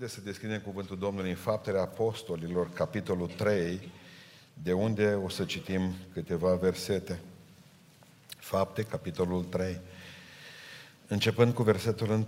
Haideți 0.00 0.18
să 0.20 0.26
deschidem 0.30 0.60
cuvântul 0.60 0.98
Domnului 0.98 1.30
în 1.30 1.36
Faptele 1.36 1.78
Apostolilor, 1.78 2.70
capitolul 2.72 3.26
3, 3.36 3.92
de 4.62 4.72
unde 4.72 5.18
o 5.24 5.28
să 5.28 5.44
citim 5.44 5.92
câteva 6.12 6.54
versete. 6.54 7.20
Fapte, 8.38 8.82
capitolul 8.82 9.44
3. 9.44 9.80
Începând 11.06 11.54
cu 11.54 11.62
versetul 11.62 12.10
1. 12.10 12.26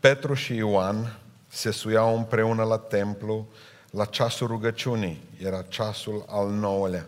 Petru 0.00 0.34
și 0.34 0.54
Ioan 0.54 1.18
se 1.48 1.70
suiau 1.70 2.16
împreună 2.16 2.62
la 2.62 2.78
templu 2.78 3.48
la 3.90 4.04
ceasul 4.04 4.46
rugăciunii. 4.46 5.22
Era 5.38 5.62
ceasul 5.62 6.24
al 6.28 6.50
nouălea. 6.50 7.06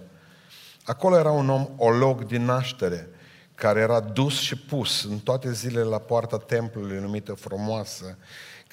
Acolo 0.84 1.18
era 1.18 1.30
un 1.30 1.48
om 1.48 1.68
olog 1.76 2.24
din 2.24 2.44
naștere, 2.44 3.08
care 3.54 3.80
era 3.80 4.00
dus 4.00 4.38
și 4.38 4.56
pus 4.56 5.04
în 5.04 5.18
toate 5.18 5.52
zilele 5.52 5.84
la 5.84 5.98
poarta 5.98 6.38
templului 6.38 6.98
numită 6.98 7.32
frumoasă, 7.32 8.18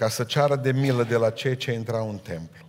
ca 0.01 0.09
să 0.09 0.23
ceară 0.23 0.55
de 0.55 0.71
milă 0.71 1.03
de 1.03 1.15
la 1.15 1.29
cei 1.29 1.55
ce 1.55 1.71
intrau 1.71 2.09
în 2.09 2.17
templu. 2.17 2.65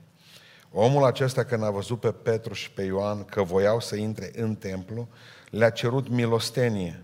Omul 0.73 1.05
acesta, 1.05 1.45
când 1.45 1.65
a 1.65 1.71
văzut 1.71 2.01
pe 2.01 2.13
Petru 2.13 2.55
și 2.55 2.71
pe 2.71 2.83
Ioan 2.83 3.25
că 3.25 3.43
voiau 3.43 3.81
să 3.81 3.97
intre 3.97 4.31
în 4.35 4.55
templu, 4.55 5.09
le-a 5.51 5.71
cerut 5.71 6.09
milostenie. 6.09 7.03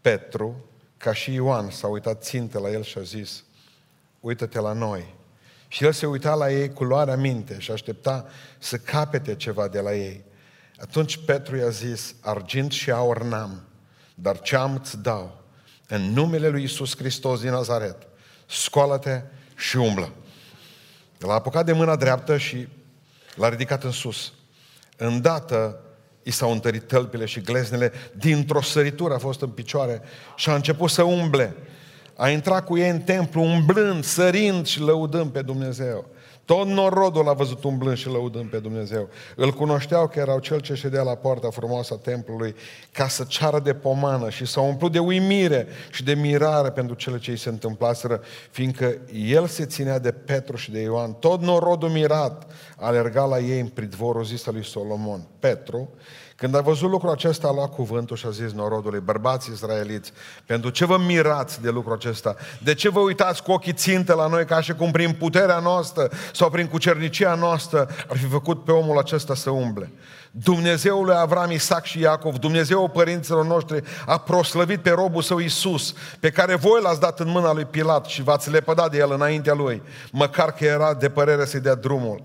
Petru, 0.00 0.64
ca 0.96 1.12
și 1.12 1.32
Ioan, 1.32 1.70
s-a 1.70 1.86
uitat 1.86 2.22
țintă 2.22 2.58
la 2.58 2.70
el 2.70 2.82
și 2.82 2.98
a 2.98 3.02
zis, 3.02 3.44
uită-te 4.20 4.60
la 4.60 4.72
noi. 4.72 5.14
Și 5.68 5.84
el 5.84 5.92
se 5.92 6.06
uita 6.06 6.34
la 6.34 6.52
ei 6.52 6.72
cu 6.72 6.84
luarea 6.84 7.16
minte 7.16 7.58
și 7.58 7.70
aștepta 7.70 8.26
să 8.58 8.76
capete 8.76 9.36
ceva 9.36 9.68
de 9.68 9.80
la 9.80 9.94
ei. 9.94 10.24
Atunci 10.76 11.24
Petru 11.24 11.56
i-a 11.56 11.70
zis, 11.70 12.14
argint 12.20 12.72
și 12.72 12.90
aur 12.90 13.22
n-am, 13.22 13.62
dar 14.14 14.40
ce 14.40 14.56
am 14.56 14.74
îți 14.74 15.02
dau? 15.02 15.42
În 15.88 16.02
numele 16.02 16.48
lui 16.48 16.62
Isus 16.62 16.96
Hristos 16.96 17.40
din 17.40 17.50
Nazaret, 17.50 17.96
scoală-te 18.46 19.22
și 19.60 19.76
umblă. 19.76 20.12
L-a 21.18 21.34
apucat 21.34 21.64
de 21.64 21.72
mâna 21.72 21.96
dreaptă 21.96 22.38
și 22.38 22.68
l-a 23.34 23.48
ridicat 23.48 23.84
în 23.84 23.90
sus. 23.90 24.32
Îndată 24.96 25.80
i 26.22 26.30
s-au 26.30 26.52
întărit 26.52 26.86
tălpile 26.86 27.24
și 27.24 27.40
gleznele, 27.40 27.92
dintr-o 28.12 28.62
săritură 28.62 29.14
a 29.14 29.18
fost 29.18 29.40
în 29.40 29.48
picioare 29.48 30.02
și 30.36 30.50
a 30.50 30.54
început 30.54 30.90
să 30.90 31.02
umble. 31.02 31.56
A 32.16 32.28
intrat 32.28 32.64
cu 32.64 32.78
ei 32.78 32.90
în 32.90 33.00
templu, 33.00 33.42
umblând, 33.42 34.04
sărind 34.04 34.66
și 34.66 34.80
lăudând 34.80 35.30
pe 35.30 35.42
Dumnezeu. 35.42 36.06
Tot 36.50 36.66
norodul 36.66 37.28
a 37.28 37.32
văzut 37.32 37.64
umblând 37.64 37.96
și 37.96 38.08
lăudând 38.08 38.50
pe 38.50 38.58
Dumnezeu. 38.58 39.08
Îl 39.36 39.52
cunoșteau 39.52 40.08
că 40.08 40.18
erau 40.18 40.38
cel 40.38 40.60
ce 40.60 40.74
ședea 40.74 41.02
la 41.02 41.14
poarta 41.14 41.50
frumoasă 41.50 41.94
a 41.94 41.96
templului 41.96 42.54
ca 42.92 43.08
să 43.08 43.24
ceară 43.28 43.60
de 43.60 43.74
pomană 43.74 44.30
și 44.30 44.46
s-au 44.46 44.66
umplut 44.66 44.92
de 44.92 44.98
uimire 44.98 45.66
și 45.90 46.04
de 46.04 46.14
mirare 46.14 46.70
pentru 46.70 46.94
cele 46.94 47.18
ce 47.18 47.30
îi 47.30 47.36
se 47.36 47.48
întâmplaseră, 47.48 48.20
fiindcă 48.50 48.98
el 49.12 49.46
se 49.46 49.64
ținea 49.64 49.98
de 49.98 50.12
Petru 50.12 50.56
și 50.56 50.70
de 50.70 50.80
Ioan. 50.80 51.12
Tot 51.12 51.40
norodul 51.40 51.88
mirat 51.88 52.46
alerga 52.76 53.24
la 53.24 53.38
ei 53.38 53.60
în 53.60 53.68
pridvorul 53.68 54.24
zis 54.24 54.46
lui 54.46 54.64
Solomon. 54.64 55.26
Petru, 55.38 55.90
când 56.40 56.54
a 56.54 56.60
văzut 56.60 56.90
lucrul 56.90 57.10
acesta, 57.10 57.48
a 57.48 57.52
luat 57.52 57.74
cuvântul 57.74 58.16
și 58.16 58.26
a 58.26 58.30
zis 58.30 58.52
norodului, 58.52 59.00
bărbați 59.00 59.50
israeliți, 59.50 60.12
pentru 60.46 60.70
ce 60.70 60.84
vă 60.84 60.98
mirați 60.98 61.62
de 61.62 61.70
lucrul 61.70 61.94
acesta? 61.94 62.36
De 62.62 62.74
ce 62.74 62.88
vă 62.88 63.00
uitați 63.00 63.42
cu 63.42 63.52
ochii 63.52 63.72
ținte 63.72 64.14
la 64.14 64.26
noi 64.26 64.44
ca 64.44 64.60
și 64.60 64.74
cum 64.74 64.90
prin 64.90 65.12
puterea 65.12 65.58
noastră 65.58 66.10
sau 66.32 66.50
prin 66.50 66.66
cucernicia 66.66 67.34
noastră 67.34 67.88
ar 68.08 68.16
fi 68.16 68.24
făcut 68.24 68.64
pe 68.64 68.72
omul 68.72 68.98
acesta 68.98 69.34
să 69.34 69.50
umble? 69.50 69.92
Dumnezeul 70.30 71.04
lui 71.04 71.14
Avram, 71.16 71.50
Isaac 71.50 71.84
și 71.84 72.00
Iacov, 72.00 72.36
Dumnezeul 72.36 72.88
părinților 72.88 73.46
noștri, 73.46 73.82
a 74.06 74.18
proslăvit 74.18 74.80
pe 74.80 74.90
robul 74.90 75.22
său 75.22 75.38
Isus, 75.38 75.94
pe 76.20 76.30
care 76.30 76.54
voi 76.54 76.80
l-ați 76.82 77.00
dat 77.00 77.20
în 77.20 77.28
mâna 77.28 77.52
lui 77.52 77.64
Pilat 77.64 78.04
și 78.04 78.22
v-ați 78.22 78.50
lepădat 78.50 78.90
de 78.90 78.98
el 78.98 79.12
înaintea 79.12 79.54
lui, 79.54 79.82
măcar 80.12 80.52
că 80.52 80.64
era 80.64 80.94
de 80.94 81.08
părere 81.08 81.44
să-i 81.44 81.60
dea 81.60 81.74
drumul. 81.74 82.22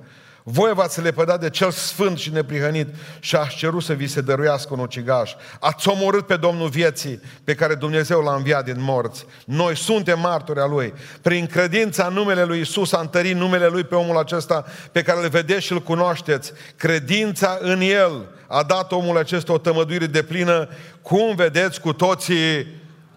Voi 0.47 0.73
v-ați 0.73 1.01
lepădat 1.01 1.39
de 1.39 1.49
cel 1.49 1.71
sfânt 1.71 2.17
și 2.17 2.31
neprihănit 2.31 2.87
și 3.19 3.35
ați 3.35 3.55
cerut 3.55 3.83
să 3.83 3.93
vi 3.93 4.07
se 4.07 4.21
dăruiască 4.21 4.73
un 4.73 4.79
ucigaș. 4.79 5.31
Ați 5.59 5.89
omorât 5.89 6.25
pe 6.25 6.35
Domnul 6.35 6.69
vieții 6.69 7.21
pe 7.43 7.55
care 7.55 7.75
Dumnezeu 7.75 8.21
l-a 8.21 8.35
înviat 8.35 8.65
din 8.65 8.75
morți. 8.77 9.25
Noi 9.45 9.77
suntem 9.77 10.19
martori 10.19 10.59
a 10.59 10.65
Lui. 10.65 10.93
Prin 11.21 11.47
credința 11.47 12.05
în 12.05 12.13
numele 12.13 12.43
Lui 12.43 12.59
Isus 12.59 12.91
a 12.93 12.99
întărit 12.99 13.35
numele 13.35 13.67
Lui 13.67 13.83
pe 13.83 13.95
omul 13.95 14.17
acesta 14.17 14.65
pe 14.91 15.01
care 15.01 15.23
îl 15.23 15.29
vedeți 15.29 15.65
și 15.65 15.71
îl 15.71 15.81
cunoașteți. 15.81 16.51
Credința 16.75 17.57
în 17.61 17.81
El 17.81 18.29
a 18.47 18.63
dat 18.63 18.91
omul 18.91 19.17
acesta 19.17 19.53
o 19.53 19.57
tămăduire 19.57 20.05
de 20.05 20.23
plină, 20.23 20.69
cum 21.01 21.35
vedeți 21.35 21.81
cu 21.81 21.93
toții. 21.93 22.67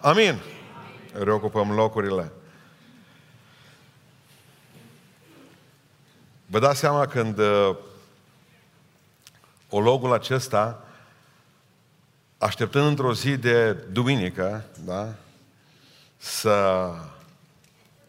Amin. 0.00 0.38
Reocupăm 1.24 1.70
locurile. 1.70 2.32
Vă 6.50 6.58
dați 6.58 6.78
seama 6.78 7.06
când 7.06 7.38
uh, 7.38 7.76
ologul 9.68 10.12
acesta, 10.12 10.84
așteptând 12.38 12.86
într-o 12.86 13.14
zi 13.14 13.36
de 13.36 13.72
duminică, 13.72 14.64
da, 14.84 15.14
să 16.16 16.88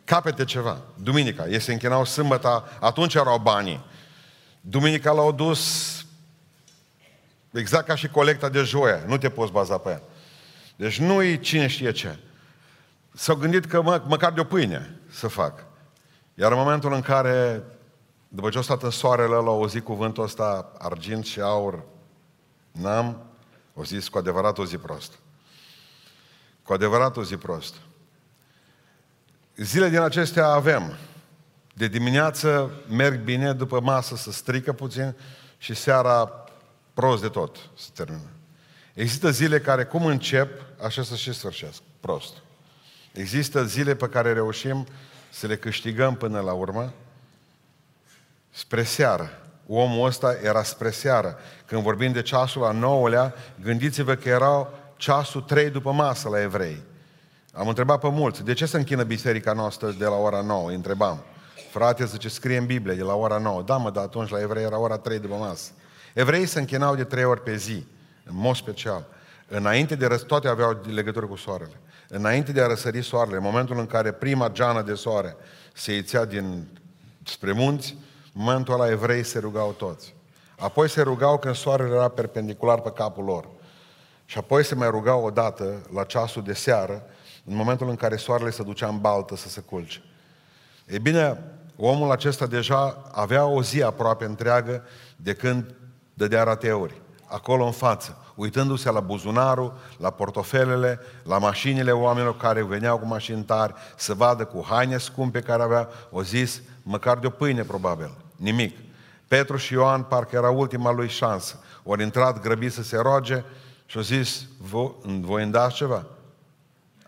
capete 0.04 0.46
ceva. 0.46 0.78
Duminica, 0.96 1.48
ei 1.48 1.60
se 1.60 1.72
închinau 1.72 2.06
sâmbăta, 2.06 2.78
atunci 2.80 3.14
erau 3.14 3.38
banii. 3.38 3.86
Duminica 4.62 5.12
l-au 5.12 5.32
dus 5.32 5.94
exact 7.52 7.88
ca 7.88 7.96
și 7.96 8.08
colecta 8.08 8.50
de 8.50 8.62
joia, 8.62 9.04
nu 9.08 9.18
te 9.18 9.30
poți 9.30 9.52
baza 9.52 9.78
pe 9.78 9.90
ea. 9.90 10.02
Deci 10.76 11.00
nu-i 11.00 11.40
cine 11.40 11.68
știe 11.68 11.92
ce. 11.92 12.18
S-au 13.14 13.36
gândit 13.36 13.66
că 13.66 13.82
mă, 13.82 14.04
măcar 14.08 14.32
de 14.32 14.40
o 14.40 14.44
pâine 14.44 15.00
să 15.10 15.28
fac. 15.28 15.66
Iar 16.34 16.52
în 16.52 16.58
momentul 16.58 16.94
în 16.94 17.02
care 17.02 17.64
după 18.32 18.50
ce 18.50 18.58
a 18.58 18.62
stat 18.62 18.84
în 18.84 18.90
soarele 18.90 19.36
ăla, 19.36 19.50
au 19.50 19.68
zis 19.68 19.82
cuvântul 19.82 20.24
ăsta, 20.24 20.72
argint 20.78 21.26
și 21.26 21.42
aur, 21.42 21.84
n-am, 22.72 23.26
o 23.74 23.84
zis 23.84 24.08
cu 24.08 24.18
adevărat 24.18 24.58
o 24.58 24.66
zi 24.66 24.78
prost. 24.78 25.14
Cu 26.64 26.74
adevărat 26.74 27.18
o 27.18 27.24
zi 27.24 27.38
prost. 27.38 27.76
Zile 29.56 29.90
din 29.90 30.00
acestea 30.00 30.48
avem. 30.48 30.98
De 31.74 31.88
dimineață 31.88 32.72
merg 32.90 33.24
bine, 33.24 33.54
după 33.54 33.80
masă 33.80 34.16
să 34.16 34.32
strică 34.32 34.74
puțin 34.74 35.16
și 35.58 35.74
seara 35.74 36.44
prost 36.94 37.22
de 37.22 37.30
tot 37.30 37.58
se 37.78 37.90
termină. 37.94 38.30
Există 38.94 39.32
zile 39.32 39.60
care 39.60 39.86
cum 39.86 40.06
încep, 40.06 40.62
așa 40.84 41.04
să 41.04 41.16
și 41.16 41.34
sfârșesc. 41.34 41.82
Prost. 42.00 42.34
Există 43.12 43.66
zile 43.66 43.96
pe 43.96 44.10
care 44.10 44.34
reușim 44.34 44.88
să 45.30 45.48
le 45.48 45.58
câștigăm 45.58 46.16
până 46.16 46.40
la 46.40 46.54
urmă 46.54 46.94
spre 48.60 48.84
seară. 48.84 49.30
Omul 49.68 50.08
ăsta 50.08 50.36
era 50.44 50.64
spre 50.64 50.90
seară. 50.90 51.38
Când 51.66 51.82
vorbim 51.82 52.12
de 52.12 52.22
ceasul 52.22 52.66
a 52.66 52.72
nouălea, 52.72 53.34
gândiți-vă 53.64 54.16
că 54.16 54.30
erau 54.30 54.74
ceasul 54.96 55.42
trei 55.42 55.70
după 55.70 55.92
masă 55.92 56.30
la 56.30 56.42
evrei. 56.42 56.84
Am 57.54 57.68
întrebat 57.68 58.00
pe 58.00 58.10
mulți, 58.10 58.44
de 58.44 58.54
ce 58.54 58.66
se 58.66 58.78
închină 58.78 59.04
biserica 59.04 59.54
noastră 59.54 59.92
de 59.92 60.06
la 60.06 60.16
ora 60.16 60.42
9? 60.42 60.70
Îi 60.70 60.76
întrebam. 60.76 61.24
Frate, 61.72 62.06
zice, 62.06 62.30
scrie 62.30 62.58
în 62.58 62.66
Biblie, 62.66 62.96
de 62.96 63.02
la 63.02 63.14
ora 63.16 63.38
9. 63.38 63.62
Da, 63.62 63.78
mă, 63.78 63.92
dar 63.92 64.04
atunci 64.04 64.30
la 64.30 64.42
evrei 64.42 64.64
era 64.64 64.80
ora 64.80 64.98
3 64.98 65.20
după 65.20 65.36
masă. 65.36 65.72
Evreii 66.14 66.46
se 66.46 66.60
închinau 66.60 66.96
de 66.96 67.04
trei 67.04 67.24
ori 67.24 67.44
pe 67.44 67.56
zi, 67.56 67.86
în 68.24 68.36
mod 68.36 68.56
special. 68.56 69.06
Înainte 69.48 69.96
de 69.96 70.06
răs, 70.06 70.22
toate 70.22 70.48
aveau 70.48 70.82
legătură 70.94 71.26
cu 71.26 71.36
soarele. 71.36 71.80
Înainte 72.08 72.52
de 72.52 72.62
a 72.62 72.68
răsări 72.68 73.04
soarele, 73.04 73.36
în 73.36 73.44
momentul 73.44 73.80
în 73.80 73.86
care 73.86 74.12
prima 74.12 74.50
geană 74.50 74.82
de 74.82 74.94
soare 74.94 75.36
se 75.74 75.98
ițea 75.98 76.26
din 76.26 76.68
spre 77.24 77.52
munți, 77.52 77.96
în 78.34 78.44
momentul 78.44 78.74
ăla 78.74 78.90
evrei 78.90 79.24
se 79.24 79.40
rugau 79.40 79.72
toți. 79.72 80.16
Apoi 80.58 80.90
se 80.90 81.02
rugau 81.02 81.38
când 81.38 81.56
soarele 81.56 81.96
era 81.96 82.08
perpendicular 82.08 82.82
pe 82.82 82.92
capul 82.92 83.24
lor. 83.24 83.48
Și 84.26 84.38
apoi 84.38 84.64
se 84.66 84.76
mai 84.76 84.90
rugau 84.90 85.24
odată, 85.24 85.82
la 85.94 86.04
ceasul 86.04 86.44
de 86.44 86.54
seară, 86.54 87.04
în 87.46 87.56
momentul 87.56 87.90
în 87.90 87.96
care 87.96 88.16
soarele 88.16 88.50
se 88.50 88.64
ducea 88.64 88.88
în 88.88 89.00
baltă 89.00 89.36
să 89.36 89.50
se 89.50 89.62
culce. 89.62 90.04
E 90.86 91.00
bine, 91.00 91.44
omul 91.76 92.12
acesta 92.12 92.46
deja 92.46 93.10
avea 93.12 93.46
o 93.46 93.64
zi 93.64 93.84
aproape 93.84 94.26
întreagă 94.26 94.84
de 95.16 95.34
când 95.34 95.76
dădea 96.14 96.44
rateuri. 96.44 97.02
Acolo 97.26 97.66
în 97.66 97.72
față, 97.72 98.18
uitându-se 98.36 98.92
la 98.92 99.00
buzunarul, 99.00 99.74
la 99.98 100.10
portofelele, 100.10 101.00
la 101.24 101.38
mașinile 101.38 101.92
oamenilor 101.92 102.38
care 102.38 102.64
veneau 102.64 102.98
cu 102.98 103.06
mașini 103.06 103.44
tari, 103.44 103.74
să 103.96 104.14
vadă 104.14 104.46
cu 104.46 104.66
haine 104.70 104.98
scumpe 104.98 105.42
care 105.42 105.64
avea, 105.64 105.90
o 106.12 106.24
zis, 106.24 106.62
măcar 106.90 107.18
de 107.18 107.28
o 107.28 107.30
pâine 107.30 107.64
probabil. 107.64 108.12
Nimic. 108.36 108.78
Petru 109.28 109.58
și 109.58 109.74
Ioan 109.74 110.04
parcă 110.04 110.36
era 110.36 110.50
ultima 110.50 110.92
lui 110.92 111.08
șansă. 111.08 111.60
Ori 111.84 112.04
intrat 112.04 112.40
grăbit 112.40 112.72
să 112.72 112.84
se 112.84 112.98
roage 112.98 113.44
și 113.86 113.98
au 113.98 114.04
zis, 114.04 114.48
voi 115.22 115.44
îmi 115.44 115.52
dați 115.52 115.76
ceva? 115.76 116.06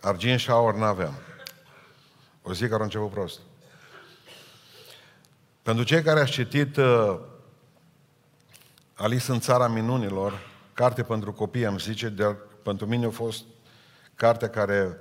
Argint 0.01 0.39
și 0.39 0.49
aur 0.49 0.75
n-aveam. 0.75 1.13
O 2.41 2.53
zi 2.53 2.67
care 2.67 2.81
a 2.81 2.83
început 2.83 3.09
prost. 3.09 3.39
Pentru 5.61 5.83
cei 5.83 6.01
care 6.01 6.19
ați 6.19 6.31
citit 6.31 6.77
uh, 6.77 7.19
Alice 8.93 9.31
în 9.31 9.39
țara 9.39 9.67
minunilor, 9.67 10.39
carte 10.73 11.03
pentru 11.03 11.33
copii, 11.33 11.65
am 11.65 11.77
zice, 11.77 12.09
de, 12.09 12.35
pentru 12.63 12.85
mine 12.85 13.05
a 13.05 13.09
fost 13.09 13.43
cartea 14.15 14.49
care 14.49 14.99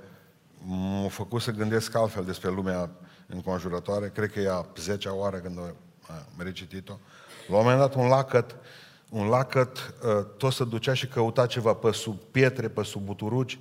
m-a 0.63 1.07
făcut 1.07 1.41
să 1.41 1.51
gândesc 1.51 1.95
altfel 1.95 2.23
despre 2.23 2.49
lumea 2.49 2.89
înconjurătoare, 3.33 4.11
cred 4.13 4.31
că 4.31 4.39
e 4.39 4.49
a 4.49 4.65
10 4.77 5.09
oară 5.09 5.37
când 5.37 5.57
am 5.57 5.73
recitit-o. 6.37 6.93
La 7.47 7.55
un 7.55 7.63
moment 7.63 7.79
dat 7.79 7.95
un 7.95 8.07
lacăt, 8.07 8.55
un 9.09 9.27
lacăt 9.27 9.77
uh, 9.77 10.25
tot 10.37 10.53
se 10.53 10.65
ducea 10.65 10.93
și 10.93 11.07
căuta 11.07 11.45
ceva 11.45 11.73
pe 11.73 11.91
sub 11.91 12.19
pietre, 12.31 12.67
pe 12.67 12.83
sub 12.83 13.01
buturuci 13.01 13.59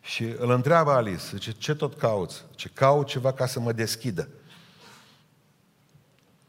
și 0.00 0.24
îl 0.38 0.50
întreabă 0.50 0.90
Alice, 0.90 1.22
zice, 1.30 1.52
ce 1.52 1.74
tot 1.74 1.98
cauți? 1.98 2.44
Ce 2.54 2.68
caut 2.68 3.06
ceva 3.06 3.32
ca 3.32 3.46
să 3.46 3.60
mă 3.60 3.72
deschidă. 3.72 4.28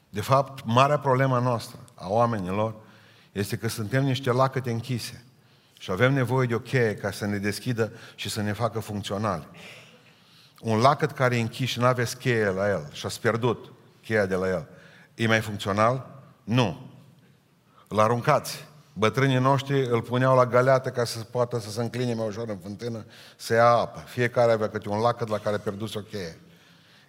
De 0.10 0.22
fapt, 0.22 0.64
marea 0.66 1.00
problema 1.00 1.40
noastră, 1.40 1.80
a 1.96 2.10
oamenilor, 2.10 2.76
este 3.32 3.58
că 3.58 3.68
suntem 3.68 4.04
niște 4.04 4.32
lacăte 4.32 4.72
închise. 4.72 5.24
Și 5.80 5.92
avem 5.92 6.14
nevoie 6.14 6.48
de 6.48 6.56
o 6.56 6.60
cheie 6.60 6.96
ca 6.96 7.12
să 7.12 7.26
ne 7.26 7.38
deschidă 7.38 7.92
și 8.16 8.30
să 8.30 8.42
ne 8.42 8.54
facă 8.54 8.80
funcționali. 8.80 9.48
Un 10.62 10.80
lacăt 10.80 11.12
care 11.12 11.38
e 11.38 11.42
închis 11.42 11.70
și 11.70 11.80
nu 11.80 11.86
aveți 11.86 12.18
cheie 12.18 12.46
la 12.46 12.70
el 12.70 12.90
și 12.92 13.06
ați 13.06 13.22
pierdut 13.22 13.72
cheia 14.02 14.26
de 14.26 14.36
la 14.36 14.48
el, 14.48 14.68
e 15.16 15.28
mai 15.28 15.40
funcțional? 15.40 16.22
Nu. 16.44 16.92
Îl 17.88 18.00
aruncați. 18.00 18.68
Bătrânii 18.94 19.38
noștri 19.38 19.86
îl 19.86 20.02
puneau 20.02 20.36
la 20.36 20.46
galeată 20.46 20.90
ca 20.90 21.04
să 21.04 21.20
poată 21.20 21.60
să 21.60 21.70
se 21.70 21.82
încline 21.82 22.14
mai 22.14 22.28
ușor 22.28 22.50
în 22.50 22.58
fântână, 22.58 23.06
să 23.36 23.54
ia 23.54 23.66
apă. 23.66 24.04
Fiecare 24.08 24.52
avea 24.52 24.70
câte 24.70 24.90
un 24.90 25.00
lacăt 25.00 25.28
la 25.28 25.38
care 25.38 25.56
a 25.56 25.60
pierdut 25.60 25.96
o 25.96 26.00
cheie. 26.00 26.40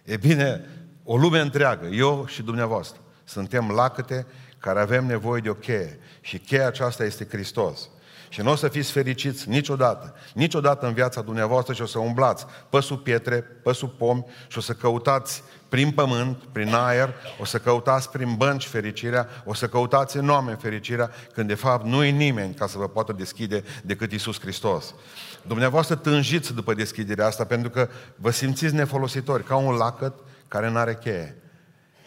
E 0.03 0.17
bine, 0.17 0.69
o 1.03 1.17
lume 1.17 1.39
întreagă, 1.39 1.85
eu 1.85 2.25
și 2.25 2.41
dumneavoastră, 2.41 3.01
suntem 3.23 3.69
lacăte 3.69 4.25
care 4.57 4.79
avem 4.79 5.05
nevoie 5.05 5.41
de 5.41 5.49
o 5.49 5.53
cheie. 5.53 5.99
Și 6.21 6.37
cheia 6.37 6.67
aceasta 6.67 7.03
este 7.03 7.27
Hristos. 7.29 7.89
Și 8.31 8.41
nu 8.41 8.51
o 8.51 8.55
să 8.55 8.67
fiți 8.67 8.91
fericiți 8.91 9.49
niciodată, 9.49 10.13
niciodată 10.33 10.85
în 10.85 10.93
viața 10.93 11.21
dumneavoastră 11.21 11.73
și 11.73 11.81
o 11.81 11.85
să 11.85 11.99
umblați 11.99 12.45
pe 12.69 12.79
sub 12.79 13.03
pietre, 13.03 13.35
pe 13.35 13.73
sub 13.73 13.89
pomi 13.89 14.25
și 14.47 14.57
o 14.57 14.61
să 14.61 14.73
căutați 14.73 15.43
prin 15.69 15.91
pământ, 15.91 16.37
prin 16.51 16.73
aer, 16.73 17.13
o 17.39 17.45
să 17.45 17.57
căutați 17.57 18.09
prin 18.09 18.35
bănci 18.35 18.67
fericirea, 18.67 19.27
o 19.45 19.53
să 19.53 19.67
căutați 19.67 20.17
în 20.17 20.29
oameni 20.29 20.57
fericirea, 20.57 21.11
când 21.33 21.47
de 21.47 21.55
fapt 21.55 21.85
nu 21.85 22.03
e 22.03 22.09
nimeni 22.09 22.53
ca 22.53 22.67
să 22.67 22.77
vă 22.77 22.87
poată 22.87 23.13
deschide 23.13 23.63
decât 23.83 24.11
Isus 24.11 24.39
Hristos. 24.39 24.93
Dumneavoastră 25.41 25.95
tânjiți 25.95 26.53
după 26.53 26.73
deschiderea 26.73 27.25
asta 27.25 27.43
pentru 27.43 27.69
că 27.69 27.89
vă 28.15 28.31
simțiți 28.31 28.75
nefolositori, 28.75 29.43
ca 29.43 29.55
un 29.55 29.75
lacăt 29.75 30.13
care 30.47 30.69
nu 30.69 30.77
are 30.77 30.95
cheie. 30.95 31.35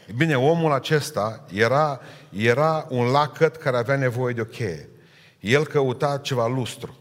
E 0.06 0.12
bine, 0.16 0.36
omul 0.36 0.72
acesta 0.72 1.44
era, 1.52 2.00
era 2.30 2.86
un 2.88 3.06
lacăt 3.10 3.56
care 3.56 3.76
avea 3.76 3.96
nevoie 3.96 4.34
de 4.34 4.40
o 4.40 4.44
cheie. 4.44 4.88
El 5.44 5.66
căuta 5.66 6.18
ceva 6.18 6.46
lustru. 6.46 6.96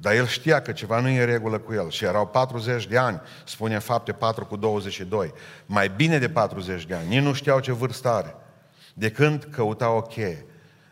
Dar 0.00 0.14
el 0.14 0.26
știa 0.26 0.62
că 0.62 0.72
ceva 0.72 1.00
nu 1.00 1.08
e 1.08 1.20
în 1.20 1.26
regulă 1.26 1.58
cu 1.58 1.72
el. 1.72 1.90
Și 1.90 2.04
erau 2.04 2.26
40 2.26 2.86
de 2.86 2.98
ani, 2.98 3.20
spune 3.44 3.78
fapte 3.78 4.12
4 4.12 4.46
cu 4.46 4.56
22. 4.56 5.32
Mai 5.66 5.88
bine 5.88 6.18
de 6.18 6.28
40 6.28 6.84
de 6.84 6.94
ani. 6.94 7.08
Nici 7.08 7.22
nu 7.22 7.32
știau 7.32 7.60
ce 7.60 7.72
vârstă 7.72 8.08
are. 8.08 8.34
De 8.94 9.10
când 9.10 9.48
căuta 9.50 9.90
o 9.90 10.02
cheie. 10.02 10.46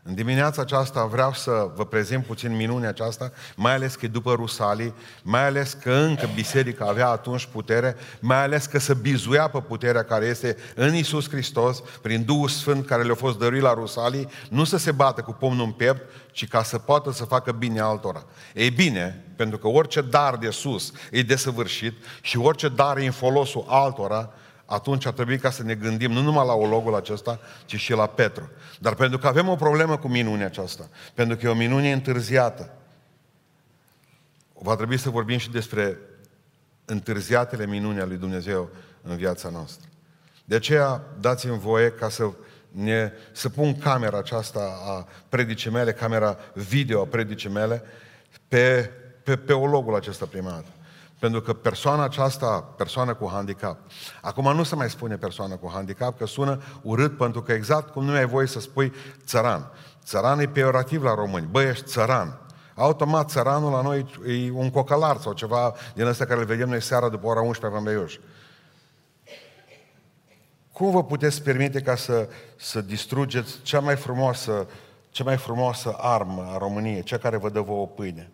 În 0.04 0.14
dimineața 0.14 0.62
aceasta 0.62 1.04
vreau 1.04 1.32
să 1.32 1.70
vă 1.75 1.87
prezint 1.87 2.25
puțin 2.25 2.56
minunea 2.56 2.88
aceasta, 2.88 3.32
mai 3.56 3.75
ales 3.75 3.94
că 3.94 4.04
e 4.04 4.08
după 4.08 4.32
Rusalii, 4.32 4.94
mai 5.22 5.46
ales 5.46 5.72
că 5.72 5.93
încă 5.93 6.28
biserica 6.34 6.87
avea 6.87 7.08
atunci 7.08 7.46
putere, 7.46 7.96
mai 8.20 8.43
ales 8.43 8.66
că 8.66 8.78
se 8.78 8.94
bizuia 8.94 9.49
pe 9.49 9.58
puterea 9.60 10.04
care 10.04 10.26
este 10.26 10.56
în 10.75 10.94
Isus 10.94 11.28
Hristos, 11.28 11.82
prin 12.02 12.25
Duhul 12.25 12.49
Sfânt 12.49 12.87
care 12.87 13.02
le-a 13.02 13.14
fost 13.14 13.38
dăruit 13.38 13.62
la 13.62 13.75
Rusalii, 13.75 14.28
nu 14.50 14.64
să 14.64 14.76
se 14.76 14.93
bată 14.93 15.20
cu 15.20 15.32
pomnul 15.32 15.64
în 15.64 15.72
piept, 15.72 16.10
ci 16.32 16.48
ca 16.48 16.62
să 16.62 16.78
poată 16.78 17.12
să 17.12 17.25
facă 17.25 17.52
bine 17.52 17.81
altora. 17.81 18.25
Ei 18.55 18.70
bine, 18.70 19.25
pentru 19.37 19.58
că 19.58 19.69
orice 19.69 20.00
dar 20.00 20.37
de 20.37 20.50
sus 20.50 20.93
e 21.10 21.22
desăvârșit 21.22 21.94
și 22.20 22.38
orice 22.38 22.69
dar 22.69 22.96
e 22.96 23.05
în 23.05 23.12
folosul 23.12 23.64
altora, 23.69 24.32
atunci 24.72 25.06
ar 25.06 25.12
trebui 25.12 25.38
ca 25.38 25.50
să 25.50 25.62
ne 25.62 25.74
gândim 25.74 26.12
nu 26.12 26.20
numai 26.20 26.46
la 26.46 26.52
ologul 26.52 26.94
acesta, 26.94 27.40
ci 27.64 27.76
și 27.76 27.92
la 27.92 28.06
Petru. 28.06 28.50
Dar 28.80 28.94
pentru 28.94 29.19
că 29.19 29.26
avem 29.26 29.48
o 29.48 29.54
problemă 29.54 29.96
cu 29.96 30.08
minunea 30.08 30.46
aceasta, 30.46 30.88
pentru 31.14 31.36
că 31.36 31.46
e 31.46 31.50
o 31.50 31.54
minune 31.54 31.92
întârziată, 31.92 32.72
va 34.52 34.76
trebui 34.76 34.98
să 34.98 35.10
vorbim 35.10 35.38
și 35.38 35.50
despre 35.50 35.98
întârziatele 36.84 37.66
minuni 37.66 37.98
ale 37.98 38.08
lui 38.08 38.16
Dumnezeu 38.16 38.70
în 39.02 39.16
viața 39.16 39.48
noastră. 39.48 39.88
De 40.44 40.54
aceea 40.54 41.02
dați-mi 41.20 41.58
voie 41.58 41.90
ca 41.90 42.08
să, 42.08 42.30
ne, 42.70 43.12
să 43.32 43.48
pun 43.48 43.78
camera 43.78 44.19
aceasta 44.19 44.60
a 44.86 45.06
predicii 45.28 45.70
mele, 45.70 45.92
camera 45.92 46.36
video 46.54 47.00
a 47.00 47.06
predicii 47.06 47.50
mele, 47.50 47.82
pe, 48.48 48.90
pe, 49.22 49.36
pe 49.36 49.52
ologul 49.52 49.94
acesta 49.94 50.26
prima 50.26 50.50
dată. 50.50 50.69
Pentru 51.22 51.40
că 51.40 51.52
persoana 51.52 52.02
aceasta, 52.02 52.64
persoană 52.76 53.14
cu 53.14 53.28
handicap, 53.32 53.78
acum 54.20 54.56
nu 54.56 54.62
se 54.62 54.74
mai 54.74 54.90
spune 54.90 55.16
persoană 55.16 55.56
cu 55.56 55.70
handicap, 55.72 56.19
că 56.19 56.26
sună 56.26 56.62
urât, 56.82 57.16
pentru 57.16 57.42
că 57.42 57.52
exact 57.52 57.92
cum 57.92 58.04
nu 58.04 58.12
ai 58.12 58.26
voie 58.26 58.46
să 58.46 58.60
spui 58.60 58.92
țăran. 59.24 59.70
Țăran 60.04 60.38
e 60.38 60.48
peorativ 60.48 61.02
la 61.02 61.14
români. 61.14 61.48
Băi, 61.50 61.69
ești 61.69 61.84
țăran. 61.84 62.40
Automat, 62.74 63.30
țăranul 63.30 63.72
la 63.72 63.80
noi 63.80 64.06
e 64.26 64.50
un 64.50 64.70
cocalar 64.70 65.16
sau 65.16 65.32
ceva 65.32 65.74
din 65.94 66.06
ăsta 66.06 66.24
care 66.24 66.40
îl 66.40 66.46
vedem 66.46 66.69
noi 66.69 66.82
seara 66.82 67.08
după 67.08 67.26
ora 67.26 67.40
11 67.40 67.80
pe 67.80 67.90
Beiuș. 67.90 68.19
Cum 70.72 70.90
vă 70.90 71.04
puteți 71.04 71.42
permite 71.42 71.80
ca 71.80 71.96
să, 71.96 72.28
să 72.56 72.80
distrugeți 72.80 73.60
cea 73.62 73.80
mai 73.80 73.96
frumoasă, 73.96 74.66
cea 75.10 75.24
mai 75.24 75.36
frumoasă 75.36 75.94
armă 75.98 76.50
a 76.54 76.58
României, 76.58 77.02
cea 77.02 77.19
care 77.19 77.36
vă 77.36 77.50
dă 77.50 77.60
vouă 77.60 77.86
pâine? 77.86 78.32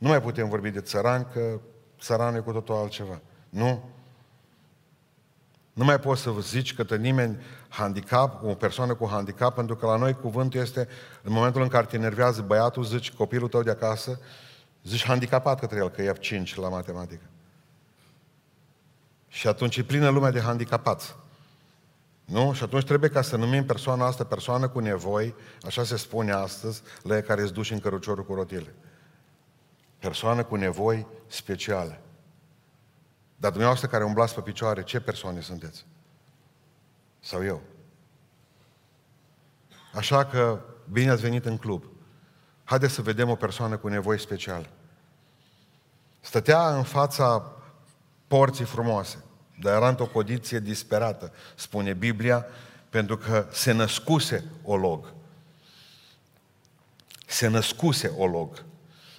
Nu 0.00 0.08
mai 0.08 0.20
putem 0.20 0.48
vorbi 0.48 0.70
de 0.70 0.80
țăran, 0.80 1.28
că 1.32 1.60
țăran 2.00 2.34
e 2.34 2.38
cu 2.38 2.52
totul 2.52 2.74
altceva. 2.74 3.20
Nu? 3.48 3.90
Nu 5.72 5.84
mai 5.84 5.98
poți 5.98 6.22
să 6.22 6.32
zici 6.40 6.74
că 6.74 6.96
nimeni 6.96 7.42
handicap, 7.68 8.44
o 8.44 8.54
persoană 8.54 8.94
cu 8.94 9.08
handicap, 9.08 9.54
pentru 9.54 9.76
că 9.76 9.86
la 9.86 9.96
noi 9.96 10.14
cuvântul 10.14 10.60
este, 10.60 10.88
în 11.22 11.32
momentul 11.32 11.62
în 11.62 11.68
care 11.68 11.86
te 11.86 11.96
enervează 11.96 12.42
băiatul, 12.42 12.84
zici 12.84 13.12
copilul 13.12 13.48
tău 13.48 13.62
de 13.62 13.70
acasă, 13.70 14.20
zici 14.84 15.04
handicapat 15.04 15.60
către 15.60 15.78
el, 15.78 15.90
că 15.90 16.02
e 16.02 16.12
5 16.12 16.56
la 16.56 16.68
matematică. 16.68 17.24
Și 19.28 19.48
atunci 19.48 19.76
e 19.76 19.82
plină 19.82 20.08
lumea 20.08 20.30
de 20.30 20.40
handicapați. 20.40 21.14
Nu? 22.24 22.52
Și 22.52 22.62
atunci 22.62 22.84
trebuie 22.84 23.10
ca 23.10 23.22
să 23.22 23.36
numim 23.36 23.64
persoana 23.64 24.06
asta 24.06 24.24
persoană 24.24 24.68
cu 24.68 24.78
nevoi, 24.78 25.34
așa 25.62 25.84
se 25.84 25.96
spune 25.96 26.32
astăzi, 26.32 26.82
la 27.02 27.20
care 27.20 27.42
îți 27.42 27.52
duci 27.52 27.70
în 27.70 27.80
căruciorul 27.80 28.24
cu 28.24 28.34
rotile 28.34 28.74
persoană 30.00 30.44
cu 30.44 30.56
nevoi 30.56 31.06
speciale. 31.26 32.00
Dar 33.36 33.50
dumneavoastră 33.50 33.88
care 33.88 34.04
umblați 34.04 34.34
pe 34.34 34.40
picioare, 34.40 34.82
ce 34.82 35.00
persoane 35.00 35.40
sunteți? 35.40 35.86
Sau 37.20 37.44
eu? 37.44 37.62
Așa 39.94 40.26
că 40.26 40.60
bine 40.90 41.10
ați 41.10 41.22
venit 41.22 41.44
în 41.44 41.56
club. 41.56 41.84
Haideți 42.64 42.94
să 42.94 43.02
vedem 43.02 43.28
o 43.28 43.34
persoană 43.34 43.76
cu 43.76 43.88
nevoi 43.88 44.18
speciale. 44.18 44.70
Stătea 46.20 46.76
în 46.76 46.82
fața 46.82 47.52
porții 48.26 48.64
frumoase, 48.64 49.24
dar 49.60 49.76
era 49.76 49.88
într-o 49.88 50.06
condiție 50.06 50.58
disperată, 50.58 51.32
spune 51.54 51.92
Biblia, 51.92 52.46
pentru 52.90 53.16
că 53.16 53.46
se 53.52 53.72
născuse 53.72 54.44
o 54.62 54.76
log. 54.76 55.12
Se 57.26 57.48
născuse 57.48 58.12
o 58.16 58.26
log. 58.26 58.64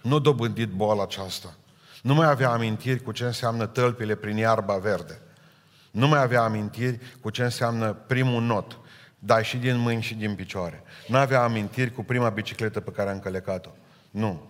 Nu 0.01 0.20
dobândit 0.20 0.70
boala 0.70 1.03
aceasta. 1.03 1.53
Nu 2.01 2.13
mai 2.13 2.27
avea 2.29 2.50
amintiri 2.50 3.03
cu 3.03 3.12
ce 3.12 3.24
înseamnă 3.24 3.65
tălpile 3.65 4.15
prin 4.15 4.38
iarba 4.38 4.77
verde. 4.77 5.22
Nu 5.91 6.08
mai 6.08 6.22
avea 6.22 6.41
amintiri 6.43 7.00
cu 7.22 7.29
ce 7.29 7.43
înseamnă 7.43 7.93
primul 7.93 8.41
not, 8.41 8.79
dai 9.20 9.43
și 9.43 9.58
din 9.58 9.77
mâini 9.77 10.01
și 10.01 10.15
din 10.15 10.36
picioare. 10.36 10.84
Nu 11.08 11.17
avea 11.17 11.43
amintiri 11.43 11.93
cu 11.93 12.03
prima 12.03 12.29
bicicletă 12.29 12.79
pe 12.79 12.91
care 12.91 13.10
a 13.10 13.13
încălecat-o. 13.13 13.70
Nu. 14.12 14.50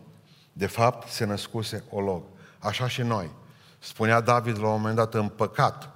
De 0.53 0.67
fapt, 0.67 1.07
se 1.07 1.25
născuse 1.25 1.83
o 1.89 2.01
log. 2.01 2.23
Așa 2.59 2.87
și 2.87 3.01
noi. 3.01 3.31
Spunea 3.79 4.21
David 4.21 4.59
la 4.59 4.65
un 4.65 4.71
moment 4.71 4.95
dat, 4.95 5.13
în 5.13 5.27
păcat 5.27 5.89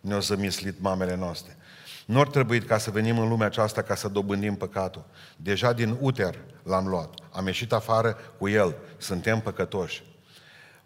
ne-au 0.00 0.20
zămislit 0.20 0.80
mamele 0.80 1.14
noastre. 1.14 1.56
Nu 2.06 2.20
ar 2.20 2.26
trebui 2.26 2.60
ca 2.60 2.78
să 2.78 2.90
venim 2.90 3.18
în 3.18 3.28
lumea 3.28 3.46
aceasta 3.46 3.82
ca 3.82 3.94
să 3.94 4.08
dobândim 4.08 4.54
păcatul. 4.54 5.04
Deja 5.36 5.72
din 5.72 5.96
uter 6.00 6.34
l-am 6.66 6.86
luat. 6.86 7.14
Am 7.32 7.46
ieșit 7.46 7.72
afară 7.72 8.16
cu 8.38 8.48
el. 8.48 8.74
Suntem 8.98 9.40
păcătoși. 9.40 10.04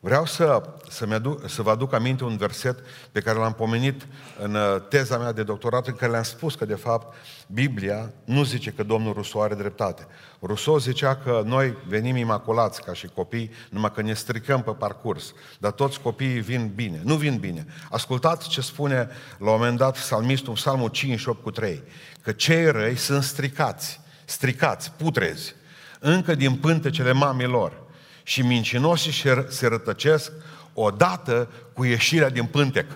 Vreau 0.03 0.27
să, 0.27 0.63
să, 0.89 1.07
aduc, 1.13 1.49
să 1.49 1.63
vă 1.63 1.71
aduc 1.71 1.93
aminte 1.93 2.25
un 2.25 2.37
verset 2.37 2.79
pe 3.13 3.21
care 3.21 3.39
l-am 3.39 3.53
pomenit 3.53 4.07
în 4.39 4.55
uh, 4.55 4.77
teza 4.89 5.19
mea 5.19 5.33
de 5.33 5.43
doctorat, 5.43 5.87
în 5.87 5.95
care 5.95 6.11
le-am 6.11 6.23
spus 6.23 6.55
că, 6.55 6.65
de 6.65 6.75
fapt, 6.75 7.15
Biblia 7.47 8.13
nu 8.25 8.43
zice 8.43 8.71
că 8.71 8.83
Domnul 8.83 9.13
Rousseau 9.13 9.43
are 9.43 9.55
dreptate. 9.55 10.07
Rousseau 10.41 10.79
zicea 10.79 11.17
că 11.17 11.43
noi 11.45 11.77
venim 11.87 12.17
imaculați 12.17 12.83
ca 12.83 12.93
și 12.93 13.07
copii, 13.07 13.51
numai 13.71 13.93
că 13.93 14.03
ne 14.03 14.15
stricăm 14.15 14.63
pe 14.63 14.71
parcurs. 14.71 15.35
Dar 15.59 15.71
toți 15.71 16.01
copiii 16.01 16.41
vin 16.41 16.73
bine. 16.75 17.01
Nu 17.05 17.15
vin 17.15 17.37
bine. 17.37 17.67
Ascultați 17.91 18.49
ce 18.49 18.61
spune 18.61 19.09
la 19.39 19.51
un 19.51 19.59
moment 19.59 19.79
dat 19.79 19.93
psalmistul, 19.93 20.53
psalmul 20.53 20.89
58 20.89 21.43
cu 21.43 21.51
3, 21.51 21.83
că 22.23 22.33
cei 22.33 22.71
răi 22.71 22.97
sunt 22.97 23.23
stricați, 23.23 24.01
stricați, 24.25 24.93
putrezi, 24.93 25.55
încă 26.01 26.35
din 26.35 26.57
pântecele 26.57 27.13
mamilor 27.13 27.83
și 28.23 28.43
mincinoșii 28.43 29.47
se 29.49 29.67
rătăcesc 29.67 30.33
odată 30.75 31.51
cu 31.73 31.85
ieșirea 31.85 32.31
din 32.31 32.45
pântec. 32.45 32.91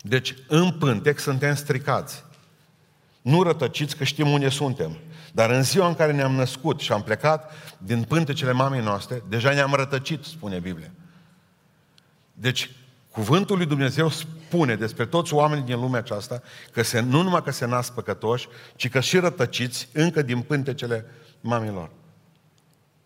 Deci, 0.00 0.34
în 0.48 0.72
pântec 0.72 1.18
suntem 1.18 1.54
stricați. 1.54 2.24
Nu 3.22 3.42
rătăciți 3.42 3.96
că 3.96 4.04
știm 4.04 4.28
unde 4.28 4.48
suntem. 4.48 4.98
Dar 5.32 5.50
în 5.50 5.62
ziua 5.62 5.86
în 5.86 5.94
care 5.94 6.12
ne-am 6.12 6.32
născut 6.32 6.80
și 6.80 6.92
am 6.92 7.02
plecat 7.02 7.52
din 7.78 8.02
pântecele 8.02 8.52
mamei 8.52 8.80
noastre, 8.80 9.22
deja 9.28 9.52
ne-am 9.52 9.74
rătăcit, 9.74 10.24
spune 10.24 10.58
Biblia. 10.58 10.90
Deci, 12.32 12.70
cuvântul 13.16 13.56
lui 13.56 13.66
Dumnezeu 13.66 14.08
spune 14.08 14.74
despre 14.74 15.06
toți 15.06 15.34
oamenii 15.34 15.64
din 15.64 15.80
lumea 15.80 15.98
aceasta 15.98 16.42
că 16.72 16.82
se, 16.82 17.00
nu 17.00 17.22
numai 17.22 17.42
că 17.42 17.50
se 17.50 17.66
nasc 17.66 17.92
păcătoși, 17.92 18.48
ci 18.74 18.88
că 18.88 19.00
și 19.00 19.18
rătăciți 19.18 19.88
încă 19.92 20.22
din 20.22 20.40
pântecele 20.40 21.06
mamilor. 21.40 21.90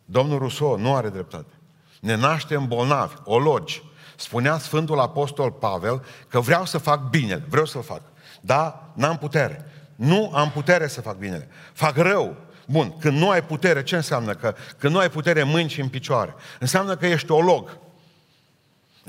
Domnul 0.05 0.39
Rousseau 0.39 0.79
nu 0.79 0.95
are 0.95 1.09
dreptate. 1.09 1.53
Ne 2.01 2.17
naștem 2.17 2.67
bolnavi, 2.67 3.15
ologi. 3.25 3.83
Spunea 4.17 4.59
Sfântul 4.59 5.01
Apostol 5.01 5.51
Pavel 5.51 6.05
că 6.29 6.41
vreau 6.41 6.65
să 6.65 6.79
fac 6.79 7.09
bine, 7.09 7.45
vreau 7.49 7.67
să 7.67 7.79
fac. 7.79 8.03
Da, 8.41 8.93
n-am 8.95 9.17
putere. 9.17 9.67
Nu 9.97 10.31
am 10.35 10.51
putere 10.51 10.87
să 10.87 11.01
fac 11.01 11.17
binele. 11.17 11.49
Fac 11.73 11.97
rău. 11.97 12.37
Bun, 12.67 12.99
când 12.99 13.19
nu 13.19 13.31
ai 13.31 13.45
putere, 13.45 13.83
ce 13.83 13.97
înseamnă? 13.97 14.35
Că 14.35 14.55
când 14.79 14.93
nu 14.93 14.99
ai 14.99 15.11
putere 15.11 15.41
în 15.41 15.49
mâini 15.49 15.69
și 15.69 15.81
în 15.81 15.89
picioare. 15.89 16.35
Înseamnă 16.59 16.97
că 16.97 17.07
ești 17.07 17.31
olog. 17.31 17.79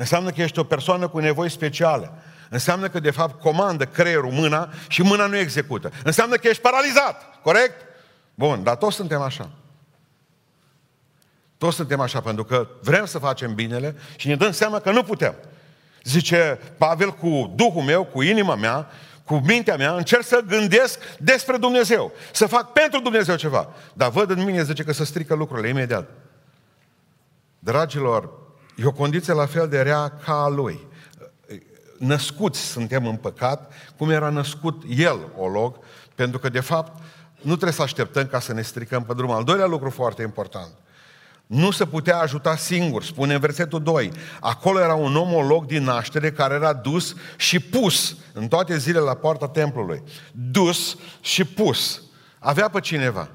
Înseamnă 0.01 0.29
că 0.29 0.41
ești 0.41 0.59
o 0.59 0.63
persoană 0.63 1.07
cu 1.07 1.19
nevoi 1.19 1.49
speciale. 1.49 2.11
Înseamnă 2.49 2.87
că, 2.89 2.99
de 2.99 3.11
fapt, 3.11 3.41
comandă 3.41 3.85
creierul 3.85 4.31
mâna 4.31 4.69
și 4.87 5.01
mâna 5.01 5.25
nu 5.25 5.37
execută. 5.37 5.91
Înseamnă 6.03 6.35
că 6.35 6.47
ești 6.47 6.61
paralizat. 6.61 7.41
Corect? 7.41 7.81
Bun, 8.35 8.63
dar 8.63 8.75
toți 8.75 8.95
suntem 8.95 9.21
așa. 9.21 9.49
Toți 11.57 11.75
suntem 11.75 11.99
așa, 11.99 12.21
pentru 12.21 12.43
că 12.43 12.67
vrem 12.81 13.05
să 13.05 13.19
facem 13.19 13.53
binele 13.53 13.95
și 14.15 14.27
ne 14.27 14.35
dăm 14.35 14.51
seama 14.51 14.79
că 14.79 14.91
nu 14.91 15.03
putem. 15.03 15.35
Zice 16.03 16.59
Pavel, 16.77 17.11
cu 17.11 17.53
Duhul 17.55 17.83
meu, 17.83 18.03
cu 18.03 18.21
inima 18.21 18.55
mea, 18.55 18.87
cu 19.23 19.35
mintea 19.35 19.75
mea, 19.75 19.93
încerc 19.93 20.23
să 20.23 20.43
gândesc 20.47 21.17
despre 21.17 21.57
Dumnezeu. 21.57 22.11
Să 22.31 22.45
fac 22.45 22.71
pentru 22.71 22.99
Dumnezeu 22.99 23.35
ceva. 23.35 23.73
Dar 23.93 24.09
văd 24.09 24.29
în 24.29 24.43
mine, 24.43 24.63
zice, 24.63 24.83
că 24.83 24.93
să 24.93 25.05
strică 25.05 25.35
lucrurile 25.35 25.67
imediat. 25.67 26.09
Dragilor, 27.59 28.40
e 28.81 28.85
o 28.85 28.91
condiție 28.91 29.33
la 29.33 29.45
fel 29.45 29.67
de 29.67 29.81
rea 29.81 30.09
ca 30.25 30.43
a 30.43 30.47
lui. 30.47 30.87
Născuți 31.97 32.59
suntem 32.59 33.07
în 33.07 33.15
păcat, 33.15 33.73
cum 33.97 34.09
era 34.09 34.29
născut 34.29 34.83
el, 34.97 35.19
olog, 35.37 35.75
pentru 36.15 36.39
că, 36.39 36.49
de 36.49 36.59
fapt, 36.59 37.01
nu 37.35 37.51
trebuie 37.51 37.71
să 37.71 37.81
așteptăm 37.81 38.25
ca 38.25 38.39
să 38.39 38.53
ne 38.53 38.61
stricăm 38.61 39.03
pe 39.03 39.13
drum. 39.13 39.31
Al 39.31 39.43
doilea 39.43 39.65
lucru 39.65 39.89
foarte 39.89 40.21
important– 40.21 40.71
nu 41.51 41.71
se 41.71 41.85
putea 41.85 42.17
ajuta 42.17 42.55
singur, 42.55 43.03
spune 43.03 43.33
în 43.33 43.39
versetul 43.39 43.83
2. 43.83 44.11
Acolo 44.39 44.79
era 44.79 44.93
un 44.93 45.15
omolog 45.15 45.65
din 45.65 45.83
naștere 45.83 46.31
care 46.31 46.53
era 46.53 46.73
dus 46.73 47.15
și 47.37 47.59
pus 47.59 48.15
în 48.33 48.47
toate 48.47 48.77
zilele 48.77 49.05
la 49.05 49.13
poarta 49.13 49.47
templului. 49.47 50.03
Dus 50.31 50.97
și 51.21 51.45
pus. 51.45 52.01
Avea 52.39 52.69
pe 52.69 52.79
cineva. 52.79 53.29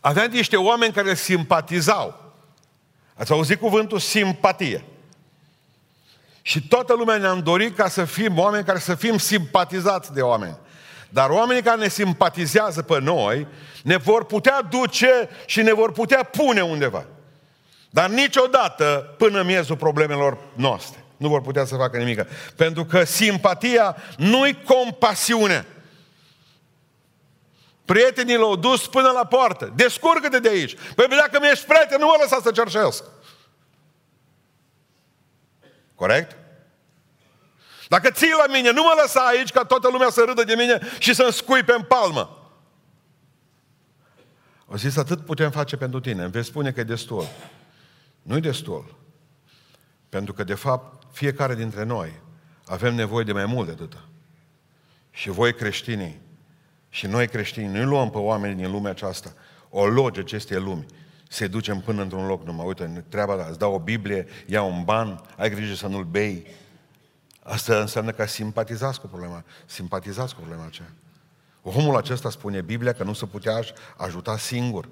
Avea 0.00 0.24
niște 0.24 0.56
oameni 0.56 0.92
care 0.92 1.14
simpatizau. 1.14 2.25
Ați 3.16 3.32
auzit 3.32 3.60
cuvântul 3.60 3.98
simpatie. 3.98 4.84
Și 6.42 6.68
toată 6.68 6.94
lumea 6.94 7.16
ne-am 7.16 7.40
dorit 7.40 7.76
ca 7.76 7.88
să 7.88 8.04
fim 8.04 8.38
oameni 8.38 8.64
care 8.64 8.78
să 8.78 8.94
fim 8.94 9.18
simpatizați 9.18 10.12
de 10.12 10.20
oameni. 10.20 10.56
Dar 11.08 11.30
oamenii 11.30 11.62
care 11.62 11.80
ne 11.80 11.88
simpatizează 11.88 12.82
pe 12.82 13.00
noi 13.00 13.46
ne 13.82 13.96
vor 13.96 14.24
putea 14.24 14.62
duce 14.70 15.28
și 15.46 15.62
ne 15.62 15.72
vor 15.72 15.92
putea 15.92 16.22
pune 16.22 16.60
undeva. 16.60 17.06
Dar 17.90 18.08
niciodată 18.08 19.14
până 19.18 19.42
miezul 19.42 19.76
problemelor 19.76 20.38
noastre. 20.54 21.04
Nu 21.16 21.28
vor 21.28 21.40
putea 21.40 21.64
să 21.64 21.76
facă 21.76 21.98
nimic. 21.98 22.22
Pentru 22.56 22.84
că 22.84 23.04
simpatia 23.04 23.96
nu-i 24.16 24.62
compasiune. 24.64 25.66
Prietenii 27.86 28.36
l-au 28.36 28.56
dus 28.56 28.86
până 28.86 29.10
la 29.10 29.26
poartă. 29.26 29.72
Descurcă-te 29.76 30.38
de 30.38 30.48
aici. 30.48 30.74
Păi 30.94 31.06
dacă 31.08 31.38
mi-ești 31.40 31.66
prieten, 31.66 32.00
nu 32.00 32.06
mă 32.06 32.16
lăsa 32.20 32.40
să 32.42 32.50
cerșesc. 32.50 33.04
Corect? 35.94 36.36
Dacă 37.88 38.10
ții 38.10 38.34
la 38.46 38.52
mine, 38.52 38.70
nu 38.70 38.82
mă 38.82 38.98
lăsa 39.02 39.20
aici 39.20 39.50
ca 39.50 39.64
toată 39.64 39.88
lumea 39.88 40.10
să 40.10 40.24
râdă 40.26 40.44
de 40.44 40.54
mine 40.54 40.80
și 40.98 41.14
să-mi 41.14 41.32
scui 41.32 41.62
pe 41.62 41.84
palmă. 41.88 42.50
O 44.66 44.76
zis, 44.76 44.96
atât 44.96 45.24
putem 45.24 45.50
face 45.50 45.76
pentru 45.76 46.00
tine. 46.00 46.22
Îmi 46.22 46.30
vei 46.30 46.44
spune 46.44 46.72
că 46.72 46.80
e 46.80 46.84
destul. 46.84 47.26
Nu-i 48.22 48.40
destul. 48.40 48.96
Pentru 50.08 50.32
că, 50.32 50.44
de 50.44 50.54
fapt, 50.54 51.02
fiecare 51.12 51.54
dintre 51.54 51.84
noi 51.84 52.20
avem 52.66 52.94
nevoie 52.94 53.24
de 53.24 53.32
mai 53.32 53.46
mult 53.46 53.66
de 53.66 53.72
atâta. 53.72 54.04
Și 55.10 55.30
voi 55.30 55.54
creștinii, 55.54 56.20
și 56.88 57.06
noi 57.06 57.28
creștini, 57.28 57.78
nu 57.78 57.84
luăm 57.84 58.10
pe 58.10 58.18
oameni 58.18 58.56
din 58.56 58.70
lumea 58.70 58.90
aceasta, 58.90 59.32
o 59.70 59.86
loge 59.86 60.20
acestei 60.20 60.60
lumi, 60.60 60.86
să-i 61.28 61.48
ducem 61.48 61.80
până 61.80 62.02
într-un 62.02 62.26
loc 62.26 62.44
numai. 62.44 62.66
Uite, 62.66 63.04
treaba 63.08 63.34
ta, 63.34 63.46
îți 63.48 63.58
dau 63.58 63.74
o 63.74 63.78
Biblie, 63.78 64.26
ia 64.46 64.62
un 64.62 64.84
ban, 64.84 65.20
ai 65.36 65.50
grijă 65.50 65.74
să 65.74 65.86
nu-l 65.86 66.04
bei, 66.04 66.46
Asta 67.48 67.80
înseamnă 67.80 68.10
că 68.10 68.26
simpatizați 68.26 69.00
cu 69.00 69.06
problema, 69.06 69.44
simpatizați 69.66 70.34
cu 70.34 70.40
problema 70.40 70.66
aceea. 70.66 70.92
Omul 71.62 71.96
acesta 71.96 72.30
spune 72.30 72.60
Biblia 72.60 72.92
că 72.92 73.04
nu 73.04 73.12
se 73.12 73.26
putea 73.26 73.62
ajuta 73.96 74.38
singur. 74.38 74.88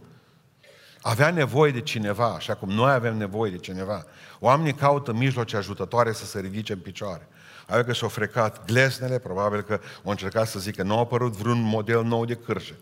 Avea 1.01 1.31
nevoie 1.31 1.73
de 1.73 1.81
cineva, 1.81 2.27
așa 2.27 2.55
cum 2.55 2.69
noi 2.69 2.93
avem 2.93 3.17
nevoie 3.17 3.51
de 3.51 3.59
cineva. 3.59 4.05
Oamenii 4.41 4.75
caută 4.75 5.13
mijloace 5.13 5.57
ajutătoare 5.57 6.13
să 6.13 6.25
se 6.25 6.41
ridice 6.41 6.73
în 6.73 6.79
picioare. 6.79 7.29
Avea 7.67 7.85
că 7.85 7.93
și-au 7.93 8.09
frecat 8.09 8.65
glesnele, 8.65 9.19
probabil 9.19 9.63
că 9.63 9.81
au 10.05 10.11
încercat 10.11 10.49
să 10.49 10.59
zică, 10.59 10.83
nu 10.83 10.97
a 10.97 10.99
apărut 10.99 11.33
vreun 11.33 11.61
model 11.61 12.05
nou 12.05 12.25
de 12.25 12.35
cârjă. 12.35 12.75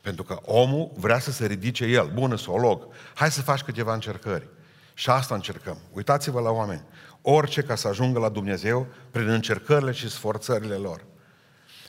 Pentru 0.00 0.22
că 0.22 0.38
omul 0.44 0.90
vrea 0.96 1.18
să 1.18 1.30
se 1.30 1.46
ridice 1.46 1.84
el. 1.84 2.10
Bună, 2.14 2.36
log. 2.46 2.86
Hai 3.14 3.30
să 3.30 3.42
faci 3.42 3.62
câteva 3.62 3.94
încercări. 3.94 4.46
Și 4.94 5.10
asta 5.10 5.34
încercăm. 5.34 5.78
Uitați-vă 5.92 6.40
la 6.40 6.50
oameni 6.50 6.84
orice 7.26 7.62
ca 7.62 7.74
să 7.74 7.88
ajungă 7.88 8.18
la 8.18 8.28
Dumnezeu 8.28 8.86
prin 9.10 9.28
încercările 9.28 9.92
și 9.92 10.10
sforțările 10.10 10.74
lor. 10.74 11.04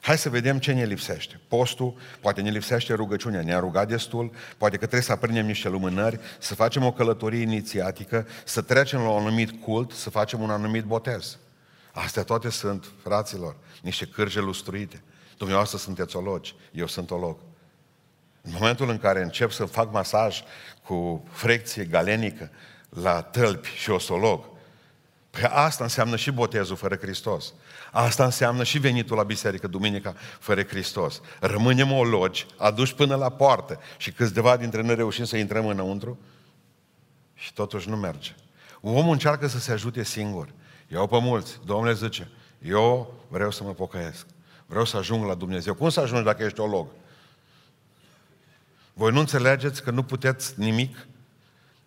Hai 0.01 0.17
să 0.17 0.29
vedem 0.29 0.59
ce 0.59 0.73
ne 0.73 0.85
lipsește. 0.85 1.39
Postul, 1.47 1.95
poate 2.21 2.41
ne 2.41 2.49
lipsește 2.49 2.93
rugăciunea, 2.93 3.41
ne-a 3.41 3.59
rugat 3.59 3.87
destul, 3.87 4.31
poate 4.57 4.73
că 4.75 4.81
trebuie 4.81 5.01
să 5.01 5.11
aprindem 5.11 5.45
niște 5.45 5.69
lumânări, 5.69 6.19
să 6.39 6.55
facem 6.55 6.83
o 6.83 6.91
călătorie 6.91 7.41
inițiatică, 7.41 8.27
să 8.43 8.61
trecem 8.61 8.99
la 8.99 9.09
un 9.09 9.25
anumit 9.25 9.61
cult, 9.61 9.91
să 9.91 10.09
facem 10.09 10.41
un 10.41 10.49
anumit 10.49 10.83
botez. 10.83 11.37
Astea 11.95 12.23
toate 12.23 12.49
sunt, 12.49 12.85
fraților, 13.03 13.55
niște 13.81 14.05
cârje 14.05 14.39
lustruite. 14.39 15.03
Dumneavoastră 15.37 15.77
sunteți 15.77 16.15
ologi, 16.15 16.55
eu 16.71 16.87
sunt 16.87 17.11
olog. 17.11 17.37
În 18.41 18.51
momentul 18.53 18.89
în 18.89 18.97
care 18.97 19.21
încep 19.21 19.51
să 19.51 19.65
fac 19.65 19.91
masaj 19.91 20.43
cu 20.83 21.27
frecție 21.31 21.83
galenică 21.83 22.51
la 22.89 23.21
tălpi 23.21 23.67
și 23.67 23.89
osolog, 23.89 24.45
Păi 25.29 25.43
asta 25.43 25.83
înseamnă 25.83 26.15
și 26.15 26.31
botezul 26.31 26.75
fără 26.75 26.95
Hristos. 26.95 27.53
Asta 27.91 28.23
înseamnă 28.23 28.63
și 28.63 28.79
venitul 28.79 29.17
la 29.17 29.23
biserică 29.23 29.67
duminica 29.67 30.15
fără 30.39 30.63
Hristos. 30.63 31.21
Rămânem 31.39 31.91
ologi, 31.91 32.45
aduși 32.57 32.95
până 32.95 33.15
la 33.15 33.29
poartă 33.29 33.79
și 33.97 34.11
câțiva 34.11 34.57
dintre 34.57 34.81
noi 34.81 34.95
reușim 34.95 35.23
să 35.23 35.37
intrăm 35.37 35.67
înăuntru 35.67 36.19
și 37.33 37.53
totuși 37.53 37.89
nu 37.89 37.95
merge. 37.95 38.35
Omul 38.81 39.11
încearcă 39.11 39.47
să 39.47 39.59
se 39.59 39.71
ajute 39.71 40.03
singur. 40.03 40.49
Eu 40.87 41.07
pe 41.07 41.19
mulți. 41.19 41.59
Domnule 41.65 41.93
zice, 41.93 42.31
eu 42.61 43.13
vreau 43.27 43.51
să 43.51 43.63
mă 43.63 43.73
pocăiesc. 43.73 44.25
Vreau 44.65 44.85
să 44.85 44.97
ajung 44.97 45.25
la 45.25 45.33
Dumnezeu. 45.33 45.73
Cum 45.73 45.89
să 45.89 45.99
ajungi 45.99 46.23
dacă 46.23 46.43
ești 46.43 46.59
olog? 46.59 46.87
Voi 48.93 49.11
nu 49.11 49.19
înțelegeți 49.19 49.83
că 49.83 49.91
nu 49.91 50.03
puteți 50.03 50.53
nimic? 50.59 51.07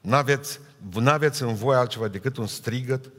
N-aveți, 0.00 0.60
n-aveți 0.92 1.42
în 1.42 1.54
voi 1.54 1.76
altceva 1.76 2.08
decât 2.08 2.36
un 2.36 2.46
strigăt 2.46 3.10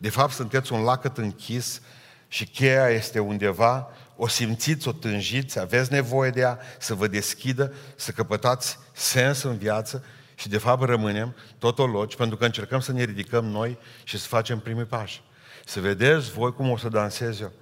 de 0.00 0.08
fapt, 0.08 0.32
sunteți 0.32 0.72
un 0.72 0.82
lacăt 0.82 1.18
închis 1.18 1.80
și 2.28 2.46
cheia 2.46 2.88
este 2.88 3.18
undeva, 3.18 3.88
o 4.16 4.28
simțiți, 4.28 4.88
o 4.88 4.92
tânjiți, 4.92 5.58
aveți 5.58 5.92
nevoie 5.92 6.30
de 6.30 6.40
ea 6.40 6.58
să 6.78 6.94
vă 6.94 7.06
deschidă, 7.06 7.74
să 7.96 8.10
căpătați 8.10 8.78
sens 8.92 9.42
în 9.42 9.56
viață 9.56 10.04
și 10.40 10.48
de 10.48 10.58
fapt 10.58 10.82
rămânem 10.82 11.34
totologi 11.58 12.16
pentru 12.16 12.36
că 12.36 12.44
încercăm 12.44 12.80
să 12.80 12.92
ne 12.92 13.04
ridicăm 13.04 13.44
noi 13.44 13.78
și 14.04 14.18
să 14.18 14.26
facem 14.26 14.58
primii 14.58 14.84
pași. 14.84 15.22
Să 15.64 15.80
vedeți 15.80 16.30
voi 16.30 16.52
cum 16.52 16.70
o 16.70 16.76
să 16.76 16.88
dansez 16.88 17.40
eu. 17.40 17.52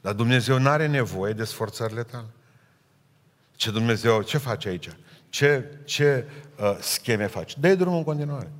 Dar 0.00 0.12
Dumnezeu 0.12 0.58
nu 0.58 0.68
are 0.68 0.86
nevoie 0.86 1.32
de 1.32 1.44
sforțările 1.44 2.02
tale. 2.02 2.26
Ce 3.56 3.70
Dumnezeu, 3.70 4.22
ce 4.22 4.38
face 4.38 4.68
aici? 4.68 4.88
Ce, 5.28 5.78
ce 5.84 6.26
uh, 6.58 6.76
scheme 6.80 7.26
faci? 7.26 7.58
Dă-i 7.58 7.76
drumul 7.76 7.98
în 7.98 8.04
continuare. 8.04 8.50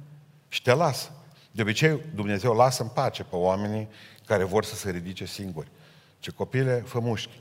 Și 0.48 0.62
te 0.62 0.72
lasă. 0.72 1.10
De 1.50 1.62
obicei, 1.62 2.00
Dumnezeu 2.14 2.54
lasă 2.54 2.82
în 2.82 2.88
pace 2.88 3.22
pe 3.22 3.36
oamenii 3.36 3.88
care 4.26 4.44
vor 4.44 4.64
să 4.64 4.74
se 4.74 4.90
ridice 4.90 5.24
singuri. 5.24 5.68
Ce 6.18 6.30
copile, 6.30 6.82
fă 6.86 6.98
mușchi. 6.98 7.40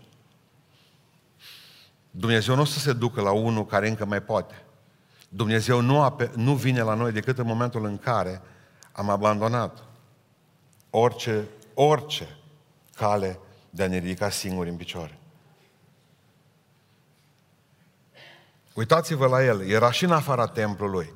Dumnezeu 2.12 2.56
nu 2.56 2.62
o 2.62 2.66
să 2.66 2.80
se 2.80 2.94
ducă 2.94 3.22
la 3.22 3.32
unul 3.32 3.66
care 3.66 3.88
încă 3.88 4.06
mai 4.06 4.22
poate. 4.22 4.64
Dumnezeu 5.36 5.82
nu, 5.82 6.02
ape, 6.02 6.32
nu 6.36 6.56
vine 6.56 6.82
la 6.82 6.94
noi 6.94 7.12
decât 7.12 7.38
în 7.38 7.46
momentul 7.46 7.86
în 7.86 7.98
care 7.98 8.42
am 8.92 9.10
abandonat 9.10 9.84
orice 10.90 11.48
orice 11.74 12.38
cale 12.96 13.40
de 13.70 13.84
a 13.84 13.88
ne 13.88 13.98
ridica 13.98 14.30
singuri 14.30 14.70
în 14.70 14.76
picioare. 14.76 15.18
Uitați-vă 18.74 19.28
la 19.28 19.44
el, 19.44 19.70
era 19.70 19.92
și 19.92 20.04
în 20.04 20.12
afara 20.12 20.48
templului. 20.48 21.14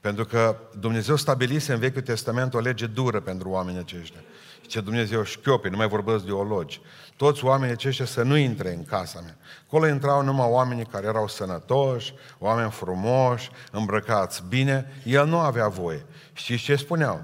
Pentru 0.00 0.24
că 0.24 0.56
Dumnezeu 0.78 1.16
stabilise 1.16 1.72
în 1.72 1.78
Vechiul 1.78 2.02
Testament 2.02 2.54
o 2.54 2.58
lege 2.58 2.86
dură 2.86 3.20
pentru 3.20 3.48
oamenii 3.48 3.80
aceștia. 3.80 4.20
Ce 4.68 4.80
Dumnezeu 4.80 5.22
șchiopi, 5.22 5.68
nu 5.68 5.76
mai 5.76 5.88
vorbesc 5.88 6.24
de 6.24 6.32
ologi. 6.32 6.80
Toți 7.16 7.44
oamenii 7.44 7.74
aceștia 7.74 8.04
să 8.04 8.22
nu 8.22 8.36
intre 8.36 8.74
în 8.74 8.84
casa 8.84 9.20
mea. 9.20 9.36
Acolo 9.66 9.88
intrau 9.88 10.22
numai 10.22 10.46
oamenii 10.48 10.84
care 10.84 11.06
erau 11.06 11.28
sănătoși, 11.28 12.14
oameni 12.38 12.70
frumoși, 12.70 13.50
îmbrăcați 13.70 14.42
bine. 14.48 15.02
El 15.04 15.26
nu 15.26 15.38
avea 15.38 15.68
voie. 15.68 16.04
Știți 16.32 16.62
ce 16.62 16.76
spuneau? 16.76 17.22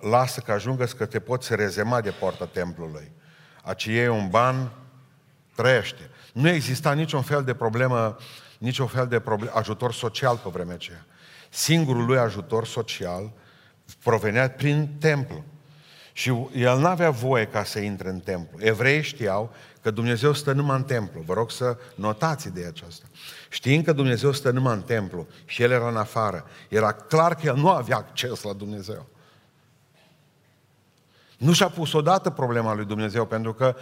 Lasă 0.00 0.40
că 0.40 0.52
ajungă 0.52 0.84
că 0.84 1.06
te 1.06 1.18
poți 1.18 1.54
rezema 1.54 2.00
de 2.00 2.10
poarta 2.10 2.46
templului. 2.46 3.12
Aci 3.62 3.84
iei 3.84 4.08
un 4.08 4.28
ban, 4.28 4.70
trăiește. 5.54 6.10
Nu 6.32 6.48
exista 6.48 6.92
niciun 6.92 7.22
fel 7.22 7.44
de 7.44 7.54
problemă, 7.54 8.16
niciun 8.58 8.86
fel 8.86 9.06
de 9.06 9.20
problem, 9.20 9.50
ajutor 9.54 9.92
social 9.92 10.36
pe 10.36 10.48
vremea 10.52 10.74
aceea. 10.74 11.06
Singurul 11.50 12.04
lui 12.04 12.18
ajutor 12.18 12.66
social 12.66 13.32
provenea 14.02 14.50
prin 14.50 14.96
templu. 14.98 15.44
Și 16.18 16.32
el 16.54 16.78
n-avea 16.78 17.10
voie 17.10 17.44
ca 17.44 17.64
să 17.64 17.78
intre 17.78 18.08
în 18.08 18.20
templu. 18.20 18.58
Evreii 18.60 19.02
știau 19.02 19.52
că 19.82 19.90
Dumnezeu 19.90 20.32
stă 20.32 20.52
numai 20.52 20.76
în 20.76 20.82
templu. 20.82 21.20
Vă 21.20 21.32
rog 21.34 21.50
să 21.50 21.76
notați 21.94 22.52
de 22.54 22.64
aceasta. 22.66 23.04
Știind 23.48 23.84
că 23.84 23.92
Dumnezeu 23.92 24.32
stă 24.32 24.50
numai 24.50 24.74
în 24.74 24.82
templu 24.82 25.26
și 25.44 25.62
el 25.62 25.70
era 25.70 25.88
în 25.88 25.96
afară, 25.96 26.46
era 26.68 26.92
clar 26.92 27.34
că 27.34 27.46
el 27.46 27.56
nu 27.56 27.70
avea 27.70 27.96
acces 27.96 28.42
la 28.42 28.52
Dumnezeu. 28.52 29.06
Nu 31.36 31.52
și-a 31.52 31.68
pus 31.68 31.92
odată 31.92 32.30
problema 32.30 32.74
lui 32.74 32.84
Dumnezeu, 32.84 33.26
pentru 33.26 33.54
că 33.54 33.76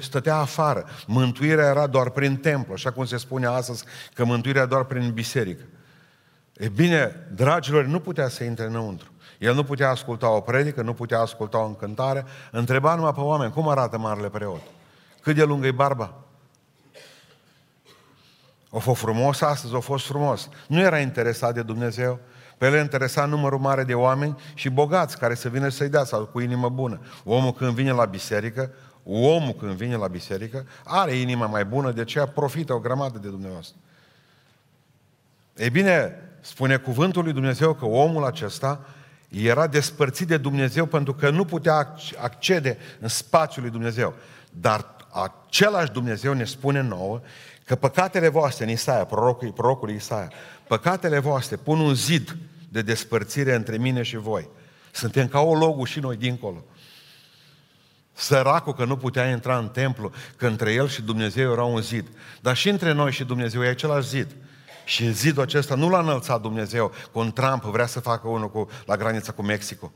stătea 0.00 0.36
afară. 0.36 0.86
Mântuirea 1.06 1.68
era 1.68 1.86
doar 1.86 2.10
prin 2.10 2.36
templu, 2.36 2.72
așa 2.72 2.90
cum 2.90 3.04
se 3.04 3.16
spune 3.16 3.46
astăzi 3.46 3.84
că 4.14 4.24
mântuirea 4.24 4.66
doar 4.66 4.84
prin 4.84 5.12
biserică. 5.12 5.62
E 6.52 6.68
bine, 6.68 7.26
dragilor, 7.34 7.84
nu 7.84 8.00
putea 8.00 8.28
să 8.28 8.44
intre 8.44 8.64
înăuntru. 8.64 9.12
El 9.38 9.54
nu 9.54 9.64
putea 9.64 9.90
asculta 9.90 10.30
o 10.30 10.40
predică, 10.40 10.82
nu 10.82 10.94
putea 10.94 11.20
asculta 11.20 11.58
o 11.58 11.66
încântare. 11.66 12.24
Întreba 12.50 12.94
numai 12.94 13.12
pe 13.12 13.20
oameni, 13.20 13.52
cum 13.52 13.68
arată 13.68 13.98
marele 13.98 14.28
preot? 14.28 14.60
Cât 15.20 15.34
de 15.34 15.44
lungă 15.44 15.66
e 15.66 15.72
barba? 15.72 16.14
O 18.70 18.78
fost 18.78 19.00
frumos 19.00 19.40
astăzi, 19.40 19.74
o 19.74 19.80
fost 19.80 20.06
frumos. 20.06 20.48
Nu 20.66 20.80
era 20.80 20.98
interesat 20.98 21.54
de 21.54 21.62
Dumnezeu. 21.62 22.18
Pe 22.58 22.66
el 22.66 22.80
interesa 22.80 23.24
numărul 23.24 23.58
mare 23.58 23.84
de 23.84 23.94
oameni 23.94 24.36
și 24.54 24.68
bogați 24.68 25.18
care 25.18 25.34
să 25.34 25.48
vină 25.48 25.68
să-i 25.68 25.88
dea 25.88 26.04
sau 26.04 26.24
cu 26.24 26.40
inimă 26.40 26.68
bună. 26.68 27.00
Omul 27.24 27.52
când 27.52 27.74
vine 27.74 27.92
la 27.92 28.04
biserică, 28.04 28.70
omul 29.04 29.52
când 29.52 29.72
vine 29.72 29.96
la 29.96 30.06
biserică, 30.06 30.66
are 30.84 31.12
inima 31.12 31.46
mai 31.46 31.64
bună, 31.64 31.92
de 31.92 32.00
aceea 32.00 32.26
profită 32.26 32.72
o 32.72 32.78
grămadă 32.78 33.18
de 33.18 33.28
Dumnezeu. 33.28 33.62
Ei 35.56 35.70
bine, 35.70 36.22
spune 36.40 36.76
cuvântul 36.76 37.22
lui 37.22 37.32
Dumnezeu 37.32 37.74
că 37.74 37.84
omul 37.84 38.24
acesta 38.24 38.80
era 39.28 39.66
despărțit 39.66 40.26
de 40.26 40.36
Dumnezeu 40.36 40.86
pentru 40.86 41.14
că 41.14 41.30
nu 41.30 41.44
putea 41.44 41.94
accede 42.16 42.78
în 43.00 43.08
spațiul 43.08 43.62
lui 43.62 43.72
Dumnezeu. 43.72 44.14
Dar 44.50 44.96
același 45.10 45.90
Dumnezeu 45.90 46.32
ne 46.32 46.44
spune 46.44 46.80
nouă 46.80 47.20
că 47.64 47.74
păcatele 47.74 48.28
voastre, 48.28 48.64
în 48.64 48.70
Isaia, 48.70 49.04
prorocul, 49.04 49.52
prorocul 49.52 49.90
Isaia, 49.90 50.32
păcatele 50.66 51.18
voastre 51.18 51.56
pun 51.56 51.80
un 51.80 51.94
zid 51.94 52.36
de 52.68 52.82
despărțire 52.82 53.54
între 53.54 53.76
mine 53.76 54.02
și 54.02 54.16
voi. 54.16 54.48
Suntem 54.92 55.28
ca 55.28 55.40
o 55.40 55.54
logu 55.54 55.84
și 55.84 56.00
noi 56.00 56.16
dincolo. 56.16 56.64
Săracul 58.12 58.74
că 58.74 58.84
nu 58.84 58.96
putea 58.96 59.30
intra 59.30 59.58
în 59.58 59.68
templu, 59.68 60.12
că 60.36 60.46
între 60.46 60.72
el 60.72 60.88
și 60.88 61.02
Dumnezeu 61.02 61.52
era 61.52 61.64
un 61.64 61.80
zid. 61.80 62.08
Dar 62.40 62.56
și 62.56 62.68
între 62.68 62.92
noi 62.92 63.12
și 63.12 63.24
Dumnezeu 63.24 63.62
e 63.62 63.68
același 63.68 64.08
zid. 64.08 64.36
Și 64.88 65.12
zidul 65.12 65.42
acesta 65.42 65.74
nu 65.74 65.88
l-a 65.88 65.98
înălțat 65.98 66.40
Dumnezeu 66.40 66.92
cu 67.12 67.18
un 67.18 67.32
Trump, 67.32 67.62
vrea 67.62 67.86
să 67.86 68.00
facă 68.00 68.28
unul 68.28 68.50
cu, 68.50 68.68
la 68.86 68.96
granița 68.96 69.32
cu 69.32 69.42
Mexico. 69.42 69.92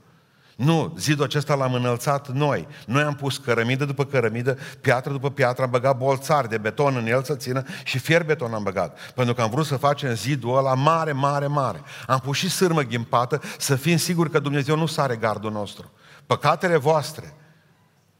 Nu, 0.56 0.94
zidul 0.98 1.24
acesta 1.24 1.54
l-am 1.54 1.74
înălțat 1.74 2.28
noi. 2.28 2.66
Noi 2.86 3.02
am 3.02 3.14
pus 3.14 3.38
cărămidă 3.38 3.84
după 3.84 4.04
cărămidă, 4.04 4.58
piatră 4.80 5.12
după 5.12 5.30
piatră, 5.30 5.64
am 5.64 5.70
băgat 5.70 5.96
bolțari 5.96 6.48
de 6.48 6.58
beton 6.58 6.96
în 6.96 7.06
el 7.06 7.22
să 7.22 7.34
țină 7.34 7.64
și 7.84 7.98
fier 7.98 8.24
beton 8.24 8.54
am 8.54 8.62
băgat. 8.62 9.12
Pentru 9.14 9.34
că 9.34 9.42
am 9.42 9.50
vrut 9.50 9.66
să 9.66 9.76
facem 9.76 10.14
zidul 10.14 10.56
ăla 10.56 10.74
mare, 10.74 11.12
mare, 11.12 11.46
mare. 11.46 11.82
Am 12.06 12.18
pus 12.18 12.36
și 12.36 12.50
sârmă 12.50 12.82
ghimpată 12.82 13.40
să 13.58 13.76
fim 13.76 13.96
siguri 13.96 14.30
că 14.30 14.38
Dumnezeu 14.38 14.76
nu 14.76 14.86
sare 14.86 15.16
gardul 15.16 15.52
nostru. 15.52 15.90
Păcatele 16.26 16.76
voastre 16.76 17.34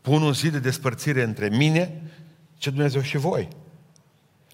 pun 0.00 0.22
un 0.22 0.32
zid 0.32 0.52
de 0.52 0.58
despărțire 0.58 1.22
între 1.22 1.48
mine, 1.48 2.12
ce 2.58 2.70
Dumnezeu 2.70 3.00
și 3.00 3.16
voi. 3.16 3.48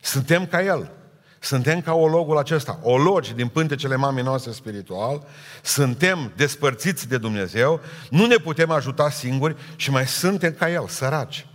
Suntem 0.01 0.47
ca 0.47 0.63
El. 0.63 0.98
Suntem 1.41 1.81
ca 1.81 1.93
ologul 1.95 2.39
acesta, 2.39 2.79
ologi 2.83 3.35
din 3.35 3.49
pântecele 3.49 3.97
mamei 3.97 4.23
noastre 4.23 4.53
spiritual, 4.53 5.27
suntem 5.63 6.33
despărțiți 6.37 7.09
de 7.09 7.19
Dumnezeu, 7.19 7.81
nu 8.11 8.27
ne 8.27 8.37
putem 8.37 8.71
ajuta 8.71 9.11
singuri 9.11 9.57
și 9.77 9.91
mai 9.91 10.07
suntem 10.07 10.53
ca 10.53 10.71
El, 10.71 10.89
săraci. 10.89 11.47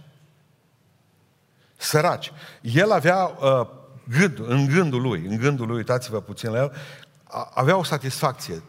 Săraci. 1.78 2.32
El 2.62 2.92
avea 2.92 3.26
uh, 3.26 3.68
gând, 4.10 4.40
în 4.48 4.66
gândul 4.66 5.02
lui, 5.02 5.26
în 5.26 5.38
gândul 5.38 5.68
lui, 5.68 5.76
uitați-vă 5.76 6.22
puțin 6.22 6.52
la 6.52 6.58
el, 6.58 6.74
avea 7.54 7.78
o 7.78 7.84
satisfacție. 7.84 8.64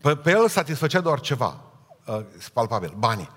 Pe, 0.00 0.16
pe 0.16 0.30
el 0.30 0.48
satisfăcea 0.48 1.00
doar 1.00 1.20
ceva, 1.20 1.60
uh, 2.06 2.20
palpabil, 2.52 2.94
banii. 2.98 3.30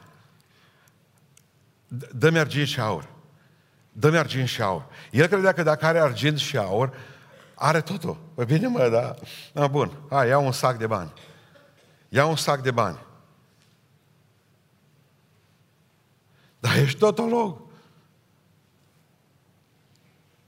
Dă-mi 2.12 2.40
argint 2.40 2.68
și 2.68 2.80
aur 2.80 3.18
dă-mi 4.00 4.18
argint 4.18 4.48
și 4.48 4.62
aur. 4.62 4.86
El 5.12 5.28
credea 5.28 5.52
că 5.54 5.64
dacă 5.64 5.86
are 5.86 6.00
argint 6.00 6.38
și 6.38 6.58
aur, 6.58 6.94
are 7.56 7.82
totul. 7.82 8.18
Păi 8.34 8.46
bine 8.46 8.68
mă, 8.68 8.90
da. 8.90 9.16
da 9.54 9.68
bun, 9.68 9.92
hai, 10.10 10.28
ia 10.28 10.38
un 10.38 10.52
sac 10.52 10.78
de 10.78 10.88
bani. 10.88 11.14
Ia 12.10 12.26
un 12.26 12.36
sac 12.36 12.62
de 12.62 12.72
bani. 12.72 13.00
Dar 16.60 16.76
ești 16.78 17.00
totolog. 17.00 17.62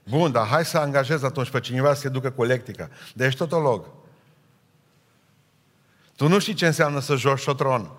Bun, 0.04 0.32
dar 0.32 0.46
hai 0.46 0.64
să 0.64 0.78
angajez 0.78 1.22
atunci 1.22 1.50
pe 1.50 1.60
cineva 1.60 1.94
să 1.94 2.00
se 2.00 2.08
ducă 2.08 2.30
cu 2.30 2.44
electrica. 2.44 2.88
Dar 3.14 3.26
ești 3.26 3.38
totolog. 3.38 3.86
Tu 6.16 6.28
nu 6.28 6.38
știi 6.38 6.54
ce 6.54 6.66
înseamnă 6.66 7.00
să 7.00 7.14
joci 7.14 7.38
șotron. 7.38 7.90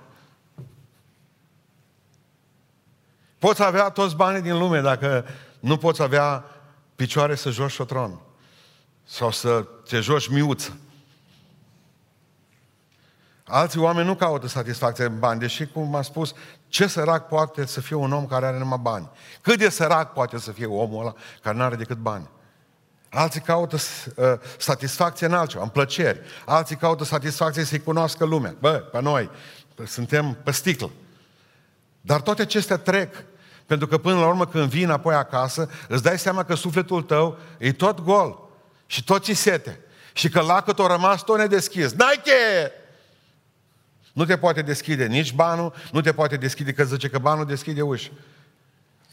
Poți 3.43 3.63
avea 3.63 3.89
toți 3.89 4.15
banii 4.15 4.41
din 4.41 4.57
lume 4.57 4.81
dacă 4.81 5.25
nu 5.59 5.77
poți 5.77 6.01
avea 6.01 6.43
picioare 6.95 7.35
să 7.35 7.49
joci 7.49 7.71
șotron. 7.71 8.19
Sau 9.03 9.31
să 9.31 9.67
te 9.87 9.99
joci 9.99 10.27
miuță. 10.27 10.77
Alții 13.45 13.79
oameni 13.79 14.07
nu 14.07 14.15
caută 14.15 14.47
satisfacție 14.47 15.05
în 15.05 15.19
bani, 15.19 15.39
deși, 15.39 15.65
cum 15.65 15.95
am 15.95 16.01
spus, 16.01 16.33
ce 16.67 16.87
sărac 16.87 17.27
poate 17.27 17.65
să 17.65 17.81
fie 17.81 17.95
un 17.95 18.11
om 18.11 18.25
care 18.27 18.45
are 18.45 18.57
numai 18.57 18.79
bani? 18.81 19.09
Cât 19.41 19.57
de 19.57 19.69
sărac 19.69 20.13
poate 20.13 20.37
să 20.37 20.51
fie 20.51 20.65
omul 20.65 21.01
ăla 21.01 21.13
care 21.41 21.57
nu 21.57 21.63
are 21.63 21.75
decât 21.75 21.97
bani? 21.97 22.29
Alții 23.09 23.41
caută 23.41 23.75
uh, 23.75 24.25
satisfacție 24.57 25.27
în 25.27 25.33
altceva, 25.33 25.63
în 25.63 25.69
plăceri. 25.69 26.19
Alții 26.45 26.75
caută 26.75 27.03
satisfacție 27.03 27.63
să-i 27.63 27.81
cunoască 27.81 28.25
lumea. 28.25 28.55
Bă, 28.59 28.71
pe 28.71 29.01
noi, 29.01 29.29
suntem 29.85 30.37
pe 30.43 30.51
sticlă. 30.51 30.91
Dar 32.01 32.21
toate 32.21 32.41
acestea 32.41 32.77
trec. 32.77 33.25
Pentru 33.65 33.87
că 33.87 33.97
până 33.97 34.19
la 34.19 34.27
urmă 34.27 34.45
când 34.45 34.69
vii 34.69 34.83
înapoi 34.83 35.15
acasă, 35.15 35.69
îți 35.87 36.03
dai 36.03 36.19
seama 36.19 36.43
că 36.43 36.55
sufletul 36.55 37.01
tău 37.01 37.37
e 37.57 37.71
tot 37.71 38.01
gol. 38.01 38.49
Și 38.85 39.03
tot 39.03 39.23
ce 39.23 39.33
sete. 39.33 39.79
Și 40.13 40.29
că 40.29 40.41
lacăt 40.41 40.79
a 40.79 40.87
rămas 40.87 41.23
tot 41.23 41.37
nedeschis. 41.37 41.91
N-ai 41.91 42.21
cheie! 42.23 42.71
Nu 44.13 44.25
te 44.25 44.37
poate 44.37 44.61
deschide 44.61 45.05
nici 45.05 45.33
banul, 45.33 45.73
nu 45.91 46.01
te 46.01 46.13
poate 46.13 46.37
deschide 46.37 46.73
că 46.73 46.83
zice 46.83 47.09
că 47.09 47.19
banul 47.19 47.45
deschide 47.45 47.81
uși. 47.81 48.11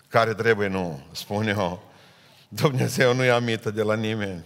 Care 0.09 0.35
trebuie, 0.35 0.69
nu, 0.69 1.03
spun 1.13 1.49
eu. 1.49 1.83
Dumnezeu 2.49 3.15
nu 3.15 3.25
ia 3.25 3.39
mită 3.39 3.71
de 3.71 3.83
la 3.83 3.95
nimeni. 3.95 4.45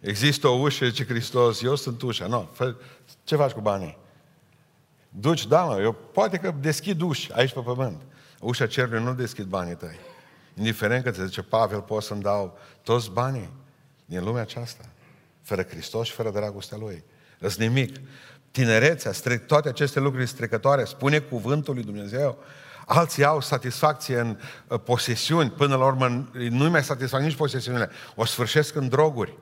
Există 0.00 0.48
o 0.48 0.58
ușă, 0.58 0.86
zice 0.86 1.04
Hristos, 1.04 1.62
eu 1.62 1.74
sunt 1.74 2.02
ușa. 2.02 2.26
Nu, 2.26 2.48
no, 2.58 2.68
ce 3.24 3.36
faci 3.36 3.50
cu 3.50 3.60
banii? 3.60 3.98
Duci, 5.08 5.46
da, 5.46 5.62
mă, 5.62 5.80
eu 5.80 5.92
poate 5.92 6.36
că 6.36 6.54
deschid 6.60 7.00
uși 7.00 7.32
aici 7.32 7.52
pe 7.52 7.60
pământ. 7.60 8.00
Ușa 8.42 8.66
cerului 8.66 9.02
nu 9.02 9.14
deschid 9.14 9.44
banii 9.44 9.74
tăi. 9.74 9.98
Indiferent 10.54 11.04
că 11.04 11.10
ți 11.10 11.24
zice 11.24 11.42
Pavel, 11.42 11.80
pot 11.80 12.02
să-mi 12.02 12.22
dau 12.22 12.58
toți 12.82 13.10
banii 13.10 13.50
din 14.04 14.24
lumea 14.24 14.42
aceasta. 14.42 14.84
Fără 15.42 15.62
Hristos 15.62 16.06
și 16.06 16.12
fără 16.12 16.30
dragostea 16.30 16.76
Lui. 16.76 17.04
Îți 17.38 17.60
nimic. 17.60 17.96
Tinerețea, 18.50 19.12
toate 19.46 19.68
aceste 19.68 20.00
lucruri 20.00 20.26
strecătoare, 20.26 20.84
spune 20.84 21.18
cuvântul 21.18 21.74
lui 21.74 21.82
Dumnezeu. 21.82 22.38
Alții 22.86 23.24
au 23.24 23.40
satisfacție 23.40 24.18
în 24.18 24.38
uh, 24.68 24.80
posesiuni, 24.84 25.50
până 25.50 25.76
la 25.76 25.84
urmă 25.84 26.28
nu 26.32 26.70
mai 26.70 26.84
satisfac 26.84 27.20
nici 27.20 27.36
posesiunile, 27.36 27.90
o 28.14 28.24
sfârșesc 28.24 28.74
în 28.74 28.88
droguri. 28.88 29.38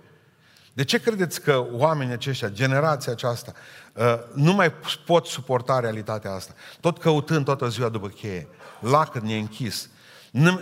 De 0.72 0.84
ce 0.84 1.00
credeți 1.00 1.40
că 1.40 1.66
oamenii 1.70 2.12
aceștia, 2.12 2.48
generația 2.48 3.12
aceasta, 3.12 3.52
uh, 3.54 3.60
nu 4.32 4.52
mai 4.52 4.72
pot 5.06 5.26
suporta 5.26 5.80
realitatea 5.80 6.32
asta? 6.32 6.52
Tot 6.80 6.98
căutând 6.98 7.44
toată 7.44 7.68
ziua 7.68 7.88
după 7.88 8.08
cheie, 8.08 8.48
lacăt 8.80 9.22
închis, 9.22 9.88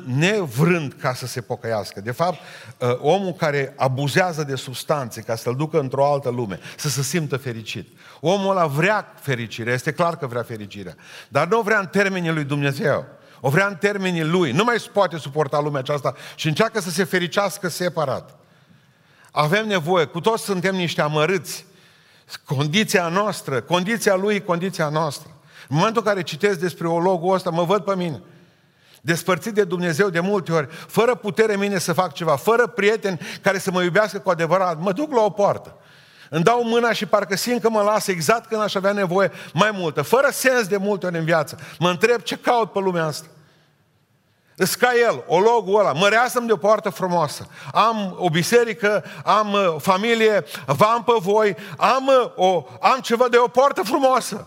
nevrând 0.04 0.92
ca 0.92 1.14
să 1.14 1.26
se 1.26 1.40
pocăiască. 1.40 2.00
De 2.00 2.10
fapt, 2.10 2.38
uh, 2.78 2.96
omul 3.00 3.32
care 3.32 3.74
abuzează 3.76 4.42
de 4.42 4.54
substanțe 4.54 5.20
ca 5.20 5.36
să-l 5.36 5.56
ducă 5.56 5.80
într-o 5.80 6.12
altă 6.12 6.28
lume, 6.28 6.58
să 6.76 6.88
se 6.88 7.02
simtă 7.02 7.36
fericit. 7.36 7.98
Omul 8.20 8.50
ăla 8.50 8.66
vrea 8.66 9.14
fericirea, 9.20 9.72
este 9.72 9.92
clar 9.92 10.16
că 10.16 10.26
vrea 10.26 10.42
fericirea, 10.42 10.94
dar 11.28 11.46
nu 11.46 11.58
o 11.58 11.62
vrea 11.62 11.78
în 11.78 11.86
termenii 11.86 12.32
lui 12.32 12.44
Dumnezeu. 12.44 13.06
O 13.40 13.48
vrea 13.48 13.66
în 13.66 13.76
termenii 13.76 14.24
lui. 14.24 14.52
Nu 14.52 14.64
mai 14.64 14.76
poate 14.92 15.16
suporta 15.18 15.60
lumea 15.60 15.80
aceasta 15.80 16.14
și 16.34 16.46
încearcă 16.48 16.80
să 16.80 16.90
se 16.90 17.04
fericească 17.04 17.68
separat. 17.68 18.38
Avem 19.30 19.66
nevoie, 19.66 20.04
cu 20.04 20.20
toți 20.20 20.44
suntem 20.44 20.74
niște 20.74 21.00
amărâți. 21.00 21.64
Condiția 22.44 23.08
noastră, 23.08 23.60
condiția 23.60 24.14
lui, 24.14 24.44
condiția 24.44 24.88
noastră. 24.88 25.30
În 25.68 25.76
momentul 25.76 26.02
în 26.04 26.08
care 26.08 26.22
citesc 26.22 26.58
despre 26.58 26.88
ologul 26.88 27.34
ăsta, 27.34 27.50
mă 27.50 27.64
văd 27.64 27.84
pe 27.84 27.96
mine. 27.96 28.22
Despărțit 29.00 29.54
de 29.54 29.64
Dumnezeu 29.64 30.08
de 30.08 30.20
multe 30.20 30.52
ori, 30.52 30.68
fără 30.70 31.14
putere 31.14 31.56
mine 31.56 31.78
să 31.78 31.92
fac 31.92 32.12
ceva, 32.12 32.36
fără 32.36 32.66
prieteni 32.66 33.20
care 33.42 33.58
să 33.58 33.70
mă 33.70 33.82
iubească 33.82 34.18
cu 34.18 34.30
adevărat, 34.30 34.80
mă 34.80 34.92
duc 34.92 35.12
la 35.12 35.22
o 35.22 35.30
poartă. 35.30 35.76
Îmi 36.30 36.44
dau 36.44 36.64
mâna 36.64 36.92
și 36.92 37.06
parcă 37.06 37.36
simt 37.36 37.60
că 37.60 37.70
mă 37.70 37.82
lasă 37.82 38.10
exact 38.10 38.48
când 38.48 38.62
aș 38.62 38.74
avea 38.74 38.92
nevoie 38.92 39.30
mai 39.52 39.70
multă, 39.72 40.02
fără 40.02 40.28
sens 40.32 40.66
de 40.66 40.76
multe 40.76 41.06
ori 41.06 41.18
în 41.18 41.24
viață. 41.24 41.58
Mă 41.78 41.90
întreb 41.90 42.20
ce 42.20 42.36
caut 42.36 42.72
pe 42.72 42.78
lumea 42.78 43.04
asta. 43.04 43.26
Îs 44.60 44.74
ca 44.74 44.90
el, 45.08 45.24
ologul 45.26 45.80
ăla, 45.80 45.92
măreasă-mi 45.92 46.46
de 46.46 46.52
o 46.52 46.56
poartă 46.56 46.90
frumoasă. 46.90 47.46
Am 47.72 48.16
o 48.18 48.28
biserică, 48.28 49.04
am 49.24 49.52
uh, 49.52 49.76
familie, 49.80 50.44
v-am 50.66 51.04
pe 51.04 51.12
voi, 51.18 51.56
am, 51.76 52.06
uh, 52.06 52.30
o, 52.36 52.64
am 52.80 53.00
ceva 53.00 53.28
de 53.28 53.36
o 53.36 53.48
poartă 53.48 53.82
frumoasă. 53.82 54.46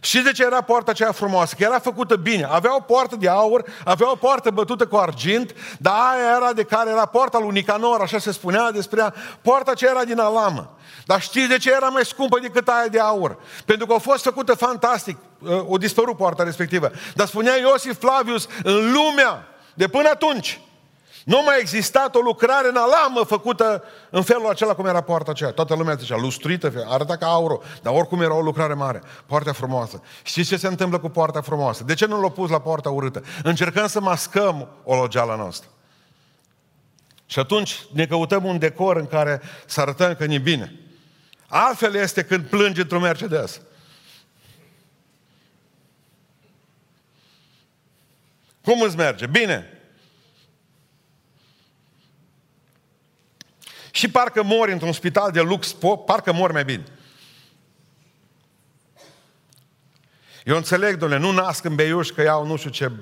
Și 0.00 0.20
de 0.20 0.32
ce 0.32 0.44
era 0.44 0.60
poarta 0.60 0.90
aceea 0.90 1.12
frumoasă? 1.12 1.54
Că 1.58 1.62
era 1.62 1.78
făcută 1.78 2.16
bine. 2.16 2.44
Avea 2.50 2.76
o 2.76 2.80
poartă 2.80 3.16
de 3.16 3.28
aur, 3.28 3.64
avea 3.84 4.10
o 4.10 4.14
poartă 4.14 4.50
bătută 4.50 4.86
cu 4.86 4.96
argint, 4.96 5.54
dar 5.78 5.94
aia 5.94 6.36
era 6.36 6.52
de 6.52 6.62
care 6.62 6.90
era 6.90 7.06
poarta 7.06 7.38
lui 7.38 7.50
Nicanor, 7.50 8.00
așa 8.00 8.18
se 8.18 8.32
spunea 8.32 8.70
despre 8.70 9.00
ea. 9.00 9.14
Poarta 9.42 9.70
aceea 9.70 9.90
era 9.90 10.04
din 10.04 10.18
alamă. 10.18 10.76
Dar 11.06 11.20
știți 11.20 11.48
de 11.48 11.58
ce 11.58 11.72
era 11.72 11.88
mai 11.88 12.04
scumpă 12.04 12.38
decât 12.38 12.68
aia 12.68 12.88
de 12.88 13.00
aur? 13.00 13.38
Pentru 13.64 13.86
că 13.86 13.94
a 13.94 13.98
fost 13.98 14.22
făcută 14.22 14.54
fantastic. 14.54 15.16
O 15.66 15.76
dispărut 15.76 16.16
poarta 16.16 16.42
respectivă. 16.42 16.90
Dar 17.14 17.26
spunea 17.26 17.56
Iosif 17.56 17.98
Flavius, 17.98 18.48
în 18.62 18.92
lumea 18.92 19.46
de 19.74 19.88
până 19.88 20.08
atunci, 20.08 20.60
nu 21.28 21.42
mai 21.44 21.56
existat 21.60 22.14
o 22.14 22.18
lucrare 22.18 22.68
în 22.68 22.76
alamă 22.76 23.24
făcută 23.24 23.84
în 24.10 24.22
felul 24.22 24.48
acela 24.48 24.74
cum 24.74 24.86
era 24.86 25.00
poarta 25.00 25.30
aceea. 25.30 25.50
Toată 25.50 25.74
lumea 25.74 25.94
zicea, 25.94 26.16
lustruită, 26.16 26.84
arăta 26.86 27.16
ca 27.16 27.26
auro, 27.26 27.60
dar 27.82 27.94
oricum 27.94 28.20
era 28.20 28.34
o 28.34 28.40
lucrare 28.40 28.74
mare. 28.74 29.02
Poarta 29.26 29.52
frumoasă. 29.52 30.02
Știți 30.22 30.48
ce 30.48 30.56
se 30.56 30.66
întâmplă 30.66 30.98
cu 30.98 31.08
poarta 31.08 31.40
frumoasă? 31.40 31.84
De 31.84 31.94
ce 31.94 32.06
nu 32.06 32.20
l-au 32.20 32.30
pus 32.30 32.50
la 32.50 32.60
poarta 32.60 32.90
urâtă? 32.90 33.22
Încercăm 33.42 33.86
să 33.86 34.00
mascăm 34.00 34.68
o 34.84 34.94
logeală 34.94 35.34
noastră. 35.36 35.68
Și 37.26 37.38
atunci 37.38 37.84
ne 37.92 38.06
căutăm 38.06 38.44
un 38.44 38.58
decor 38.58 38.96
în 38.96 39.06
care 39.06 39.42
să 39.66 39.80
arătăm 39.80 40.14
că 40.14 40.26
ne 40.26 40.38
bine. 40.38 40.80
Altfel 41.48 41.94
este 41.94 42.24
când 42.24 42.44
plânge 42.44 42.80
într-un 42.80 43.00
Mercedes. 43.00 43.60
Cum 48.64 48.80
îți 48.80 48.96
merge? 48.96 49.26
Bine. 49.26 49.72
Și 53.90 54.10
parcă 54.10 54.42
mori 54.42 54.72
într-un 54.72 54.92
spital 54.92 55.30
de 55.30 55.40
lux, 55.40 55.76
parcă 56.06 56.32
mori 56.32 56.52
mai 56.52 56.64
bine. 56.64 56.84
Eu 60.44 60.56
înțeleg, 60.56 60.96
domnule, 60.96 61.20
nu 61.20 61.30
nasc 61.30 61.64
în 61.64 61.74
beiuș 61.74 62.08
că 62.08 62.22
iau 62.22 62.46
nu 62.46 62.56
știu 62.56 62.70
ce, 62.70 62.92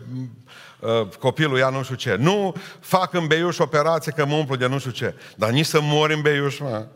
uh, 0.81 1.09
copilul 1.19 1.59
ia 1.59 1.69
nu 1.69 1.83
știu 1.83 1.95
ce. 1.95 2.15
Nu 2.15 2.55
fac 2.81 3.13
în 3.13 3.27
beiuș 3.27 3.59
operație 3.59 4.13
că 4.13 4.25
mă 4.25 4.35
umplu 4.35 4.57
de 4.57 4.67
nu 4.67 4.79
știu 4.79 4.91
ce. 4.91 5.15
Dar 5.37 5.51
nici 5.51 5.67
să 5.67 5.81
mori 5.81 6.15
în 6.15 6.21
beiuș, 6.21 6.59
mă. 6.59 6.87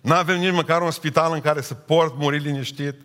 Nu 0.00 0.14
avem 0.14 0.38
nici 0.38 0.52
măcar 0.52 0.82
un 0.82 0.90
spital 0.90 1.32
în 1.32 1.40
care 1.40 1.60
să 1.60 1.74
port 1.74 2.14
muri 2.16 2.38
liniștit. 2.38 3.00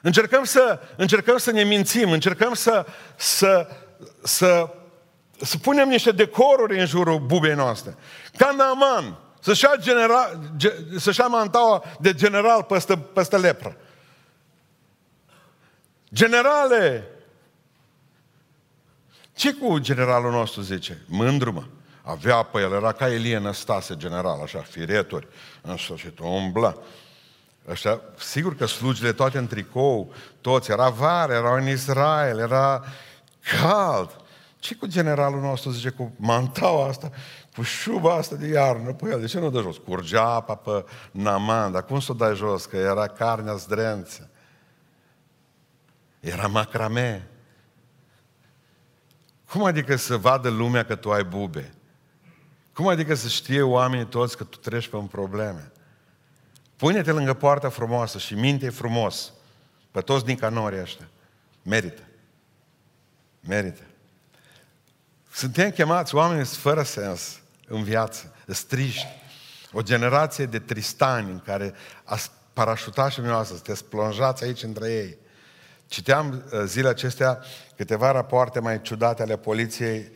Încercăm 0.00 0.44
să, 0.44 0.80
încercăm 0.96 1.36
să 1.36 1.50
ne 1.50 1.62
mințim, 1.62 2.10
încercăm 2.10 2.54
să, 2.54 2.86
să, 3.16 3.68
să 4.22 4.74
să 5.44 5.58
punem 5.58 5.88
niște 5.88 6.10
decoruri 6.10 6.80
în 6.80 6.86
jurul 6.86 7.18
bubei 7.18 7.54
noastre. 7.54 7.96
Ca 8.36 8.54
Naaman, 8.56 9.18
să-și 9.40 9.64
ia, 9.64 9.72
general, 9.78 10.50
să-și 10.98 11.20
ia 11.20 11.26
mantaua 11.26 11.82
de 12.00 12.14
general 12.14 12.62
peste, 12.62 12.98
peste 12.98 13.36
lepră. 13.36 13.76
Generale! 16.12 17.08
Ce 19.34 19.52
cu 19.52 19.78
generalul 19.78 20.30
nostru 20.30 20.60
zice? 20.60 21.02
Mândru, 21.06 21.52
mă. 21.52 21.64
Avea 22.02 22.42
pe 22.42 22.60
el, 22.60 22.72
era 22.72 22.92
ca 22.92 23.12
Elie 23.12 23.38
Năstase, 23.38 23.96
general, 23.96 24.40
așa, 24.42 24.58
fireturi, 24.58 25.28
în 25.62 25.76
sfârșit, 25.76 26.18
umbla. 26.18 26.76
Așa, 27.70 28.00
sigur 28.18 28.56
că 28.56 28.66
slugile 28.66 29.12
toate 29.12 29.38
în 29.38 29.46
tricou, 29.46 30.12
toți, 30.40 30.70
era 30.70 30.88
vară, 30.88 31.32
erau 31.32 31.54
în 31.54 31.68
Israel, 31.68 32.38
era 32.38 32.84
cald 33.60 34.23
ce 34.64 34.74
cu 34.74 34.86
generalul 34.86 35.40
nostru, 35.40 35.70
zice, 35.70 35.90
cu 35.90 36.12
mantaua 36.16 36.86
asta, 36.86 37.10
cu 37.56 37.62
șuba 37.62 38.14
asta 38.14 38.36
de 38.36 38.46
iarnă 38.46 38.92
pe 38.92 39.08
el? 39.08 39.20
De 39.20 39.26
ce 39.26 39.38
nu 39.38 39.50
dă 39.50 39.60
jos? 39.60 39.76
Curgea 39.76 40.22
apa 40.22 40.54
pe 40.54 40.84
naman, 41.10 41.72
dar 41.72 41.84
cum 41.84 42.00
să 42.00 42.12
o 42.12 42.14
dai 42.14 42.34
jos? 42.34 42.64
Că 42.64 42.76
era 42.76 43.06
carnea 43.06 43.54
zdrență. 43.54 44.30
Era 46.20 46.46
macrame. 46.46 47.28
Cum 49.50 49.64
adică 49.64 49.96
să 49.96 50.16
vadă 50.16 50.48
lumea 50.48 50.84
că 50.84 50.94
tu 50.94 51.12
ai 51.12 51.24
bube? 51.24 51.74
Cum 52.72 52.86
adică 52.86 53.14
să 53.14 53.28
știe 53.28 53.62
oamenii 53.62 54.06
toți 54.06 54.36
că 54.36 54.44
tu 54.44 54.56
treci 54.56 54.88
pe 54.88 54.96
un 54.96 55.06
probleme? 55.06 55.72
Pune-te 56.76 57.12
lângă 57.12 57.34
poarta 57.34 57.68
frumoasă 57.68 58.18
și 58.18 58.34
minte 58.34 58.70
frumos 58.70 59.32
pe 59.90 60.00
toți 60.00 60.24
din 60.24 60.36
canorii 60.36 60.80
ăștia. 60.80 61.08
Merită. 61.62 62.02
Merită. 63.40 63.82
Suntem 65.34 65.70
chemați 65.70 66.14
oameni 66.14 66.44
fără 66.44 66.82
sens 66.82 67.40
în 67.68 67.82
viață, 67.82 68.34
striști. 68.46 69.06
O 69.72 69.82
generație 69.82 70.46
de 70.46 70.58
tristani 70.58 71.30
în 71.30 71.40
care 71.44 71.74
parașutașii 72.52 73.22
noastre, 73.22 73.54
sunteți 73.54 73.84
plonjați 73.84 74.44
aici 74.44 74.62
între 74.62 74.92
ei. 74.92 75.16
Citeam 75.86 76.44
uh, 76.52 76.62
zilele 76.64 76.88
acestea 76.88 77.42
câteva 77.76 78.10
rapoarte 78.10 78.60
mai 78.60 78.82
ciudate 78.82 79.22
ale 79.22 79.36
poliției 79.36 80.12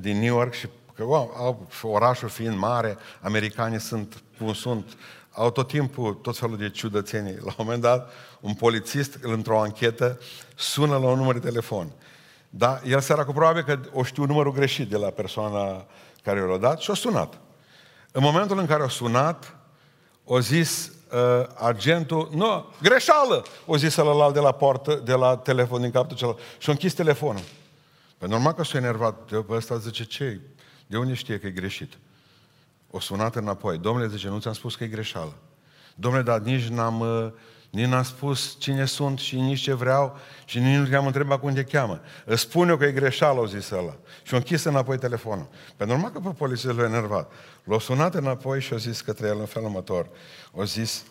din 0.00 0.18
New 0.18 0.36
York 0.36 0.52
și 0.52 0.68
că 0.94 1.04
wow, 1.04 1.68
orașul 1.82 2.28
fiind 2.28 2.56
mare, 2.56 2.96
americanii 3.20 3.80
sunt 3.80 4.22
cum 4.38 4.52
sunt, 4.52 4.96
au 5.30 5.50
tot 5.50 5.68
timpul 5.68 6.14
tot 6.14 6.38
felul 6.38 6.56
de 6.56 6.70
ciudățenii. 6.70 7.36
La 7.36 7.44
un 7.46 7.54
moment 7.56 7.82
dat, 7.82 8.10
un 8.40 8.54
polițist, 8.54 9.18
într-o 9.20 9.60
anchetă, 9.60 10.20
sună 10.56 10.96
la 10.96 11.06
un 11.06 11.18
număr 11.18 11.38
de 11.38 11.48
telefon 11.48 11.92
da? 12.50 12.80
El 12.84 13.00
s-a 13.00 13.24
cu 13.24 13.32
probabil 13.32 13.62
că 13.62 13.80
o 13.92 14.02
știu 14.02 14.24
numărul 14.24 14.52
greșit 14.52 14.88
de 14.88 14.96
la 14.96 15.10
persoana 15.10 15.86
care 16.22 16.40
l-a 16.40 16.56
dat 16.56 16.80
și 16.80 16.90
a 16.90 16.94
sunat. 16.94 17.38
În 18.12 18.22
momentul 18.22 18.58
în 18.58 18.66
care 18.66 18.82
a 18.82 18.88
sunat, 18.88 19.56
o 20.24 20.40
zis 20.40 20.92
uh, 21.12 21.46
agentul, 21.54 22.28
nu, 22.32 22.66
greșeală, 22.82 23.44
o 23.66 23.76
zis 23.76 23.96
ălălalt 23.96 24.34
de 24.34 24.40
la 24.40 24.52
poartă, 24.52 24.94
de 24.94 25.12
la 25.12 25.36
telefon 25.36 25.80
din 25.80 25.90
capul 25.90 26.16
celălalt. 26.16 26.40
Și 26.58 26.68
a 26.68 26.72
închis 26.72 26.94
telefonul. 26.94 27.42
Păi 28.18 28.28
normal 28.28 28.52
că 28.52 28.64
s-a 28.64 28.78
enervat. 28.78 29.30
De 29.30 29.44
ăsta 29.48 29.76
zice, 29.76 30.04
ce 30.04 30.40
De 30.86 30.98
unde 30.98 31.14
știe 31.14 31.38
că 31.38 31.46
e 31.46 31.50
greșit? 31.50 31.98
O 32.90 33.00
sunat 33.00 33.36
înapoi. 33.36 33.78
Domnule, 33.78 34.08
zice, 34.08 34.28
nu 34.28 34.38
ți-am 34.38 34.52
spus 34.52 34.76
că 34.76 34.84
e 34.84 34.86
greșeală. 34.86 35.32
Domnule, 35.94 36.22
dar 36.22 36.38
nici 36.38 36.66
n-am... 36.66 37.02
Uh, 37.78 37.84
nici 37.84 37.92
n-am 37.92 38.02
spus 38.02 38.56
cine 38.58 38.84
sunt 38.84 39.18
și 39.18 39.36
nici 39.36 39.60
ce 39.60 39.72
vreau 39.72 40.18
și 40.44 40.58
nici 40.58 40.76
nu 40.76 40.86
te-am 40.86 41.06
întrebat 41.06 41.40
cum 41.40 41.52
te 41.54 41.64
cheamă. 41.64 42.00
Îți 42.24 42.40
spun 42.40 42.68
eu 42.68 42.76
că 42.76 42.84
e 42.84 42.92
greșeală, 42.92 43.38
au 43.38 43.46
zis 43.46 43.70
ăla. 43.70 43.96
Și 44.22 44.34
a 44.34 44.36
închis 44.36 44.64
înapoi 44.64 44.98
telefonul. 44.98 45.48
Pe 45.76 45.84
normal 45.84 46.10
că 46.10 46.20
pe 46.20 46.28
poliție 46.28 46.72
l-a 46.72 46.84
enervat. 46.84 47.32
L-a 47.64 47.78
sunat 47.78 48.14
înapoi 48.14 48.60
și 48.60 48.72
a 48.72 48.76
zis 48.76 49.00
către 49.00 49.26
el 49.26 49.38
în 49.38 49.46
felul 49.46 49.68
următor. 49.68 50.08
A 50.58 50.64
zis 50.64 51.04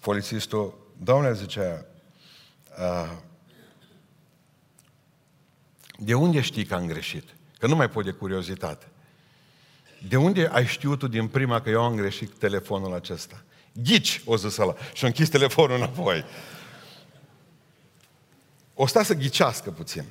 polițistul, 0.00 0.92
domnule, 1.02 1.32
zicea, 1.32 1.86
de 5.98 6.14
unde 6.14 6.40
știi 6.40 6.64
că 6.64 6.74
am 6.74 6.86
greșit? 6.86 7.24
Că 7.58 7.66
nu 7.66 7.76
mai 7.76 7.90
pot 7.90 8.04
de 8.04 8.10
curiozitate. 8.10 8.86
De 10.08 10.16
unde 10.16 10.48
ai 10.52 10.66
știut 10.66 10.98
tu 10.98 11.08
din 11.08 11.28
prima 11.28 11.60
că 11.60 11.70
eu 11.70 11.82
am 11.82 11.94
greșit 11.94 12.38
telefonul 12.38 12.94
acesta? 12.94 13.42
Ghici, 13.82 14.22
o 14.24 14.36
zis 14.36 14.56
ăla. 14.56 14.74
Și 14.92 15.04
a 15.04 15.06
închis 15.06 15.28
telefonul 15.28 15.76
înapoi. 15.76 16.24
O 18.74 18.86
sta 18.86 19.02
să 19.02 19.14
ghicească 19.14 19.70
puțin. 19.70 20.04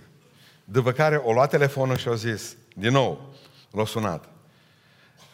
După 0.64 0.92
care 0.92 1.16
o 1.16 1.34
luat 1.34 1.50
telefonul 1.50 1.98
și 1.98 2.08
a 2.08 2.16
zis, 2.16 2.56
din 2.76 2.92
nou, 2.92 3.36
l-a 3.72 3.86
sunat. 3.86 4.30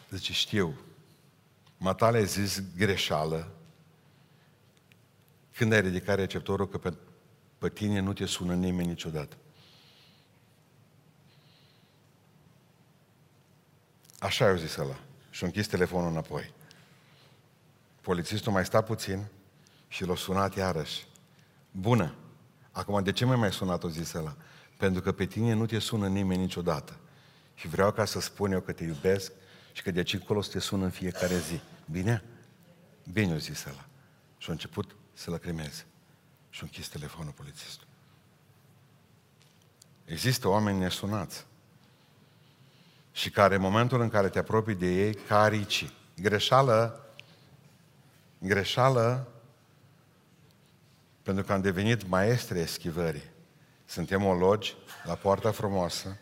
Zice, 0.10 0.34
știu. 0.34 0.80
Matale 1.78 2.18
a 2.18 2.24
zis 2.24 2.64
greșeală 2.78 3.52
când 5.56 5.74
ai 5.74 5.82
ridicat 5.82 6.16
receptorul 6.16 6.70
că 6.70 6.78
pe, 6.78 6.94
pe 7.58 7.70
tine 7.70 8.00
nu 8.00 8.14
te 8.14 8.26
sună 8.26 8.54
nimeni 8.54 8.88
niciodată. 8.88 9.36
Așa 14.20 14.46
i-a 14.46 14.56
zis 14.56 14.76
ăla. 14.76 15.00
Și-a 15.30 15.48
închis 15.48 15.68
telefonul 15.68 16.10
înapoi. 16.10 16.54
Polițistul 18.02 18.52
mai 18.52 18.66
sta 18.66 18.82
puțin 18.82 19.26
și 19.88 20.06
l-a 20.06 20.16
sunat 20.16 20.56
iarăși. 20.56 21.08
Bună! 21.72 22.16
Acum, 22.72 23.04
de 23.04 23.12
ce 23.12 23.26
mai 23.26 23.36
mai 23.36 23.52
sunat-o 23.52 23.90
zis 23.90 24.14
ăla? 24.14 24.36
Pentru 24.78 25.02
că 25.02 25.12
pe 25.12 25.26
tine 25.26 25.54
nu 25.54 25.66
te 25.66 25.80
sună 25.80 26.08
nimeni 26.08 26.42
niciodată. 26.42 26.98
Și 27.56 27.68
vreau 27.68 27.92
ca 27.92 28.06
să 28.06 28.20
spun 28.20 28.52
eu 28.52 28.60
că 28.60 28.72
te 28.72 28.84
iubesc 28.84 29.32
și 29.72 29.82
că 29.82 29.92
de 29.92 29.98
aici 29.98 30.14
încolo 30.14 30.42
să 30.42 30.52
te 30.52 30.60
sună 30.60 30.84
în 30.84 30.90
fiecare 30.90 31.38
zi. 31.38 31.60
Bine? 31.92 32.24
Bine, 33.12 33.34
o 33.34 33.38
zis 33.38 33.66
ăla. 33.66 33.86
Și 34.38 34.50
a 34.50 34.52
început 34.52 34.96
să 35.14 35.30
lăcrimeze. 35.30 35.86
Și 36.50 36.60
a 36.62 36.66
închis 36.66 36.88
telefonul 36.88 37.32
polițistul. 37.32 37.88
Există 40.06 40.48
oameni 40.48 40.80
nesunați 40.80 41.46
și 43.12 43.30
care 43.30 43.56
în 43.56 43.62
momentul 43.62 44.02
în 44.02 44.10
care 44.10 44.30
te 44.30 44.40
apropii 44.40 44.76
de 44.76 44.88
ei, 45.06 45.14
carici. 45.14 45.90
Greșeală, 46.22 47.06
greșeală, 48.44 49.28
pentru 51.24 51.44
că 51.44 51.54
am 51.54 51.62
devenit 51.62 52.08
maestre 52.08 52.60
eschivării. 52.60 53.30
Suntem 53.86 54.26
ologi 54.26 54.76
la 55.04 55.14
poarta 55.14 55.52
frumoasă, 55.52 56.18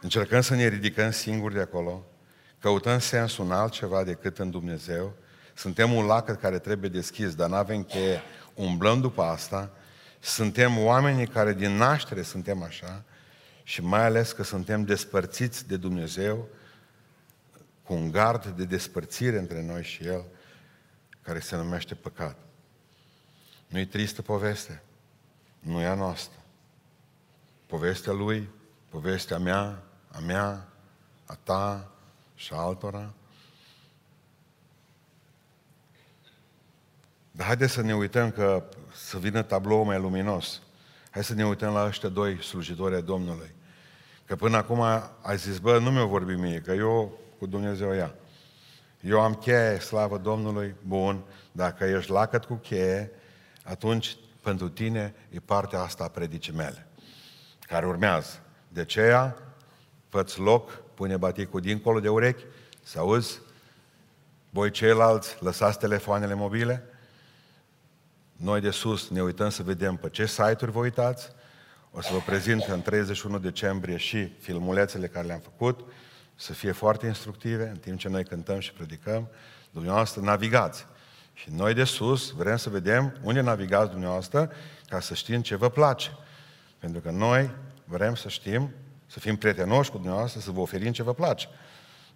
încercăm 0.00 0.40
să 0.40 0.54
ne 0.54 0.68
ridicăm 0.68 1.10
singuri 1.10 1.54
de 1.54 1.60
acolo, 1.60 2.04
căutăm 2.58 2.98
sensul 2.98 3.44
în 3.44 3.52
altceva 3.52 4.04
decât 4.04 4.38
în 4.38 4.50
Dumnezeu, 4.50 5.14
suntem 5.54 5.92
un 5.92 6.06
lac 6.06 6.40
care 6.40 6.58
trebuie 6.58 6.90
deschis, 6.90 7.34
dar 7.34 7.48
nu 7.48 7.54
avem 7.54 7.82
cheie, 7.82 8.20
umblăm 8.54 9.00
după 9.00 9.22
asta, 9.22 9.70
suntem 10.20 10.78
oamenii 10.78 11.26
care 11.26 11.52
din 11.52 11.76
naștere 11.76 12.22
suntem 12.22 12.62
așa 12.62 13.04
și 13.62 13.82
mai 13.82 14.04
ales 14.04 14.32
că 14.32 14.42
suntem 14.42 14.84
despărțiți 14.84 15.68
de 15.68 15.76
Dumnezeu 15.76 16.48
cu 17.82 17.92
un 17.92 18.10
gard 18.10 18.46
de 18.46 18.64
despărțire 18.64 19.38
între 19.38 19.62
noi 19.62 19.82
și 19.82 20.04
El, 20.04 20.24
care 21.22 21.40
se 21.40 21.56
numește 21.56 21.94
păcat. 21.94 22.36
Nu-i 23.66 23.86
tristă 23.86 24.22
poveste, 24.22 24.82
nu 25.58 25.80
e 25.80 25.86
a 25.86 25.94
noastră. 25.94 26.38
Povestea 27.66 28.12
Lui, 28.12 28.48
povestea 28.88 29.38
mea, 29.38 29.82
a 30.10 30.18
mea, 30.18 30.68
a 31.26 31.38
ta 31.42 31.90
și 32.34 32.52
a 32.52 32.56
altora. 32.56 33.12
Dar 37.30 37.46
haideți 37.46 37.72
să 37.72 37.82
ne 37.82 37.94
uităm 37.94 38.30
că 38.30 38.64
să 38.94 39.18
vină 39.18 39.42
tabloul 39.42 39.84
mai 39.84 40.00
luminos. 40.00 40.60
Hai 41.10 41.24
să 41.24 41.34
ne 41.34 41.46
uităm 41.46 41.72
la 41.72 41.86
ăștia 41.86 42.08
doi 42.08 42.42
slujitori 42.42 42.94
ai 42.94 43.02
Domnului. 43.02 43.54
Că 44.26 44.36
până 44.36 44.56
acum 44.56 44.80
ai 45.22 45.36
zis, 45.36 45.58
bă, 45.58 45.78
nu 45.78 45.90
mi-o 45.90 46.06
vorbi 46.06 46.34
mie, 46.34 46.60
că 46.60 46.72
eu 46.72 47.18
cu 47.38 47.46
Dumnezeu 47.46 47.92
ia. 47.92 48.14
Eu 49.02 49.20
am 49.20 49.34
cheie, 49.34 49.78
slavă 49.78 50.18
Domnului, 50.18 50.74
bun, 50.86 51.22
dacă 51.52 51.84
ești 51.84 52.10
lacăt 52.10 52.44
cu 52.44 52.54
cheie, 52.54 53.10
atunci 53.64 54.16
pentru 54.42 54.68
tine 54.68 55.14
e 55.30 55.38
partea 55.38 55.80
asta 55.80 56.04
a 56.04 56.08
predicii 56.08 56.52
mele, 56.52 56.86
care 57.60 57.86
urmează. 57.86 58.40
De 58.68 58.80
aceea, 58.80 59.36
fă 60.08 60.26
loc, 60.36 60.70
pune 60.94 61.16
baticul 61.16 61.60
dincolo 61.60 62.00
de 62.00 62.08
urechi, 62.08 62.44
să 62.82 62.98
auzi, 62.98 63.40
voi 64.50 64.70
ceilalți 64.70 65.36
lăsați 65.40 65.78
telefoanele 65.78 66.34
mobile, 66.34 66.84
noi 68.36 68.60
de 68.60 68.70
sus 68.70 69.08
ne 69.08 69.22
uităm 69.22 69.48
să 69.48 69.62
vedem 69.62 69.96
pe 69.96 70.08
ce 70.08 70.26
site-uri 70.26 70.70
vă 70.70 70.78
uitați, 70.78 71.28
o 71.90 72.00
să 72.00 72.12
vă 72.12 72.18
prezint 72.26 72.62
în 72.62 72.82
31 72.82 73.38
decembrie 73.38 73.96
și 73.96 74.26
filmulețele 74.26 75.06
care 75.06 75.26
le-am 75.26 75.40
făcut, 75.40 75.80
să 76.42 76.52
fie 76.52 76.72
foarte 76.72 77.06
instructive, 77.06 77.68
în 77.68 77.76
timp 77.76 77.98
ce 77.98 78.08
noi 78.08 78.24
cântăm 78.24 78.58
și 78.58 78.72
predicăm, 78.72 79.28
dumneavoastră 79.70 80.20
navigați. 80.20 80.86
Și 81.34 81.50
noi 81.50 81.74
de 81.74 81.84
sus 81.84 82.30
vrem 82.30 82.56
să 82.56 82.70
vedem 82.70 83.16
unde 83.22 83.40
navigați 83.40 83.90
dumneavoastră 83.90 84.52
ca 84.86 85.00
să 85.00 85.14
știm 85.14 85.42
ce 85.42 85.56
vă 85.56 85.68
place. 85.68 86.10
Pentru 86.78 87.00
că 87.00 87.10
noi 87.10 87.50
vrem 87.84 88.14
să 88.14 88.28
știm, 88.28 88.70
să 89.06 89.18
fim 89.18 89.36
prietenoși 89.36 89.90
cu 89.90 89.96
dumneavoastră, 89.96 90.40
să 90.40 90.50
vă 90.50 90.60
oferim 90.60 90.92
ce 90.92 91.02
vă 91.02 91.14
place 91.14 91.48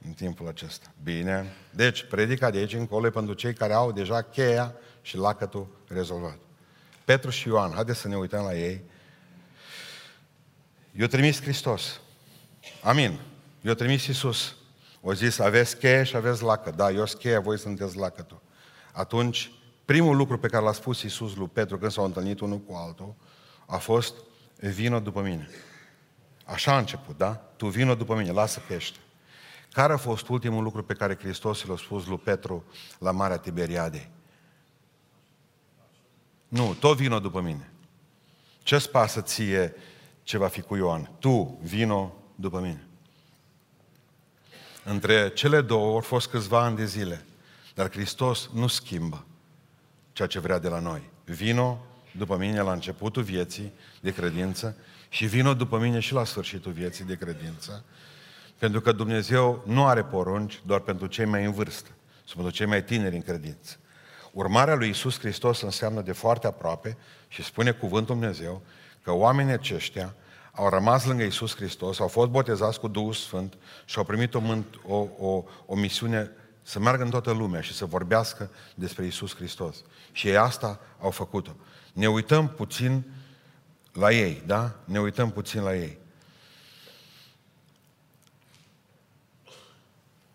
în 0.07 0.13
timpul 0.13 0.49
acesta. 0.49 0.93
Bine. 1.03 1.53
Deci, 1.71 2.05
predica 2.05 2.51
de 2.51 2.59
aici 2.59 2.75
încolo 2.75 3.07
e 3.07 3.11
pentru 3.11 3.35
cei 3.35 3.55
care 3.55 3.73
au 3.73 3.93
deja 3.93 4.23
cheia 4.23 4.75
și 5.03 5.17
lacătul 5.17 5.67
rezolvat. 5.89 6.39
Petru 7.05 7.31
și 7.31 7.49
Ioan, 7.49 7.73
haideți 7.73 8.01
să 8.01 8.09
ne 8.09 8.17
uităm 8.17 8.45
la 8.45 8.55
ei. 8.55 8.83
Eu 10.93 11.07
trimis 11.07 11.41
Hristos. 11.41 12.01
Amin. 12.83 13.19
Eu 13.67 13.75
trimis 13.75 14.07
Iisus. 14.07 14.57
O 15.01 15.13
zis, 15.13 15.39
aveți 15.39 15.77
cheie 15.77 16.03
și 16.03 16.17
aveți 16.17 16.43
lacă. 16.43 16.71
Da, 16.71 16.91
eu 16.91 17.07
sunt 17.07 17.21
cheia, 17.21 17.41
voi 17.41 17.59
sunteți 17.59 17.97
lacătul. 17.97 18.41
Atunci, 18.93 19.53
primul 19.85 20.17
lucru 20.17 20.39
pe 20.39 20.49
care 20.49 20.65
l-a 20.65 20.73
spus 20.73 21.03
Iisus 21.03 21.35
lui 21.35 21.49
Petru 21.49 21.79
când 21.79 21.91
s-au 21.91 22.05
întâlnit 22.05 22.41
unul 22.41 22.59
cu 22.59 22.75
altul, 22.75 23.15
a 23.67 23.77
fost, 23.77 24.15
vină 24.61 24.99
după 24.99 25.23
mine. 25.23 25.49
Așa 26.45 26.75
a 26.75 26.79
început, 26.79 27.17
da? 27.17 27.35
Tu 27.35 27.67
vină 27.67 27.95
după 27.95 28.15
mine, 28.15 28.31
lasă 28.31 28.61
pește. 28.69 28.99
Care 29.73 29.93
a 29.93 29.97
fost 29.97 30.29
ultimul 30.29 30.63
lucru 30.63 30.83
pe 30.83 30.95
care 30.95 31.17
Hristos 31.19 31.65
l-a 31.65 31.77
spus 31.77 32.07
lui 32.07 32.19
Petru 32.19 32.65
la 32.99 33.11
Marea 33.11 33.37
Tiberiadei? 33.37 34.11
Nu, 36.49 36.77
tot 36.81 36.97
vino 36.97 37.19
după 37.19 37.41
mine. 37.41 37.73
Ce-ți 38.63 38.91
pasă 38.91 39.21
ție 39.21 39.75
ce 40.23 40.39
va 40.39 40.49
fi 40.49 40.61
cu 40.61 40.77
Ioan? 40.77 41.11
Tu 41.19 41.59
vino 41.63 42.13
după 42.35 42.61
mine. 42.61 42.86
Între 44.89 45.29
cele 45.29 45.61
două 45.61 45.95
au 45.95 46.01
fost 46.01 46.29
câțiva 46.29 46.65
ani 46.65 46.77
de 46.77 46.85
zile, 46.85 47.25
dar 47.75 47.91
Hristos 47.91 48.51
nu 48.55 48.67
schimbă 48.67 49.25
ceea 50.13 50.29
ce 50.29 50.39
vrea 50.39 50.59
de 50.59 50.69
la 50.69 50.79
noi. 50.79 51.11
Vino 51.25 51.79
după 52.13 52.37
mine 52.37 52.61
la 52.61 52.73
începutul 52.73 53.23
vieții 53.23 53.73
de 54.01 54.13
credință 54.13 54.77
și 55.09 55.27
vino 55.27 55.55
după 55.55 55.79
mine 55.79 56.01
și 56.01 56.13
la 56.13 56.25
sfârșitul 56.25 56.73
vieții 56.73 57.05
de 57.05 57.17
credință, 57.17 57.85
pentru 58.59 58.81
că 58.81 58.93
Dumnezeu 58.93 59.63
nu 59.67 59.87
are 59.87 60.05
porunci 60.05 60.61
doar 60.67 60.81
pentru 60.81 61.07
cei 61.07 61.25
mai 61.25 61.45
în 61.45 61.53
vârstă, 61.53 61.91
sunt 62.15 62.35
pentru 62.35 62.55
cei 62.55 62.67
mai 62.67 62.85
tineri 62.85 63.15
în 63.15 63.23
credință. 63.23 63.77
Urmarea 64.33 64.75
lui 64.75 64.89
Isus 64.89 65.19
Hristos 65.19 65.61
înseamnă 65.61 66.01
de 66.01 66.13
foarte 66.13 66.47
aproape 66.47 66.97
și 67.29 67.43
spune 67.43 67.71
cuvântul 67.71 68.19
Dumnezeu 68.19 68.63
că 69.03 69.13
oamenii 69.13 69.53
aceștia 69.53 70.15
au 70.57 70.69
rămas 70.69 71.05
lângă 71.05 71.23
Isus 71.23 71.55
Hristos, 71.55 72.01
au 72.01 72.09
fost 72.09 72.31
botezați 72.31 72.81
cu 72.81 72.89
Duhul 72.89 73.13
Sfânt 73.13 73.59
și 73.85 73.99
au 73.99 74.05
primit 74.05 74.35
o, 74.35 74.41
o, 74.87 75.09
o, 75.19 75.45
o 75.67 75.75
misiune 75.75 76.31
să 76.63 76.79
meargă 76.79 77.03
în 77.03 77.11
toată 77.11 77.31
lumea 77.31 77.61
și 77.61 77.75
să 77.75 77.85
vorbească 77.85 78.51
despre 78.75 79.05
Isus 79.07 79.35
Hristos. 79.35 79.77
Și 80.13 80.29
ei 80.29 80.37
asta 80.37 80.81
au 81.01 81.11
făcut-o. 81.11 81.57
Ne 81.93 82.09
uităm 82.09 82.49
puțin 82.49 83.05
la 83.93 84.13
ei, 84.13 84.43
da? 84.47 84.75
Ne 84.85 85.01
uităm 85.01 85.31
puțin 85.31 85.63
la 85.63 85.77
ei. 85.77 85.99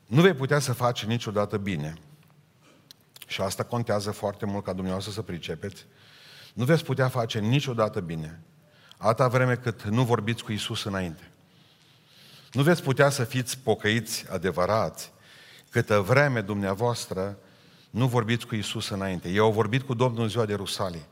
Nu 0.05 0.21
vei 0.21 0.33
putea 0.33 0.59
să 0.59 0.73
faci 0.73 1.05
niciodată 1.05 1.57
bine 1.57 1.97
și 3.27 3.41
asta 3.41 3.63
contează 3.63 4.11
foarte 4.11 4.45
mult 4.45 4.63
ca 4.63 4.73
dumneavoastră 4.73 5.13
să 5.13 5.21
pricepeți, 5.21 5.85
nu 6.53 6.65
veți 6.65 6.83
putea 6.83 7.07
face 7.07 7.39
niciodată 7.39 7.99
bine 7.99 8.41
atâta 9.01 9.27
vreme 9.27 9.55
cât 9.55 9.83
nu 9.83 10.03
vorbiți 10.03 10.43
cu 10.43 10.51
Isus 10.51 10.83
înainte. 10.83 11.31
Nu 12.51 12.63
veți 12.63 12.83
putea 12.83 13.09
să 13.09 13.23
fiți 13.23 13.57
pocăiți 13.57 14.25
adevărați 14.29 15.11
câtă 15.69 15.99
vreme 15.99 16.41
dumneavoastră 16.41 17.37
nu 17.89 18.07
vorbiți 18.07 18.47
cu 18.47 18.55
Isus 18.55 18.89
înainte. 18.89 19.29
Eu 19.29 19.45
au 19.45 19.51
vorbit 19.51 19.81
cu 19.81 19.93
Domnul 19.93 20.21
în 20.21 20.29
ziua 20.29 20.45
de 20.45 20.53
Rusalii. 20.53 21.05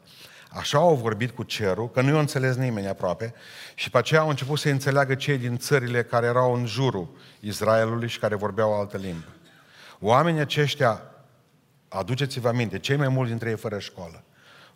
Așa 0.49 0.77
au 0.77 0.95
vorbit 0.95 1.31
cu 1.31 1.43
cerul, 1.43 1.89
că 1.89 2.01
nu 2.01 2.13
i-a 2.13 2.19
înțeles 2.19 2.55
nimeni 2.55 2.87
aproape, 2.87 3.33
și 3.75 3.89
pe 3.89 3.97
aceea 3.97 4.21
au 4.21 4.29
început 4.29 4.59
să 4.59 4.69
înțeleagă 4.69 5.15
cei 5.15 5.37
din 5.37 5.57
țările 5.57 6.03
care 6.03 6.25
erau 6.25 6.53
în 6.53 6.65
jurul 6.65 7.09
Israelului 7.39 8.07
și 8.07 8.19
care 8.19 8.35
vorbeau 8.35 8.79
altă 8.79 8.97
limbă. 8.97 9.27
Oamenii 9.99 10.41
aceștia 10.41 11.01
aduceți-vă 11.87 12.47
aminte, 12.47 12.79
cei 12.79 12.95
mai 12.95 13.07
mulți 13.07 13.29
dintre 13.29 13.49
ei 13.49 13.57
fără 13.57 13.79
școală, 13.79 14.23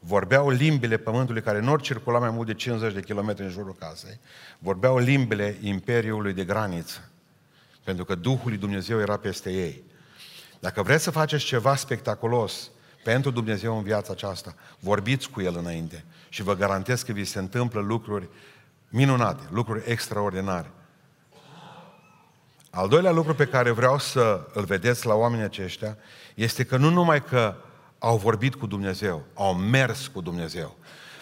vorbeau 0.06 0.50
limbile 0.50 0.98
pământului 0.98 1.42
care 1.42 1.60
nu 1.60 1.78
circula 1.78 2.20
mai 2.20 2.30
mult 2.30 2.48
de 2.48 2.54
50 2.54 2.94
de 2.94 3.02
kilometri 3.02 3.44
în 3.44 3.50
jurul 3.50 3.76
casei, 3.80 4.20
vorbeau 4.60 4.98
limbile 4.98 5.58
imperiului 5.62 6.34
de 6.34 6.44
graniță, 6.44 7.10
pentru 7.84 8.06
că 8.06 8.16
Duhul 8.16 8.50
lui 8.50 8.58
Dumnezeu 8.58 9.00
era 9.00 9.18
peste 9.18 9.52
ei. 9.52 9.84
Dacă 10.60 10.82
vreți 10.82 11.04
să 11.04 11.12
faceți 11.12 11.44
ceva 11.44 11.76
spectaculos 11.76 12.72
pentru 13.04 13.32
Dumnezeu 13.32 13.78
în 13.78 13.84
viața 13.84 14.14
aceasta, 14.14 14.56
vorbiți 14.80 15.30
cu 15.30 15.42
El 15.42 15.58
înainte 15.58 16.06
și 16.30 16.44
vă 16.44 16.56
garantez 16.56 17.02
că 17.02 17.12
vi 17.12 17.24
se 17.24 17.40
întâmplă 17.40 17.82
lucruri 17.82 18.30
minunate, 18.90 19.44
lucruri 19.52 19.84
extraordinare. 19.86 20.72
Al 22.70 22.88
doilea 22.88 23.12
lucru 23.12 23.36
pe 23.36 23.46
care 23.46 23.72
vreau 23.72 24.00
să 24.00 24.48
îl 24.54 24.64
vedeți 24.64 25.06
la 25.06 25.14
oamenii 25.14 25.46
aceștia 25.46 25.98
este 26.36 26.64
că 26.64 26.78
nu 26.78 26.90
numai 26.90 27.24
că 27.24 27.56
au 28.04 28.18
vorbit 28.18 28.56
cu 28.56 28.66
Dumnezeu, 28.66 29.24
au 29.34 29.54
mers 29.54 30.08
cu 30.08 30.22
Dumnezeu. 30.22 30.78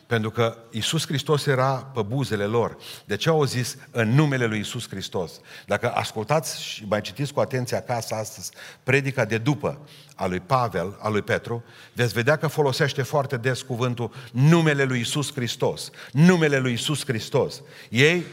Pentru 0.07 0.29
că 0.29 0.57
Isus 0.71 1.05
Hristos 1.05 1.45
era 1.45 1.73
pe 1.73 2.01
buzele 2.01 2.45
lor. 2.45 2.77
De 3.05 3.15
ce 3.15 3.29
au 3.29 3.43
zis 3.43 3.77
în 3.91 4.09
numele 4.09 4.45
lui 4.45 4.59
Isus 4.59 4.89
Hristos? 4.89 5.31
Dacă 5.65 5.91
ascultați 5.91 6.63
și 6.63 6.85
mai 6.87 7.01
citiți 7.01 7.33
cu 7.33 7.39
atenție 7.39 7.77
acasă 7.77 8.15
astăzi 8.15 8.51
predica 8.83 9.25
de 9.25 9.37
după 9.37 9.79
a 10.15 10.25
lui 10.25 10.39
Pavel, 10.39 10.97
a 11.01 11.09
lui 11.09 11.21
Petru, 11.21 11.63
veți 11.93 12.13
vedea 12.13 12.35
că 12.35 12.47
folosește 12.47 13.01
foarte 13.01 13.37
des 13.37 13.61
cuvântul 13.61 14.11
numele 14.31 14.83
lui 14.83 14.99
Isus 14.99 15.33
Hristos. 15.33 15.89
Numele 16.11 16.59
lui 16.59 16.73
Isus 16.73 17.05
Hristos. 17.05 17.61
Ei, 17.89 18.23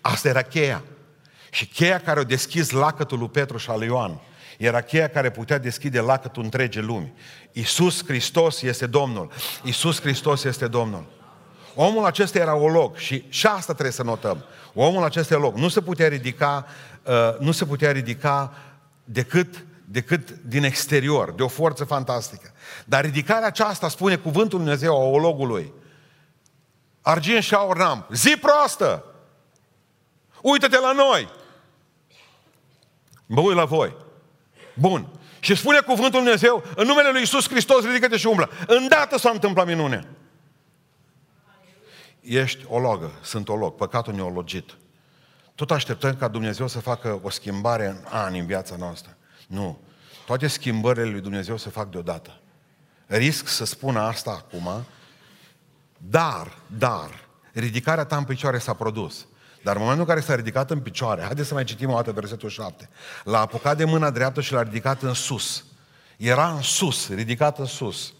asta 0.00 0.28
era 0.28 0.42
cheia. 0.42 0.82
Și 1.50 1.66
cheia 1.66 2.00
care 2.00 2.20
o 2.20 2.24
deschis 2.24 2.70
lacătul 2.70 3.18
lui 3.18 3.28
Petru 3.28 3.56
și 3.56 3.70
al 3.70 3.78
lui 3.78 3.86
Ioan 3.86 4.20
era 4.58 4.80
cheia 4.80 5.08
care 5.08 5.30
putea 5.30 5.58
deschide 5.58 6.00
lacătul 6.00 6.42
întregii 6.42 6.80
lumi. 6.80 7.12
Isus 7.52 8.04
Hristos 8.04 8.62
este 8.62 8.86
Domnul. 8.86 9.30
Isus 9.62 10.00
Hristos 10.00 10.44
este 10.44 10.66
Domnul. 10.66 11.06
Omul 11.74 12.04
acesta 12.04 12.38
era 12.38 12.54
olog 12.54 12.96
și, 12.96 13.24
și 13.28 13.46
asta 13.46 13.72
trebuie 13.72 13.92
să 13.92 14.02
notăm. 14.02 14.44
Omul 14.74 15.04
acesta 15.04 15.36
olog 15.36 15.54
nu 15.54 15.68
se 15.68 15.80
putea 15.80 16.08
ridica, 16.08 16.66
uh, 17.02 17.38
nu 17.38 17.52
se 17.52 17.64
putea 17.64 17.92
ridica 17.92 18.52
decât, 19.04 19.64
decât 19.84 20.30
din 20.30 20.64
exterior, 20.64 21.32
de 21.32 21.42
o 21.42 21.48
forță 21.48 21.84
fantastică. 21.84 22.52
Dar 22.84 23.04
ridicarea 23.04 23.46
aceasta, 23.46 23.88
spune 23.88 24.16
cuvântul 24.16 24.58
Dumnezeu 24.58 24.94
a 24.94 25.04
ologului, 25.04 25.72
argint 27.00 27.42
și 27.42 27.54
aur 27.54 27.76
n-am, 27.76 28.06
zi 28.12 28.36
proastă! 28.40 29.04
Uită-te 30.42 30.78
la 30.78 30.92
noi! 30.92 31.28
Mă 33.26 33.40
uit 33.40 33.56
la 33.56 33.64
voi. 33.64 34.06
Bun. 34.78 35.08
Și 35.40 35.54
spune 35.54 35.80
cuvântul 35.80 36.20
Dumnezeu, 36.20 36.64
în 36.76 36.86
numele 36.86 37.10
Lui 37.10 37.22
Isus 37.22 37.48
Hristos, 37.48 37.84
ridică-te 37.84 38.16
și 38.16 38.26
umblă. 38.26 38.50
Îndată 38.66 39.18
s-a 39.18 39.30
întâmplat 39.30 39.66
minune 39.66 40.08
ești 42.28 42.64
ologă, 42.68 43.12
sunt 43.22 43.48
olog, 43.48 43.74
păcatul 43.74 44.14
neologit. 44.14 44.76
Tot 45.54 45.70
așteptăm 45.70 46.16
ca 46.16 46.28
Dumnezeu 46.28 46.66
să 46.66 46.80
facă 46.80 47.20
o 47.22 47.30
schimbare 47.30 47.86
în 47.86 48.04
ani 48.04 48.38
în 48.38 48.46
viața 48.46 48.76
noastră. 48.76 49.16
Nu. 49.46 49.78
Toate 50.26 50.46
schimbările 50.46 51.04
lui 51.04 51.20
Dumnezeu 51.20 51.56
se 51.56 51.70
fac 51.70 51.90
deodată. 51.90 52.40
Risc 53.06 53.48
să 53.48 53.64
spun 53.64 53.96
asta 53.96 54.30
acum, 54.30 54.84
dar, 55.98 56.58
dar, 56.78 57.28
ridicarea 57.52 58.04
ta 58.04 58.16
în 58.16 58.24
picioare 58.24 58.58
s-a 58.58 58.74
produs. 58.74 59.26
Dar 59.62 59.74
în 59.74 59.80
momentul 59.80 60.06
în 60.08 60.14
care 60.14 60.26
s-a 60.26 60.34
ridicat 60.34 60.70
în 60.70 60.80
picioare, 60.80 61.22
haideți 61.22 61.48
să 61.48 61.54
mai 61.54 61.64
citim 61.64 61.90
o 61.90 61.94
dată 61.94 62.12
versetul 62.12 62.48
7. 62.48 62.88
L-a 63.24 63.40
apucat 63.40 63.76
de 63.76 63.84
mâna 63.84 64.10
dreaptă 64.10 64.40
și 64.40 64.52
l-a 64.52 64.62
ridicat 64.62 65.02
în 65.02 65.14
sus. 65.14 65.64
Era 66.16 66.50
în 66.50 66.62
sus, 66.62 67.08
ridicat 67.08 67.58
în 67.58 67.66
sus. 67.66 68.12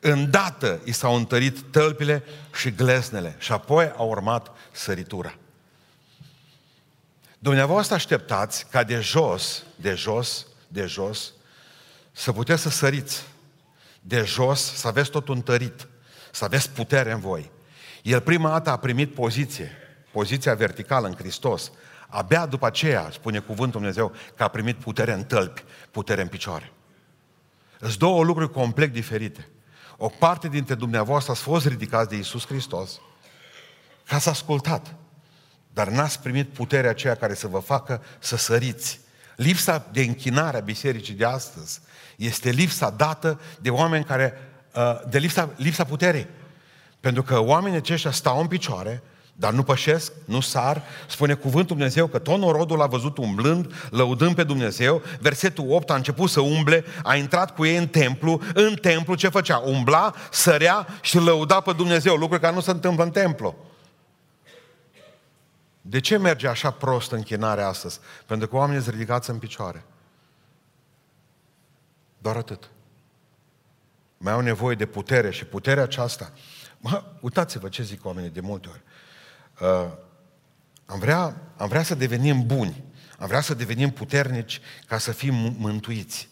Îndată 0.00 0.80
i 0.84 0.92
s-au 0.92 1.14
întărit 1.14 1.58
tălpile 1.70 2.24
și 2.54 2.70
gleznele 2.70 3.36
și 3.38 3.52
apoi 3.52 3.92
a 3.96 4.02
urmat 4.02 4.50
săritura. 4.72 5.34
Dumneavoastră 7.38 7.94
așteptați 7.94 8.66
ca 8.70 8.82
de 8.82 9.00
jos, 9.00 9.62
de 9.76 9.94
jos, 9.94 10.46
de 10.68 10.86
jos, 10.86 11.32
să 12.12 12.32
puteți 12.32 12.62
să 12.62 12.68
săriți. 12.68 13.22
De 14.00 14.22
jos 14.24 14.74
să 14.74 14.88
aveți 14.88 15.10
tot 15.10 15.28
întărit, 15.28 15.86
să 16.30 16.44
aveți 16.44 16.70
putere 16.70 17.12
în 17.12 17.20
voi. 17.20 17.50
El 18.02 18.20
prima 18.20 18.48
dată 18.48 18.70
a 18.70 18.76
primit 18.76 19.14
poziție, 19.14 19.72
poziția 20.14 20.54
verticală 20.54 21.06
în 21.06 21.14
Hristos. 21.14 21.70
Abia 22.08 22.46
după 22.46 22.66
aceea, 22.66 23.08
spune 23.12 23.38
cuvântul 23.38 23.80
Dumnezeu, 23.80 24.12
că 24.36 24.42
a 24.42 24.48
primit 24.48 24.76
putere 24.76 25.12
în 25.12 25.24
tălpi, 25.24 25.64
putere 25.90 26.22
în 26.22 26.28
picioare. 26.28 26.72
Sunt 27.80 27.96
două 27.96 28.24
lucruri 28.24 28.50
complet 28.50 28.92
diferite. 28.92 29.48
O 29.96 30.08
parte 30.08 30.48
dintre 30.48 30.74
dumneavoastră 30.74 31.32
ați 31.32 31.42
fost 31.42 31.66
ridicați 31.66 32.08
de 32.08 32.16
Iisus 32.16 32.46
Hristos 32.46 33.00
ca 34.06 34.18
să 34.18 34.30
ascultat. 34.30 34.94
Dar 35.72 35.88
n-ați 35.88 36.20
primit 36.20 36.48
puterea 36.48 36.90
aceea 36.90 37.14
care 37.14 37.34
să 37.34 37.46
vă 37.46 37.58
facă 37.58 38.02
să 38.18 38.36
săriți. 38.36 39.00
Lipsa 39.36 39.86
de 39.92 40.00
închinare 40.00 40.56
a 40.56 40.60
bisericii 40.60 41.14
de 41.14 41.24
astăzi 41.24 41.80
este 42.16 42.50
lipsa 42.50 42.90
dată 42.90 43.40
de 43.60 43.70
oameni 43.70 44.04
care, 44.04 44.32
uh, 44.74 45.00
de 45.08 45.18
lipsa, 45.18 45.50
lipsa 45.56 45.84
puterii. 45.84 46.26
Pentru 47.00 47.22
că 47.22 47.38
oamenii 47.38 47.78
aceștia 47.78 48.10
stau 48.10 48.40
în 48.40 48.46
picioare, 48.46 49.02
dar 49.36 49.52
nu 49.52 49.62
pășesc, 49.62 50.12
nu 50.24 50.40
sar. 50.40 50.82
Spune 51.08 51.34
cuvântul 51.34 51.76
Dumnezeu 51.76 52.06
că 52.06 52.18
tot 52.18 52.38
norodul 52.38 52.82
a 52.82 52.86
văzut 52.86 53.18
umblând, 53.18 53.88
lăudând 53.90 54.34
pe 54.34 54.44
Dumnezeu. 54.44 55.02
Versetul 55.20 55.70
8 55.70 55.90
a 55.90 55.94
început 55.94 56.30
să 56.30 56.40
umble, 56.40 56.84
a 57.02 57.16
intrat 57.16 57.54
cu 57.54 57.64
ei 57.64 57.76
în 57.76 57.88
templu. 57.88 58.40
În 58.54 58.74
templu 58.74 59.14
ce 59.14 59.28
făcea? 59.28 59.58
Umbla, 59.58 60.14
sărea 60.30 60.86
și 61.00 61.18
lăuda 61.18 61.60
pe 61.60 61.72
Dumnezeu, 61.72 62.14
lucru 62.14 62.38
care 62.38 62.54
nu 62.54 62.60
se 62.60 62.70
întâmplă 62.70 63.04
în 63.04 63.10
templu. 63.10 63.56
De 65.80 66.00
ce 66.00 66.18
merge 66.18 66.48
așa 66.48 66.70
prost 66.70 67.10
închinarea 67.10 67.68
astăzi? 67.68 68.00
Pentru 68.26 68.48
că 68.48 68.56
oamenii 68.56 68.82
sunt 68.82 68.94
ridicați 68.94 69.30
în 69.30 69.38
picioare. 69.38 69.84
Doar 72.18 72.36
atât. 72.36 72.70
Mai 74.18 74.32
au 74.32 74.40
nevoie 74.40 74.74
de 74.74 74.86
putere 74.86 75.30
și 75.30 75.44
puterea 75.44 75.82
aceasta. 75.82 76.32
Mă, 76.78 77.04
uitați-vă 77.20 77.68
ce 77.68 77.82
zic 77.82 78.04
oamenii 78.04 78.30
de 78.30 78.40
multe 78.40 78.68
ori. 78.68 78.82
Uh, 79.60 79.86
am, 80.86 80.98
vrea, 80.98 81.36
am 81.56 81.68
vrea 81.68 81.82
să 81.82 81.94
devenim 81.94 82.46
buni, 82.46 82.84
am 83.18 83.26
vrea 83.26 83.40
să 83.40 83.54
devenim 83.54 83.90
puternici 83.90 84.60
ca 84.86 84.98
să 84.98 85.12
fim 85.12 85.34
mântuiți. 85.58 86.28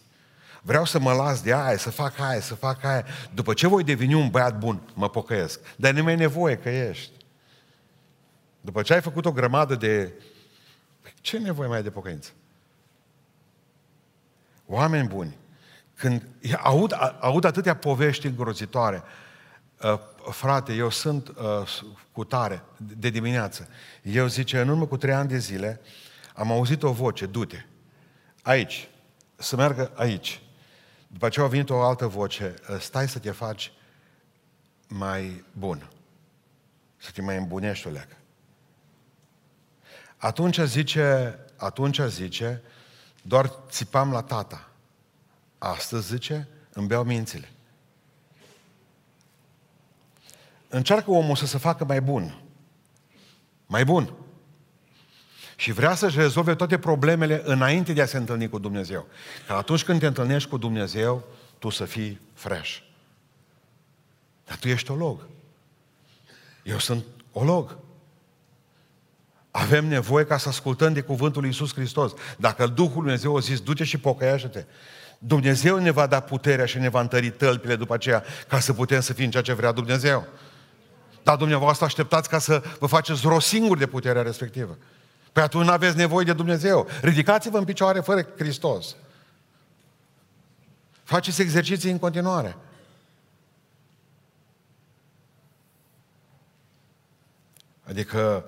Vreau 0.62 0.84
să 0.84 0.98
mă 0.98 1.12
las 1.12 1.42
de 1.42 1.54
aia, 1.54 1.76
să 1.76 1.90
fac 1.90 2.18
aia, 2.18 2.40
să 2.40 2.54
fac 2.54 2.84
aia. 2.84 3.04
După 3.34 3.54
ce 3.54 3.66
voi 3.66 3.84
deveni 3.84 4.14
un 4.14 4.28
băiat 4.30 4.58
bun, 4.58 4.80
mă 4.94 5.10
pocăiesc. 5.10 5.60
Dar 5.76 5.92
nu 5.92 6.02
mai 6.02 6.16
nevoie 6.16 6.56
că 6.56 6.68
ești. 6.68 7.12
După 8.60 8.82
ce 8.82 8.94
ai 8.94 9.00
făcut 9.00 9.24
o 9.24 9.32
grămadă 9.32 9.74
de... 9.74 10.12
Ce 11.20 11.38
nevoie 11.38 11.68
mai 11.68 11.76
ai 11.76 11.82
de 11.82 11.90
pocăință? 11.90 12.30
Oameni 14.66 15.08
buni, 15.08 15.36
când 15.94 16.28
aud, 16.62 16.92
aud 17.20 17.44
atâtea 17.44 17.76
povești 17.76 18.26
îngrozitoare, 18.26 19.02
uh, 19.82 19.98
frate, 20.30 20.72
eu 20.72 20.90
sunt 20.90 21.28
uh, 21.28 21.34
cu 22.12 22.24
tare 22.24 22.62
de 22.76 23.10
dimineață. 23.10 23.68
Eu 24.02 24.26
zice, 24.26 24.60
în 24.60 24.68
urmă 24.68 24.86
cu 24.86 24.96
trei 24.96 25.14
ani 25.14 25.28
de 25.28 25.38
zile, 25.38 25.80
am 26.34 26.50
auzit 26.50 26.82
o 26.82 26.92
voce, 26.92 27.26
du-te, 27.26 27.64
aici, 28.42 28.88
să 29.36 29.56
meargă 29.56 29.92
aici. 29.94 30.42
După 31.06 31.26
aceea 31.26 31.44
a 31.44 31.48
venit 31.48 31.70
o 31.70 31.80
altă 31.82 32.06
voce, 32.06 32.54
uh, 32.68 32.80
stai 32.80 33.08
să 33.08 33.18
te 33.18 33.30
faci 33.30 33.72
mai 34.88 35.44
bun, 35.52 35.90
să 36.96 37.10
te 37.10 37.22
mai 37.22 37.36
îmbunești 37.36 37.86
o 37.86 37.90
leacă. 37.90 38.16
Atunci 40.16 40.60
zice, 40.60 41.38
atunci 41.56 42.00
zice, 42.00 42.62
doar 43.22 43.52
țipam 43.68 44.12
la 44.12 44.22
tata. 44.22 44.68
Astăzi 45.58 46.06
zice, 46.06 46.48
îmi 46.72 46.86
beau 46.86 47.04
mințile. 47.04 47.51
Încearcă 50.72 51.10
omul 51.10 51.36
să 51.36 51.46
se 51.46 51.58
facă 51.58 51.84
mai 51.84 52.00
bun. 52.00 52.40
Mai 53.66 53.84
bun. 53.84 54.12
Și 55.56 55.72
vrea 55.72 55.94
să-și 55.94 56.18
rezolve 56.18 56.54
toate 56.54 56.78
problemele 56.78 57.42
înainte 57.44 57.92
de 57.92 58.02
a 58.02 58.06
se 58.06 58.16
întâlni 58.16 58.48
cu 58.48 58.58
Dumnezeu. 58.58 59.06
Că 59.46 59.52
atunci 59.52 59.84
când 59.84 60.00
te 60.00 60.06
întâlnești 60.06 60.48
cu 60.48 60.56
Dumnezeu, 60.56 61.24
tu 61.58 61.68
să 61.68 61.84
fii 61.84 62.20
fresh. 62.34 62.76
Dar 64.46 64.56
tu 64.56 64.68
ești 64.68 64.90
olog. 64.90 65.26
Eu 66.62 66.78
sunt 66.78 67.04
olog. 67.32 67.78
Avem 69.50 69.86
nevoie 69.86 70.24
ca 70.24 70.36
să 70.36 70.48
ascultăm 70.48 70.92
de 70.92 71.00
cuvântul 71.00 71.40
lui 71.40 71.50
Iisus 71.50 71.74
Hristos. 71.74 72.12
Dacă 72.38 72.66
Duhul 72.66 73.02
Dumnezeu 73.02 73.36
a 73.36 73.40
zis, 73.40 73.60
du-te 73.60 73.84
și 73.84 73.98
pocăiaște-te, 73.98 74.64
Dumnezeu 75.18 75.78
ne 75.78 75.90
va 75.90 76.06
da 76.06 76.20
puterea 76.20 76.66
și 76.66 76.78
ne 76.78 76.88
va 76.88 77.00
întări 77.00 77.30
tălpile 77.30 77.76
după 77.76 77.94
aceea 77.94 78.24
ca 78.48 78.60
să 78.60 78.72
putem 78.72 79.00
să 79.00 79.12
fim 79.12 79.30
ceea 79.30 79.42
ce 79.42 79.52
vrea 79.52 79.72
Dumnezeu. 79.72 80.26
Dar 81.22 81.36
dumneavoastră 81.36 81.84
așteptați 81.84 82.28
ca 82.28 82.38
să 82.38 82.62
vă 82.78 82.86
faceți 82.86 83.26
rost 83.26 83.46
singur 83.46 83.78
de 83.78 83.86
puterea 83.86 84.22
respectivă. 84.22 84.78
Păi 85.32 85.42
atunci 85.42 85.64
nu 85.64 85.72
aveți 85.72 85.96
nevoie 85.96 86.24
de 86.24 86.32
Dumnezeu. 86.32 86.88
Ridicați-vă 87.00 87.58
în 87.58 87.64
picioare 87.64 88.00
fără 88.00 88.26
Hristos. 88.36 88.96
Faceți 91.02 91.40
exerciții 91.40 91.90
în 91.90 91.98
continuare. 91.98 92.56
Adică 97.82 98.44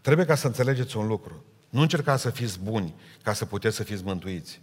trebuie 0.00 0.26
ca 0.26 0.34
să 0.34 0.46
înțelegeți 0.46 0.96
un 0.96 1.06
lucru. 1.06 1.44
Nu 1.68 1.80
încercați 1.80 2.22
să 2.22 2.30
fiți 2.30 2.58
buni 2.58 2.94
ca 3.22 3.32
să 3.32 3.44
puteți 3.44 3.76
să 3.76 3.82
fiți 3.82 4.04
mântuiți. 4.04 4.60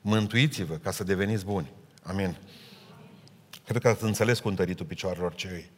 Mântuiți-vă 0.00 0.74
ca 0.74 0.90
să 0.90 1.04
deveniți 1.04 1.44
buni. 1.44 1.72
Amin. 2.02 2.36
Cred 3.66 3.82
că 3.82 3.88
ați 3.88 4.04
înțeles 4.04 4.38
cu 4.38 4.48
întăritul 4.48 4.86
picioarelor 4.86 5.34
cei. 5.34 5.70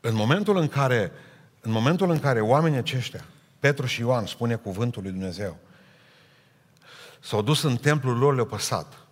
În 0.00 0.14
momentul 0.14 0.56
în 0.56 0.68
care, 0.68 1.12
în 1.60 1.70
momentul 1.70 2.10
în 2.10 2.20
care 2.20 2.40
oamenii 2.40 2.78
aceștia 2.78 3.24
Petru 3.58 3.86
și 3.86 4.00
Ioan, 4.00 4.26
spune 4.26 4.54
cuvântul 4.54 5.02
lui 5.02 5.10
Dumnezeu, 5.10 5.56
s-au 7.20 7.42
dus 7.42 7.62
în 7.62 7.76
templul 7.76 8.18
lor, 8.18 8.34
le-au 8.34 8.46
păsat. 8.46 9.06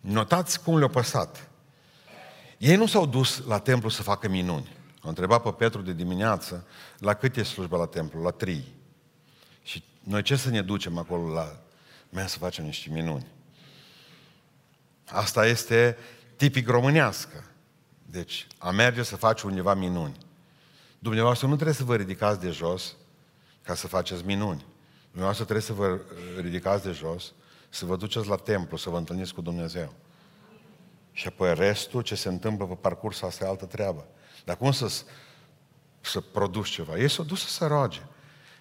Notați 0.00 0.62
cum 0.62 0.76
le-au 0.76 0.88
păsat. 0.88 1.48
Ei 2.58 2.76
nu 2.76 2.86
s-au 2.86 3.06
dus 3.06 3.42
la 3.46 3.58
templu 3.58 3.88
să 3.88 4.02
facă 4.02 4.28
minuni. 4.28 4.76
Au 5.02 5.08
întrebat 5.08 5.42
pe 5.42 5.50
Petru 5.50 5.80
de 5.80 5.92
dimineață 5.92 6.66
la 6.98 7.14
cât 7.14 7.36
e 7.36 7.42
slujba 7.42 7.76
la 7.76 7.86
templu? 7.86 8.22
La 8.22 8.30
trei. 8.30 8.64
Și 9.62 9.84
noi 10.02 10.22
ce 10.22 10.36
să 10.36 10.50
ne 10.50 10.62
ducem 10.62 10.98
acolo 10.98 11.32
la 11.32 11.56
mea 12.10 12.26
să 12.26 12.38
facem 12.38 12.64
niște 12.64 12.90
minuni? 12.90 13.26
Asta 15.06 15.46
este 15.46 15.96
tipic 16.36 16.68
românească. 16.68 17.44
Deci, 18.14 18.46
a 18.58 18.70
merge 18.70 19.02
să 19.02 19.16
faci 19.16 19.42
undeva 19.42 19.74
minuni. 19.74 20.16
Dumneavoastră 20.98 21.46
nu 21.46 21.54
trebuie 21.54 21.74
să 21.74 21.84
vă 21.84 21.96
ridicați 21.96 22.40
de 22.40 22.50
jos 22.50 22.96
ca 23.62 23.74
să 23.74 23.86
faceți 23.86 24.24
minuni. 24.24 24.64
Dumneavoastră 25.04 25.44
trebuie 25.44 25.66
să 25.66 25.72
vă 25.72 26.00
ridicați 26.40 26.84
de 26.84 26.90
jos, 26.90 27.32
să 27.68 27.84
vă 27.84 27.96
duceți 27.96 28.28
la 28.28 28.36
templu, 28.36 28.76
să 28.76 28.90
vă 28.90 28.96
întâlniți 28.96 29.34
cu 29.34 29.40
Dumnezeu. 29.40 29.92
Și 31.12 31.26
apoi 31.26 31.54
restul, 31.54 32.02
ce 32.02 32.14
se 32.14 32.28
întâmplă 32.28 32.66
pe 32.66 32.74
parcurs, 32.74 33.22
asta 33.22 33.44
e 33.44 33.48
altă 33.48 33.66
treabă. 33.66 34.06
Dar 34.44 34.56
cum 34.56 34.72
să, 34.72 35.02
să 36.00 36.20
produci 36.20 36.68
ceva? 36.68 36.98
Ei 36.98 37.08
s-au 37.08 37.24
dus 37.24 37.40
să 37.40 37.48
se 37.48 37.66
roage. 37.66 38.02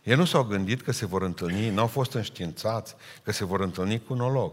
Ei 0.03 0.15
nu 0.15 0.25
s-au 0.25 0.43
gândit 0.43 0.81
că 0.81 0.91
se 0.91 1.05
vor 1.05 1.21
întâlni, 1.21 1.69
nu 1.69 1.81
au 1.81 1.87
fost 1.87 2.13
înștiințați 2.13 2.95
că 3.23 3.31
se 3.31 3.45
vor 3.45 3.59
întâlni 3.59 4.03
cu 4.03 4.13
un 4.13 4.21
olog. 4.21 4.51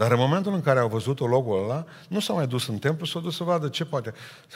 Dar 0.00 0.12
în 0.12 0.18
momentul 0.18 0.52
în 0.52 0.60
care 0.60 0.78
au 0.78 0.88
văzut 0.88 1.20
ologul 1.20 1.62
ăla, 1.62 1.84
nu 2.08 2.20
s-au 2.20 2.36
mai 2.36 2.46
dus 2.46 2.68
în 2.68 2.78
templu, 2.78 3.06
s-au 3.06 3.20
dus 3.20 3.36
să 3.36 3.44
vadă 3.44 3.68
ce 3.68 3.84
poate, 3.84 4.12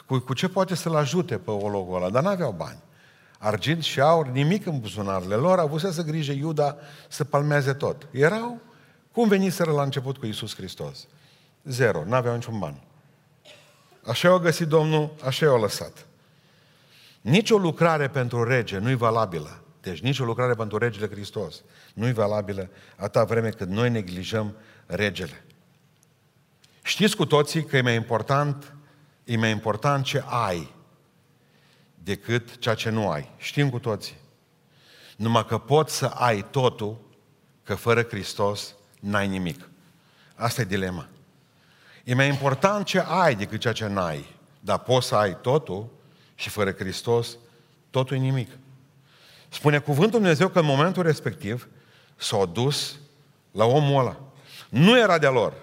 cu, 0.07 0.19
cu 0.19 0.35
ce 0.35 0.49
poate 0.49 0.75
să-l 0.75 0.97
ajute 0.97 1.39
pe 1.39 1.51
ologul 1.51 1.97
ăla, 1.97 2.11
dar 2.11 2.23
n-aveau 2.23 2.53
bani. 2.53 2.79
Argint 3.39 3.83
și 3.83 4.01
aur, 4.01 4.27
nimic 4.27 4.67
în 4.67 4.81
buzunarele 4.81 5.35
lor, 5.35 5.59
au 5.59 5.65
avut 5.65 5.81
să 5.81 6.03
grijă 6.03 6.33
Iuda 6.33 6.77
să 7.09 7.25
palmeze 7.25 7.73
tot. 7.73 8.07
Erau 8.11 8.61
cum 9.13 9.29
veniseră 9.29 9.71
la 9.73 9.83
început 9.83 10.19
cu 10.19 10.27
Isus 10.27 10.55
Hristos. 10.55 11.07
Zero, 11.65 12.05
n-aveau 12.07 12.35
niciun 12.35 12.59
ban. 12.59 12.83
Așa 14.07 14.29
au 14.29 14.39
găsit 14.39 14.67
Domnul, 14.67 15.15
așa 15.25 15.47
i-au 15.47 15.61
lăsat. 15.61 16.07
Nici 17.21 17.51
o 17.51 17.57
lucrare 17.57 18.09
pentru 18.09 18.45
rege 18.45 18.79
nu-i 18.79 18.97
valabilă. 18.97 19.61
Deci 19.81 20.01
nici 20.01 20.19
o 20.19 20.25
lucrare 20.25 20.55
pentru 20.55 20.79
regele 20.79 21.09
Hristos 21.09 21.63
nu-i 21.95 22.13
valabilă 22.13 22.69
atâta 22.97 23.25
vreme 23.25 23.49
cât 23.49 23.69
noi 23.69 23.91
neglijăm 23.91 24.55
regele. 24.87 25.45
Știți 26.83 27.17
cu 27.17 27.27
toții 27.27 27.65
că 27.65 27.77
e 27.77 27.81
mai 27.81 27.95
important, 27.95 28.75
e 29.25 29.37
mai 29.37 29.51
important 29.51 30.05
ce 30.05 30.25
ai 30.27 30.73
decât 31.95 32.59
ceea 32.59 32.75
ce 32.75 32.91
nu 32.91 33.11
ai. 33.11 33.31
Știm 33.37 33.71
cu 33.71 33.79
toții. 33.79 34.15
Numai 35.17 35.47
că 35.47 35.59
poți 35.59 35.97
să 35.97 36.07
ai 36.07 36.45
totul, 36.51 36.97
că 37.63 37.75
fără 37.75 38.03
Hristos 38.03 38.75
n-ai 39.01 39.29
nimic. 39.29 39.69
Asta 40.35 40.61
e 40.61 40.65
dilema. 40.65 41.09
E 42.05 42.15
mai 42.15 42.29
important 42.29 42.87
ce 42.87 43.05
ai 43.07 43.35
decât 43.35 43.61
ceea 43.61 43.73
ce 43.73 43.87
n-ai. 43.87 44.37
Dar 44.61 44.79
poți 44.79 45.07
să 45.07 45.15
ai 45.15 45.41
totul 45.41 45.89
și 46.35 46.49
fără 46.49 46.73
Hristos 46.73 47.37
totul 47.91 48.17
e 48.17 48.21
nimic. 48.21 48.51
Spune 49.49 49.79
cuvântul 49.79 50.19
Dumnezeu 50.21 50.49
că 50.49 50.59
în 50.59 50.65
momentul 50.65 51.03
respectiv 51.03 51.69
s-au 52.17 52.47
dus 52.47 52.97
la 53.51 53.65
omul 53.65 54.01
ăla. 54.01 54.21
Nu 54.75 54.99
era 54.99 55.19
de 55.19 55.27
lor. 55.27 55.55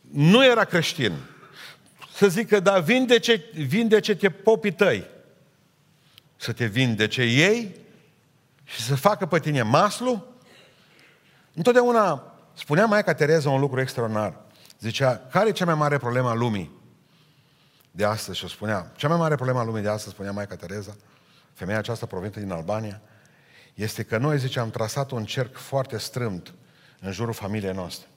Nu 0.00 0.44
era 0.44 0.64
creștin. 0.64 1.12
Să 2.14 2.28
zică, 2.28 2.60
da, 2.60 2.78
vindece, 2.78 3.44
vindece-te 3.52 4.30
popii 4.30 4.72
tăi. 4.72 5.06
Să 6.36 6.52
te 6.52 6.66
vindece 6.66 7.22
ei 7.22 7.76
și 8.64 8.82
să 8.82 8.94
facă 8.94 9.26
pe 9.26 9.38
tine 9.38 9.62
maslu. 9.62 10.26
Întotdeauna 11.54 12.34
spunea 12.54 12.86
Maica 12.86 13.14
Tereza 13.14 13.50
un 13.50 13.60
lucru 13.60 13.80
extraordinar. 13.80 14.40
Zicea, 14.80 15.26
care 15.30 15.48
e 15.48 15.52
cea 15.52 15.64
mai 15.64 15.74
mare 15.74 15.98
problemă 15.98 16.28
a 16.28 16.34
lumii 16.34 16.70
de 17.90 18.04
astăzi? 18.04 18.38
Și 18.38 18.44
o 18.44 18.48
spunea, 18.48 18.92
cea 18.96 19.08
mai 19.08 19.16
mare 19.16 19.34
problemă 19.34 19.60
a 19.60 19.64
lumii 19.64 19.82
de 19.82 19.88
astăzi, 19.88 20.14
spunea 20.14 20.32
Maica 20.32 20.56
Tereza, 20.56 20.96
femeia 21.52 21.78
aceasta 21.78 22.06
provenită 22.06 22.40
din 22.40 22.50
Albania, 22.50 23.00
este 23.74 24.02
că 24.02 24.18
noi, 24.18 24.38
zice, 24.38 24.60
am 24.60 24.70
trasat 24.70 25.10
un 25.10 25.24
cerc 25.24 25.56
foarte 25.56 25.98
strâmt 25.98 26.54
în 27.04 27.12
jurul 27.12 27.34
familiei 27.34 27.72
noastre. 27.72 28.08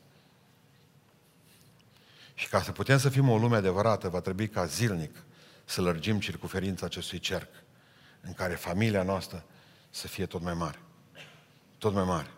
Și 2.34 2.48
ca 2.48 2.62
să 2.62 2.72
putem 2.72 2.98
să 2.98 3.10
fim 3.10 3.30
o 3.30 3.38
lume 3.38 3.56
adevărată, 3.56 4.10
va 4.10 4.20
trebui 4.20 4.48
ca 4.48 4.66
zilnic 4.66 5.24
să 5.66 5.82
lărgim 5.82 6.20
circuferința 6.20 6.86
acestui 6.86 7.20
cerc, 7.20 7.50
în 8.22 8.34
care 8.34 8.56
familia 8.56 9.04
noastră 9.04 9.44
să 9.90 10.08
fie 10.08 10.26
tot 10.26 10.42
mai 10.42 10.54
mare. 10.54 10.80
Tot 11.78 11.94
mai 11.94 12.04
mare. 12.04 12.32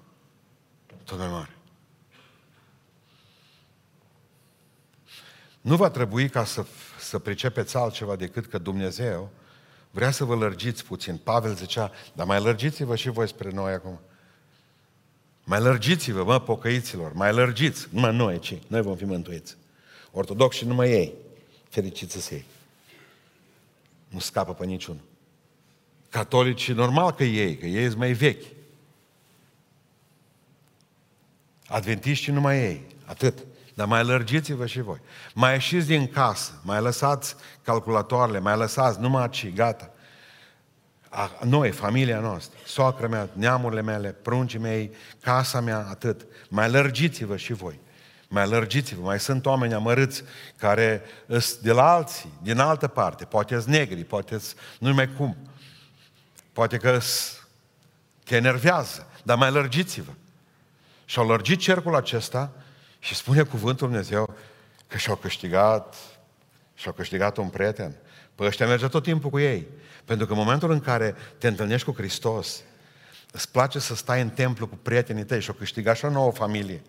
Tot 1.03 1.17
mai 1.17 1.27
mare. 1.27 1.55
Nu 5.61 5.75
va 5.75 5.89
trebui 5.89 6.29
ca 6.29 6.43
să, 6.43 6.65
să 6.99 7.19
pricepeți 7.19 7.77
altceva 7.77 8.15
decât 8.15 8.45
că 8.45 8.57
Dumnezeu 8.57 9.31
vrea 9.91 10.11
să 10.11 10.23
vă 10.23 10.35
lărgiți 10.35 10.85
puțin. 10.85 11.17
Pavel 11.17 11.55
zicea, 11.55 11.91
dar 12.13 12.25
mai 12.25 12.41
lărgiți-vă 12.41 12.95
și 12.95 13.09
voi 13.09 13.27
spre 13.27 13.49
noi 13.49 13.73
acum. 13.73 13.99
Mai 15.49 15.59
lărgiți-vă, 15.59 16.23
mă, 16.23 16.39
pocăiților, 16.39 17.13
mai 17.13 17.33
lărgiți. 17.33 17.87
Numai 17.91 18.15
noi, 18.15 18.39
ci? 18.39 18.57
Noi 18.67 18.81
vom 18.81 18.95
fi 18.95 19.05
mântuiți. 19.05 19.55
Ortodoxi 20.11 20.65
numai 20.65 20.91
ei. 20.91 21.13
Fericiți 21.69 22.21
să 22.21 22.33
ei. 22.33 22.45
Nu 24.07 24.19
scapă 24.19 24.53
pe 24.53 24.65
niciunul. 24.65 25.01
Catolicii, 26.09 26.73
normal 26.73 27.11
că 27.11 27.23
ei, 27.23 27.57
că 27.57 27.65
ei 27.65 27.85
sunt 27.85 27.97
mai 27.97 28.11
vechi. 28.11 28.45
Adventiștii 31.67 32.33
numai 32.33 32.59
ei. 32.59 32.85
Atât. 33.05 33.37
Dar 33.73 33.87
mai 33.87 34.03
lărgiți-vă 34.03 34.65
și 34.65 34.81
voi. 34.81 34.99
Mai 35.33 35.53
ieșiți 35.53 35.87
din 35.87 36.07
casă, 36.07 36.61
mai 36.63 36.81
lăsați 36.81 37.35
calculatoarele, 37.61 38.39
mai 38.39 38.57
lăsați 38.57 38.99
numai 38.99 39.21
aici, 39.21 39.53
gata. 39.53 39.93
A, 41.09 41.31
noi, 41.45 41.71
familia 41.71 42.19
noastră, 42.19 42.57
soacră 42.65 43.07
mea, 43.07 43.29
neamurile 43.33 43.81
mele, 43.81 44.11
pruncii 44.11 44.59
mei, 44.59 44.91
casa 45.21 45.59
mea, 45.59 45.87
atât. 45.89 46.25
Mai 46.49 46.69
lărgiți-vă 46.69 47.37
și 47.37 47.53
voi. 47.53 47.79
Mai 48.27 48.47
lărgiți-vă. 48.47 49.01
Mai 49.01 49.19
sunt 49.19 49.45
oameni 49.45 49.73
amărâți 49.73 50.23
care 50.57 51.01
sunt 51.27 51.57
de 51.57 51.71
la 51.71 51.93
alții, 51.93 52.33
din 52.41 52.59
altă 52.59 52.87
parte. 52.87 53.25
Poate 53.25 53.59
sunt 53.59 53.75
negri, 53.75 54.03
poate 54.03 54.39
nu 54.79 54.93
mai 54.93 55.13
cum. 55.13 55.37
Poate 56.53 56.77
că 56.77 56.99
te 58.23 58.35
enervează, 58.35 59.07
dar 59.23 59.37
mai 59.37 59.51
lărgiți-vă. 59.51 60.11
Și 61.05 61.19
au 61.19 61.27
lărgit 61.27 61.59
cercul 61.59 61.95
acesta 61.95 62.51
și 62.99 63.15
spune 63.15 63.43
cuvântul 63.43 63.87
Dumnezeu 63.87 64.35
că 64.87 64.97
și-au 64.97 65.15
câștigat, 65.15 65.95
și-au 66.75 66.93
câștigat 66.93 67.37
un 67.37 67.49
prieten. 67.49 67.95
Păi 68.39 68.47
ăștia 68.47 68.67
merge 68.67 68.87
tot 68.87 69.03
timpul 69.03 69.29
cu 69.29 69.39
ei. 69.39 69.67
Pentru 70.05 70.25
că 70.25 70.31
în 70.31 70.37
momentul 70.37 70.71
în 70.71 70.79
care 70.79 71.15
te 71.37 71.47
întâlnești 71.47 71.87
cu 71.87 71.93
Hristos, 71.93 72.61
îți 73.31 73.51
place 73.51 73.79
să 73.79 73.95
stai 73.95 74.21
în 74.21 74.29
templu 74.29 74.67
cu 74.67 74.75
prietenii 74.81 75.23
tăi 75.25 75.41
și-o 75.41 75.53
câștiga 75.53 75.93
și 75.93 76.05
o 76.05 76.09
nouă 76.09 76.31
familie. 76.31 76.81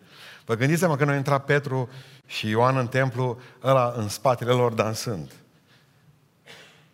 Vă 0.44 0.55
gândiți-mă 0.55 0.96
că 0.96 1.05
noi 1.05 1.16
intra 1.16 1.38
Petru 1.38 1.88
și 2.26 2.48
Ioan 2.48 2.76
în 2.76 2.86
templu, 2.86 3.40
ăla 3.62 3.94
în 3.96 4.09
spatele 4.09 4.51
lor 4.51 4.72
dansând. 4.72 5.32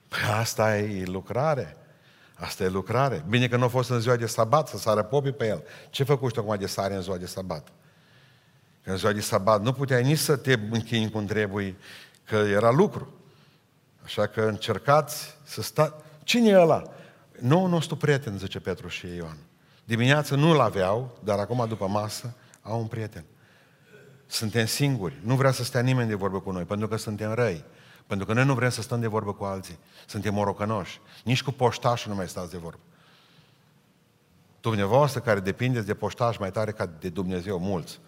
Păi 0.08 0.20
asta 0.30 0.78
e 0.78 1.04
lucrare. 1.04 1.76
Asta 2.34 2.64
e 2.64 2.68
lucrare. 2.68 3.24
Bine 3.28 3.48
că 3.48 3.56
nu 3.56 3.64
a 3.64 3.68
fost 3.68 3.90
în 3.90 4.00
ziua 4.00 4.16
de 4.16 4.26
sabat 4.26 4.68
să 4.68 4.78
sară 4.78 5.02
popii 5.02 5.32
pe 5.32 5.46
el. 5.46 5.64
Ce 5.90 6.04
făcuși 6.04 6.34
tu 6.34 6.40
acum 6.40 6.56
de 6.56 6.66
sare 6.66 6.94
în 6.94 7.02
ziua 7.02 7.16
de 7.16 7.26
sabat? 7.26 7.68
Că 8.82 8.90
în 8.90 8.96
ziua 8.96 9.12
de 9.12 9.20
sabat 9.20 9.62
nu 9.62 9.72
puteai 9.72 10.02
nici 10.02 10.18
să 10.18 10.36
te 10.36 10.52
închini 10.70 11.10
cum 11.10 11.24
trebuie, 11.26 11.76
că 12.24 12.36
era 12.36 12.70
lucru. 12.70 13.16
Așa 14.06 14.26
că 14.26 14.40
încercați 14.40 15.36
să 15.42 15.62
stați... 15.62 15.94
Cine 16.24 16.48
e 16.48 16.58
ăla? 16.58 16.82
Nou 17.40 17.66
nostru 17.66 17.96
prieten, 17.96 18.38
zice 18.38 18.60
Petru 18.60 18.88
și 18.88 19.06
Ioan. 19.14 19.36
Dimineața 19.84 20.36
nu-l 20.36 20.60
aveau, 20.60 21.18
dar 21.24 21.38
acum 21.38 21.64
după 21.68 21.86
masă 21.86 22.34
au 22.62 22.80
un 22.80 22.86
prieten. 22.86 23.24
Suntem 24.26 24.66
singuri. 24.66 25.14
Nu 25.22 25.34
vrea 25.34 25.50
să 25.50 25.64
stea 25.64 25.80
nimeni 25.80 26.08
de 26.08 26.14
vorbă 26.14 26.40
cu 26.40 26.50
noi, 26.50 26.64
pentru 26.64 26.88
că 26.88 26.96
suntem 26.96 27.32
răi. 27.32 27.64
Pentru 28.06 28.26
că 28.26 28.32
noi 28.32 28.44
nu 28.44 28.54
vrem 28.54 28.70
să 28.70 28.82
stăm 28.82 29.00
de 29.00 29.06
vorbă 29.06 29.32
cu 29.32 29.44
alții. 29.44 29.78
Suntem 30.06 30.34
morocănoși. 30.34 31.00
Nici 31.24 31.42
cu 31.42 31.50
poștașul 31.50 32.10
nu 32.10 32.16
mai 32.16 32.28
stați 32.28 32.50
de 32.50 32.56
vorbă. 32.56 32.80
Dumneavoastră 34.60 35.20
care 35.20 35.40
depindeți 35.40 35.86
de 35.86 35.94
poștaș 35.94 36.36
mai 36.36 36.50
tare 36.50 36.72
ca 36.72 36.86
de 37.00 37.08
Dumnezeu, 37.08 37.58
mulți. 37.58 38.00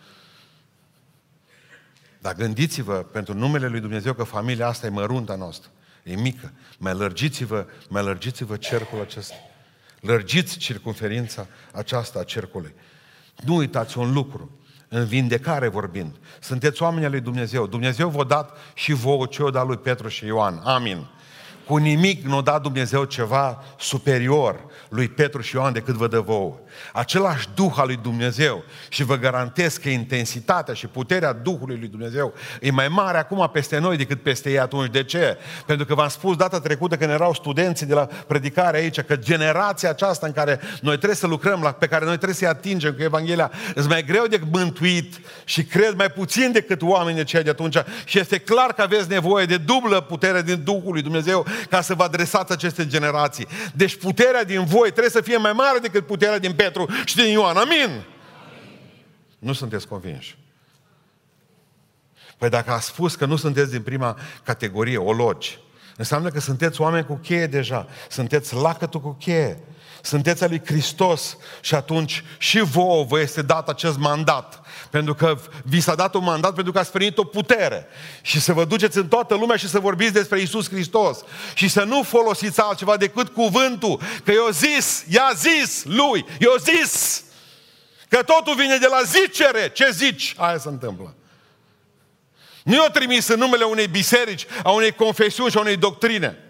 Dar 2.21 2.35
gândiți-vă 2.35 2.95
pentru 2.95 3.35
numele 3.35 3.67
Lui 3.67 3.81
Dumnezeu 3.81 4.13
că 4.13 4.23
familia 4.23 4.67
asta 4.67 4.87
e 4.87 4.91
mărunta 4.91 5.35
noastră. 5.35 5.71
E 6.09 6.17
mică. 6.17 6.53
Mai 6.79 6.95
lărgiți-vă, 6.95 7.67
mai 7.89 8.03
lărgiți-vă 8.03 8.57
cercul 8.57 9.01
acesta. 9.01 9.35
Lărgiți 10.01 10.59
circunferința 10.59 11.47
aceasta 11.73 12.19
a 12.19 12.25
cercului. 12.25 12.75
Nu 13.45 13.57
uitați 13.57 13.99
un 13.99 14.13
lucru. 14.13 14.51
În 14.89 15.05
vindecare 15.05 15.69
vorbind. 15.69 16.17
Sunteți 16.41 16.83
oameni 16.83 17.05
al 17.05 17.11
lui 17.11 17.21
Dumnezeu. 17.21 17.67
Dumnezeu 17.67 18.09
v-a 18.09 18.25
dat 18.25 18.57
și 18.75 18.93
vouă 18.93 19.27
ce 19.27 19.43
o 19.43 19.51
dat 19.51 19.67
lui 19.67 19.77
Petru 19.77 20.09
și 20.09 20.27
Ioan. 20.27 20.61
Amin. 20.65 21.07
Cu 21.67 21.77
nimic 21.77 22.25
nu 22.25 22.37
a 22.37 22.43
dat 22.43 22.63
Dumnezeu 22.63 23.05
ceva 23.05 23.65
superior 23.79 24.65
lui 24.89 25.09
Petru 25.09 25.41
și 25.41 25.55
Ioan 25.55 25.73
decât 25.73 25.95
vă 25.95 26.07
dă 26.07 26.21
vouă. 26.21 26.59
Același 26.93 27.49
Duh 27.55 27.73
al 27.77 27.87
lui 27.87 27.99
Dumnezeu 28.03 28.65
și 28.89 29.05
vă 29.05 29.17
garantez 29.17 29.77
că 29.77 29.89
intensitatea 29.89 30.75
și 30.75 30.87
puterea 30.87 31.33
Duhului 31.33 31.77
lui 31.79 31.89
Dumnezeu 31.89 32.35
e 32.61 32.71
mai 32.71 32.89
mare 32.89 33.19
acum 33.19 33.51
peste 33.53 33.79
noi 33.79 33.97
decât 33.97 34.23
peste 34.23 34.51
ei 34.51 34.59
atunci. 34.59 34.91
De 34.91 35.05
ce? 35.05 35.39
Pentru 35.67 35.87
că 35.87 35.95
v-am 35.95 36.09
spus 36.09 36.37
data 36.37 36.61
trecută 36.61 36.97
când 36.97 37.11
erau 37.11 37.35
studenții 37.35 37.87
de 37.87 37.95
la 37.95 38.09
predicare 38.27 38.77
aici 38.77 39.01
că 39.01 39.17
generația 39.17 39.91
aceasta 39.91 40.27
în 40.27 40.33
care 40.33 40.61
noi 40.81 40.97
trebuie 40.97 41.17
să 41.17 41.27
lucrăm, 41.27 41.63
la, 41.63 41.73
pe 41.73 41.87
care 41.87 42.05
noi 42.05 42.15
trebuie 42.15 42.37
să-i 42.37 42.49
atingem 42.49 42.93
cu 42.93 43.03
Evanghelia, 43.03 43.51
e 43.77 43.81
mai 43.89 44.05
greu 44.05 44.27
de 44.27 44.41
mântuit 44.51 45.21
și 45.45 45.65
cred 45.65 45.95
mai 45.97 46.11
puțin 46.11 46.53
decât 46.53 46.83
oamenii 46.83 47.25
cei 47.25 47.43
de 47.43 47.51
atunci 47.51 47.77
și 48.05 48.19
este 48.19 48.39
clar 48.39 48.73
că 48.73 48.83
aveți 48.83 49.09
nevoie 49.09 49.45
de 49.45 49.57
dublă 49.57 50.01
putere 50.01 50.43
din 50.43 50.63
Duhul 50.65 50.93
lui 50.93 51.03
Dumnezeu 51.03 51.47
ca 51.71 51.81
să 51.81 51.95
vă 51.95 52.03
adresați 52.03 52.53
aceste 52.53 52.87
generații. 52.87 53.47
Deci 53.75 53.97
puterea 53.97 54.45
din 54.45 54.65
voi 54.65 54.89
trebuie 54.91 55.11
să 55.11 55.21
fie 55.21 55.37
mai 55.37 55.53
mare 55.53 55.79
decât 55.79 56.07
puterea 56.07 56.39
din 56.39 56.53
Petru 56.53 56.68
și 57.05 57.17
din 57.17 57.33
Ioan. 57.33 57.57
Amin? 57.57 57.83
Amin. 57.85 58.05
Nu 59.39 59.53
sunteți 59.53 59.89
convinși. 59.89 60.39
Păi 62.39 62.49
dacă 62.49 62.71
a 62.71 62.81
spus 62.81 63.15
că 63.15 63.25
nu 63.25 63.37
sunteți 63.37 63.71
din 63.71 63.83
prima 63.83 64.19
categorie, 64.43 64.97
ologi, 64.97 65.59
înseamnă 65.97 66.29
că 66.29 66.41
sunteți 66.41 66.81
oameni 66.81 67.07
cu 67.07 67.15
cheie 67.15 67.47
deja. 67.47 67.87
Sunteți 68.09 68.55
lacătul 68.55 69.01
cu 69.01 69.17
cheie. 69.19 69.59
Sunteți 70.03 70.43
al 70.43 70.49
lui 70.49 70.63
Hristos 70.65 71.37
și 71.61 71.75
atunci 71.75 72.25
și 72.39 72.61
vouă 72.61 73.05
vă 73.05 73.21
este 73.21 73.43
dat 73.43 73.69
acest 73.69 73.99
mandat. 73.99 74.61
Pentru 74.91 75.15
că 75.15 75.39
vi 75.65 75.81
s-a 75.81 75.95
dat 75.95 76.15
un 76.15 76.25
mandat 76.25 76.55
pentru 76.55 76.73
că 76.73 76.79
ați 76.79 76.93
primit 76.93 77.19
o 77.19 77.25
putere. 77.25 77.87
Și 78.23 78.41
să 78.41 78.53
vă 78.53 78.65
duceți 78.65 78.97
în 78.97 79.09
toată 79.09 79.35
lumea 79.35 79.57
și 79.57 79.69
să 79.69 79.79
vorbiți 79.79 80.13
despre 80.13 80.41
Isus 80.41 80.69
Hristos. 80.69 81.19
Și 81.55 81.69
să 81.69 81.83
nu 81.83 82.03
folosiți 82.03 82.61
altceva 82.61 82.97
decât 82.97 83.29
cuvântul. 83.29 84.01
Că 84.25 84.33
eu 84.33 84.49
zis, 84.51 85.05
i-a 85.09 85.31
zis 85.35 85.85
lui, 85.85 86.27
eu 86.39 86.55
zis. 86.59 87.23
Că 88.09 88.23
totul 88.23 88.55
vine 88.55 88.77
de 88.77 88.87
la 88.87 89.03
zicere. 89.03 89.71
Ce 89.75 89.91
zici? 89.91 90.35
Aia 90.37 90.59
se 90.59 90.69
întâmplă. 90.69 91.15
Nu 92.65 92.75
i-o 92.75 92.89
trimis 92.93 93.29
în 93.29 93.39
numele 93.39 93.65
unei 93.65 93.87
biserici, 93.87 94.47
a 94.63 94.71
unei 94.71 94.93
confesiuni 94.93 95.51
și 95.51 95.57
a 95.57 95.61
unei 95.61 95.77
doctrine 95.77 96.43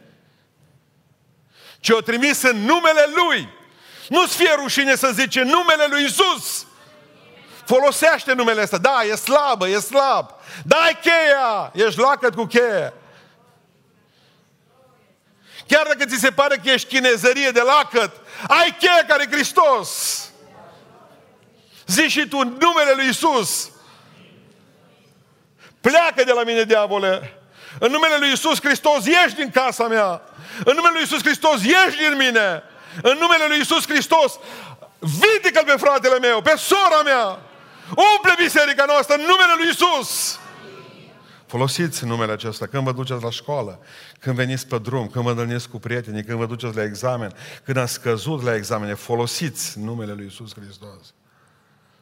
ci 1.80 1.88
o 1.90 2.00
trimis 2.00 2.42
în 2.42 2.56
numele 2.56 3.04
Lui. 3.14 3.48
Nu-ți 4.08 4.36
fie 4.36 4.50
rușine 4.56 4.96
să 4.96 5.10
zice 5.14 5.42
numele 5.42 5.86
Lui 5.90 6.04
Isus. 6.04 6.66
Folosește 7.68 8.32
numele 8.32 8.62
ăsta. 8.62 8.78
Da, 8.78 9.02
e 9.02 9.14
slabă, 9.14 9.68
e 9.68 9.78
slab. 9.78 10.30
Dai 10.64 10.98
cheia! 11.02 11.72
Ești 11.74 12.00
lacăt 12.00 12.34
cu 12.34 12.44
cheia. 12.44 12.92
Chiar 15.66 15.86
dacă 15.86 16.04
ți 16.04 16.20
se 16.20 16.30
pare 16.30 16.60
că 16.64 16.70
ești 16.70 16.88
chinezărie 16.88 17.50
de 17.50 17.60
lacăt, 17.60 18.10
ai 18.48 18.76
cheia 18.78 19.04
care 19.08 19.22
e 19.22 19.34
Hristos. 19.34 20.22
Zici 21.86 22.10
și 22.10 22.28
tu 22.28 22.36
numele 22.36 22.92
Lui 22.94 23.08
Isus. 23.08 23.70
Pleacă 25.80 26.24
de 26.24 26.32
la 26.32 26.42
mine, 26.42 26.62
diavole. 26.62 27.40
În 27.78 27.90
numele 27.90 28.16
Lui 28.18 28.32
Isus 28.32 28.60
Hristos, 28.60 29.06
ieși 29.06 29.34
din 29.34 29.50
casa 29.50 29.88
mea. 29.88 30.22
În 30.64 30.74
numele 30.74 30.92
Lui 30.92 31.02
Isus 31.02 31.22
Hristos, 31.22 31.62
ieși 31.62 31.98
din 32.08 32.16
mine. 32.16 32.62
În 33.02 33.16
numele 33.20 33.46
Lui 33.46 33.60
Isus 33.60 33.86
Hristos, 33.86 34.38
vindecă-l 34.98 35.64
pe 35.64 35.76
fratele 35.76 36.18
meu, 36.18 36.42
pe 36.42 36.54
sora 36.56 37.02
mea. 37.04 37.38
Umple 37.88 38.34
biserica 38.42 38.84
noastră 38.84 39.14
în 39.14 39.20
numele 39.20 39.52
Lui 39.56 39.70
Isus. 39.70 40.38
Folosiți 41.46 42.04
numele 42.04 42.32
acesta 42.32 42.66
când 42.66 42.84
vă 42.84 42.92
duceți 42.92 43.22
la 43.22 43.30
școală, 43.30 43.80
când 44.20 44.36
veniți 44.36 44.66
pe 44.66 44.78
drum, 44.78 45.06
când 45.06 45.24
vă 45.24 45.30
întâlniți 45.30 45.68
cu 45.68 45.78
prietenii, 45.78 46.24
când 46.24 46.38
vă 46.38 46.46
duceți 46.46 46.76
la 46.76 46.82
examen, 46.82 47.32
când 47.64 47.76
ați 47.76 47.92
scăzut 47.92 48.42
la 48.42 48.54
examene, 48.54 48.94
folosiți 48.94 49.78
numele 49.78 50.12
Lui 50.12 50.26
Isus 50.26 50.54
Hristos. 50.54 51.14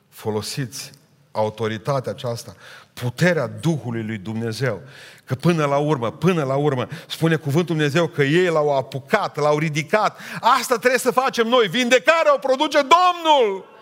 Folosiți 0.09 0.91
autoritatea 1.30 2.12
aceasta, 2.12 2.55
puterea 2.93 3.47
Duhului 3.47 4.03
lui 4.03 4.18
Dumnezeu. 4.18 4.82
Că 5.24 5.34
până 5.34 5.64
la 5.64 5.76
urmă, 5.76 6.11
până 6.11 6.45
la 6.45 6.55
urmă, 6.55 6.89
spune 7.09 7.37
cuvântul 7.37 7.76
Dumnezeu 7.76 8.07
că 8.07 8.22
ei 8.22 8.47
l-au 8.47 8.76
apucat, 8.76 9.37
l-au 9.37 9.59
ridicat. 9.59 10.18
Asta 10.41 10.76
trebuie 10.76 10.99
să 10.99 11.11
facem 11.11 11.47
noi. 11.47 11.66
Vindecarea 11.66 12.34
o 12.34 12.39
produce 12.39 12.78
Domnul. 12.78 13.76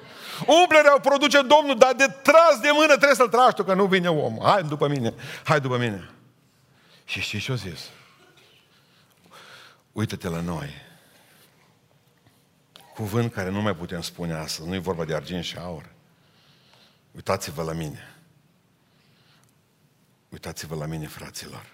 Umplerea 0.47 0.95
o 0.95 0.99
produce 0.99 1.43
Domnul, 1.43 1.78
dar 1.78 1.95
de 1.95 2.07
tras 2.22 2.61
de 2.61 2.70
mână 2.72 2.87
trebuie 2.87 3.14
să-l 3.14 3.28
tragi 3.28 3.55
tu, 3.55 3.64
că 3.64 3.74
nu 3.74 3.87
vine 3.87 4.09
om. 4.09 4.39
Hai 4.43 4.62
după 4.62 4.89
mine, 4.89 5.14
hai 5.45 5.61
după 5.61 5.76
mine. 5.76 6.11
Și 7.05 7.20
știi 7.20 7.39
ce-o 7.39 7.55
zis? 7.55 7.80
Uită-te 9.93 10.28
la 10.28 10.41
noi. 10.41 10.82
Cuvânt 12.95 13.32
care 13.32 13.51
nu 13.51 13.62
mai 13.62 13.74
putem 13.74 14.01
spune 14.01 14.35
astăzi. 14.35 14.68
Nu 14.68 14.74
e 14.74 14.78
vorba 14.78 15.05
de 15.05 15.14
argint 15.14 15.45
și 15.45 15.57
aur. 15.57 15.93
Uitați-vă 17.12 17.62
la 17.62 17.72
mine. 17.72 18.14
Uitați-vă 20.28 20.74
la 20.74 20.87
mine, 20.87 21.07
fraților. 21.07 21.66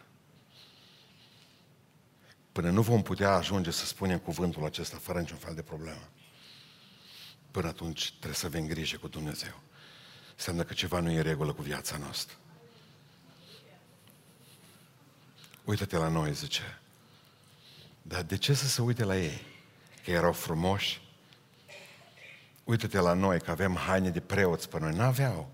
Până 2.52 2.70
nu 2.70 2.82
vom 2.82 3.02
putea 3.02 3.32
ajunge 3.32 3.70
să 3.70 3.86
spunem 3.86 4.18
cuvântul 4.18 4.64
acesta 4.64 4.96
fără 5.00 5.18
niciun 5.18 5.36
fel 5.36 5.54
de 5.54 5.62
problemă. 5.62 6.08
Până 7.50 7.68
atunci 7.68 8.08
trebuie 8.10 8.34
să 8.34 8.46
avem 8.46 8.66
grijă 8.66 8.96
cu 8.96 9.08
Dumnezeu. 9.08 9.60
Înseamnă 10.34 10.62
că 10.62 10.72
ceva 10.72 11.00
nu 11.00 11.10
e 11.10 11.16
în 11.16 11.22
regulă 11.22 11.52
cu 11.52 11.62
viața 11.62 11.96
noastră. 11.96 12.36
Uită-te 15.64 15.96
la 15.96 16.08
noi, 16.08 16.34
zice. 16.34 16.80
Dar 18.02 18.22
de 18.22 18.36
ce 18.36 18.54
să 18.54 18.66
se 18.66 18.82
uite 18.82 19.04
la 19.04 19.16
ei? 19.16 19.42
Că 20.04 20.10
erau 20.10 20.32
frumoși, 20.32 21.00
Uită-te 22.70 22.98
la 22.98 23.12
noi 23.12 23.40
că 23.40 23.50
avem 23.50 23.74
haine 23.74 24.10
de 24.10 24.20
preoți 24.20 24.68
pe 24.68 24.78
noi. 24.78 24.96
N-aveau. 24.96 25.50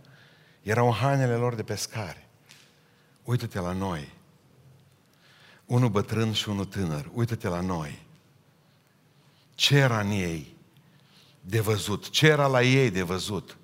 Erau 0.62 0.92
hainele 0.92 1.34
lor 1.34 1.54
de 1.54 1.62
pescare. 1.62 2.28
Uită-te 3.24 3.60
la 3.60 3.72
noi. 3.72 4.12
Unul 5.66 5.88
bătrân 5.88 6.32
și 6.32 6.48
unul 6.48 6.64
tânăr. 6.64 7.10
Uită-te 7.12 7.48
la 7.48 7.60
noi. 7.60 8.06
Ce 9.54 9.76
era 9.76 10.00
în 10.00 10.10
ei 10.10 10.55
de 11.48 11.60
văzut? 11.60 12.10
Ce 12.10 12.26
era 12.26 12.46
la 12.46 12.62
ei 12.62 12.90
de 12.90 13.02
văzut? 13.02 13.56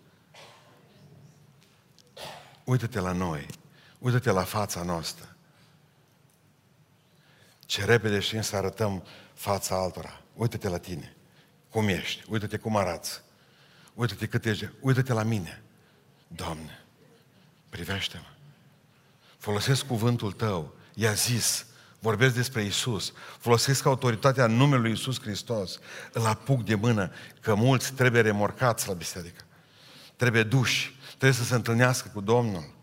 Uită-te 2.64 3.00
la 3.00 3.12
noi. 3.12 3.46
Uită-te 3.98 4.30
la 4.30 4.44
fața 4.44 4.82
noastră. 4.82 5.36
Ce 7.66 7.84
repede 7.84 8.20
știm 8.20 8.40
să 8.40 8.56
arătăm 8.56 9.04
fața 9.34 9.82
altora. 9.82 10.20
Uită-te 10.34 10.68
la 10.68 10.78
tine. 10.78 11.16
Cum 11.70 11.88
ești? 11.88 12.24
Uită-te 12.28 12.56
cum 12.56 12.76
arăți. 12.76 13.22
Uită-te 13.94 14.26
cât 14.26 14.44
ești, 14.44 14.68
uită-te 14.80 15.12
la 15.12 15.22
mine. 15.22 15.62
Doamne, 16.26 16.84
privește-mă. 17.68 18.26
Folosesc 19.38 19.86
cuvântul 19.86 20.32
tău. 20.32 20.74
I-a 20.94 21.12
zis, 21.12 21.66
vorbesc 22.02 22.34
despre 22.34 22.62
Isus, 22.62 23.12
folosesc 23.38 23.86
autoritatea 23.86 24.44
în 24.44 24.52
numele 24.52 24.80
lui 24.80 24.92
Isus 24.92 25.20
Hristos, 25.20 25.78
îl 26.12 26.26
apuc 26.26 26.64
de 26.64 26.74
mână, 26.74 27.10
că 27.40 27.54
mulți 27.54 27.92
trebuie 27.92 28.20
remorcați 28.20 28.88
la 28.88 28.94
biserică. 28.94 29.44
Trebuie 30.16 30.42
duși, 30.42 30.98
trebuie 31.06 31.32
să 31.32 31.44
se 31.44 31.54
întâlnească 31.54 32.10
cu 32.14 32.20
Domnul. 32.20 32.74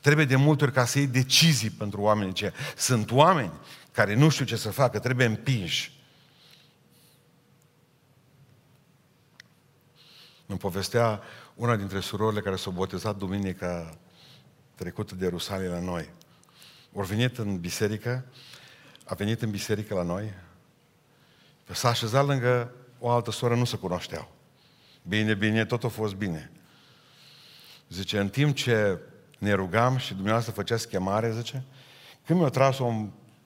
Trebuie 0.00 0.24
de 0.24 0.36
multe 0.36 0.64
ori 0.64 0.72
ca 0.72 0.84
să 0.84 0.98
iei 0.98 1.06
decizii 1.06 1.70
pentru 1.70 2.00
oamenii 2.00 2.32
ce 2.32 2.52
sunt 2.76 3.10
oameni 3.10 3.52
care 3.92 4.14
nu 4.14 4.28
știu 4.28 4.44
ce 4.44 4.56
să 4.56 4.70
facă, 4.70 4.98
trebuie 4.98 5.26
împinși. 5.26 6.02
Îmi 10.46 10.58
povestea 10.58 11.20
una 11.54 11.76
dintre 11.76 12.00
surorile 12.00 12.40
care 12.40 12.56
s-au 12.56 12.72
botezat 12.72 13.16
duminica 13.16 13.98
trecută 14.74 15.14
de 15.14 15.28
Rusalii 15.28 15.68
la 15.68 15.80
noi. 15.80 16.08
Au 16.96 17.02
venit 17.02 17.38
în 17.38 17.58
biserică, 17.60 18.24
a 19.04 19.14
venit 19.14 19.42
în 19.42 19.50
biserică 19.50 19.94
la 19.94 20.02
noi, 20.02 20.34
s-a 21.72 21.88
așezat 21.88 22.26
lângă 22.26 22.72
o 22.98 23.10
altă 23.10 23.30
soră, 23.30 23.54
nu 23.54 23.64
se 23.64 23.76
cunoșteau. 23.76 24.30
Bine, 25.02 25.34
bine, 25.34 25.64
tot 25.64 25.84
a 25.84 25.88
fost 25.88 26.14
bine. 26.14 26.50
Zice, 27.88 28.18
în 28.18 28.28
timp 28.28 28.56
ce 28.56 28.98
ne 29.38 29.52
rugam 29.52 29.96
și 29.96 30.14
dumneavoastră 30.14 30.52
făcea 30.52 30.76
schemare, 30.76 31.32
zice, 31.32 31.62
când 32.26 32.38
mi-a 32.38 32.48
tras 32.48 32.78
o 32.78 32.92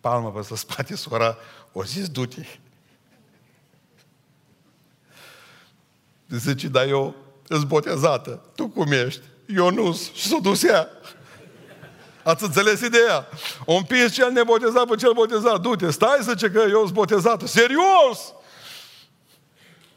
palmă 0.01 0.33
pe 0.33 0.55
spate 0.55 0.97
sora, 0.97 1.37
o 1.73 1.85
zis, 1.85 2.09
du-te. 2.09 2.47
Zice, 6.29 6.69
dar 6.69 6.89
eu 6.89 7.15
îți 7.49 7.67
botezată. 7.67 8.43
Tu 8.55 8.69
cum 8.69 8.93
ești? 8.93 9.23
Eu 9.47 9.71
nu 9.71 9.93
Și 9.93 10.27
s-o 10.27 10.39
dus 10.39 10.63
ea. 10.63 10.89
Ați 12.23 12.45
înțeles 12.45 12.81
ideea? 12.81 13.27
O 13.65 13.75
împins 13.75 14.13
cel 14.13 14.33
nebotezat 14.33 14.87
pe 14.87 14.97
cel 14.97 15.13
botezat. 15.13 15.61
Du-te, 15.61 15.91
stai, 15.91 16.19
zice 16.23 16.51
că 16.51 16.65
eu 16.69 16.81
sunt 16.81 16.93
botezată. 16.93 17.47
Serios! 17.47 18.35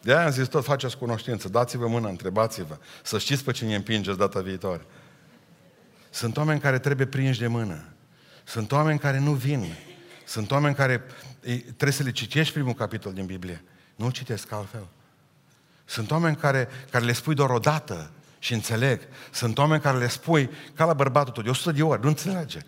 De 0.02 0.16
aia 0.16 0.26
am 0.26 0.32
zis, 0.32 0.48
tot 0.48 0.64
faceți 0.64 0.98
cunoștință. 0.98 1.50
Dați-vă 1.50 1.88
mâna, 1.88 2.10
întrebați-vă. 2.10 2.78
Să 3.04 3.18
știți 3.18 3.44
pe 3.44 3.52
cine 3.52 3.76
împingeți 3.76 4.18
data 4.18 4.40
viitoare. 4.40 4.86
Sunt 6.10 6.38
oameni 6.38 6.60
care 6.60 6.80
trebuie 6.80 7.06
prinși 7.06 7.40
de 7.40 7.48
mână. 7.48 7.84
Sunt 8.44 8.72
oameni 8.72 9.00
care 9.00 9.20
nu 9.20 9.32
vin. 9.32 9.76
Sunt 10.26 10.52
oameni 10.52 10.76
care 10.76 11.06
trebuie 11.64 11.92
să 11.92 12.04
le 12.04 12.12
citești 12.12 12.54
primul 12.54 12.74
capitol 12.74 13.14
din 13.14 13.26
Biblie. 13.26 13.64
Nu-l 13.96 14.12
citesc 14.12 14.52
altfel. 14.52 14.88
Sunt 15.86 16.12
oameni 16.12 16.36
care, 16.36 16.68
care 16.90 17.06
le 17.06 17.14
spui 17.14 17.36
doar 17.36 17.50
o 17.50 17.60
dată 17.60 18.12
și 18.40 18.54
înțeleg. 18.54 19.02
Sunt 19.32 19.58
oameni 19.58 19.82
care 19.82 19.98
le 19.98 20.08
spui 20.08 20.50
ca 20.74 20.86
la 20.86 20.94
bărbatul 20.94 21.34
tău, 21.34 21.44
de 21.44 21.50
100 21.50 21.72
de 21.72 21.84
ori, 21.84 22.02
nu 22.02 22.08
înțelege. 22.08 22.60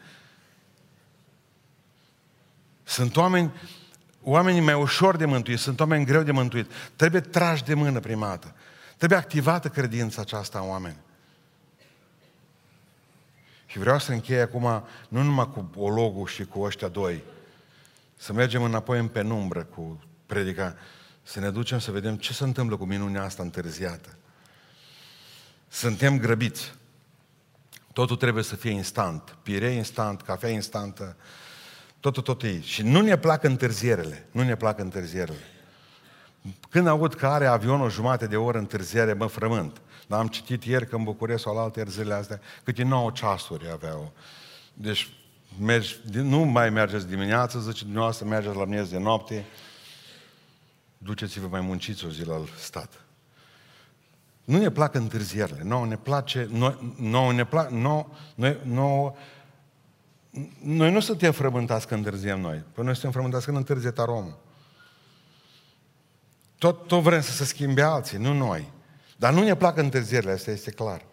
Sunt 2.84 3.16
oameni, 3.16 3.52
oamenii 4.22 4.62
mai 4.62 4.74
ușor 4.74 5.16
de 5.16 5.26
mântuit, 5.26 5.60
sunt 5.60 5.80
oameni 5.80 6.06
greu 6.06 6.24
de 6.24 6.32
mântuit. 6.32 6.72
Trebuie 6.96 7.22
trași 7.22 7.64
de 7.64 7.74
mână 7.74 8.00
prima 8.00 8.28
dată. 8.28 8.56
Trebuie 8.98 9.20
activată 9.20 9.68
credința 9.68 10.22
aceasta 10.22 10.60
în 10.60 10.70
oameni. 10.70 10.98
Și 13.66 13.80
vreau 13.80 14.00
să 14.00 14.12
închei 14.12 14.40
acum, 14.40 14.84
nu 15.08 15.22
numai 15.22 15.50
cu 15.52 15.70
ologul 15.76 16.28
și 16.28 16.46
cu 16.46 16.62
ăștia 16.62 16.88
doi, 16.88 17.24
să 18.16 18.34
mergem 18.34 18.64
înapoi 18.64 19.00
în 19.00 19.08
penumbră 19.08 19.64
cu 19.64 20.00
predica, 20.26 20.76
să 21.24 21.40
ne 21.40 21.50
ducem 21.50 21.80
să 21.80 21.92
vedem 21.92 22.16
ce 22.16 22.34
se 22.34 22.44
întâmplă 22.44 22.78
cu 22.78 22.86
minunea 22.86 23.24
asta 23.24 23.44
întârziată. 23.44 24.18
Suntem 25.68 26.20
grăbiți. 26.20 26.74
Totul 27.94 28.16
trebuie 28.16 28.44
să 28.44 28.56
fie 28.56 28.72
instant. 28.72 29.38
Pire 29.44 29.70
instant, 29.70 30.22
cafea 30.22 30.50
instantă, 30.50 31.16
totul, 32.00 32.24
tot 32.24 32.44
e. 32.44 32.62
Și 32.62 32.82
nu 32.82 33.02
ne 33.02 33.18
plac 33.18 33.44
întârzierele. 33.44 34.28
Nu 34.32 34.44
ne 34.44 34.56
plac 34.56 34.80
întârzierele. 34.80 35.44
Când 36.70 36.88
aud 36.88 37.14
că 37.14 37.28
are 37.28 37.46
avionul 37.46 37.86
o 37.86 37.90
jumate 37.90 38.28
de 38.28 38.38
oră 38.38 38.58
întârziere, 38.58 39.14
mă 39.14 39.26
frământ. 39.26 39.82
Dar 40.08 40.20
am 40.20 40.28
citit 40.28 40.64
ieri 40.64 40.88
că 40.88 40.96
în 40.96 41.04
București 41.04 41.42
sau 41.42 41.56
la 41.56 41.62
alte 41.62 41.86
zilele 41.88 42.14
astea, 42.14 42.42
câte 42.64 42.84
9 42.84 43.12
ceasuri 43.12 43.72
aveau. 43.72 44.14
Deci 44.74 45.10
mergi, 45.60 46.00
nu 46.12 46.40
mai 46.40 46.70
mergeți 46.70 47.08
dimineața, 47.08 47.60
zice 47.60 47.84
dumneavoastră, 47.84 48.26
mergeți 48.26 48.56
la 48.56 48.66
miez 48.66 48.90
de 48.90 48.98
noapte, 48.98 49.46
duceți-vă 50.98 51.48
mai 51.48 51.62
munciți 51.62 52.06
o 52.06 52.10
zi 52.10 52.26
la 52.26 52.42
stat. 52.60 53.07
Nu 54.48 54.58
ne 54.58 54.72
plac 54.72 54.96
întârzierile, 54.96 55.62
nouă 55.64 55.86
ne 55.86 55.98
place, 55.98 56.48
noi, 56.52 56.96
nouă 57.00 57.34
ne 57.34 57.46
plac, 57.46 57.70
nouă, 57.70 58.08
noi, 58.36 58.60
nouă, 58.64 59.14
noi 60.62 60.92
nu 60.92 61.00
suntem 61.00 61.32
frământați 61.32 61.88
când 61.88 62.06
întârziem 62.06 62.40
noi, 62.40 62.64
păi 62.74 62.84
noi 62.84 62.94
suntem 62.94 63.12
frământați 63.12 63.46
când 63.46 63.58
întârzie 63.58 63.92
taromul. 63.92 64.38
Tot, 66.58 66.88
tot 66.88 67.02
vrem 67.02 67.22
să 67.22 67.32
se 67.32 67.46
schimbe 67.46 67.82
alții, 67.82 68.18
nu 68.18 68.34
noi. 68.34 68.72
Dar 69.18 69.34
nu 69.34 69.44
ne 69.44 69.56
plac 69.56 69.78
întârzierile, 69.78 70.32
asta 70.32 70.52
este 70.52 70.72
clar. 70.72 71.06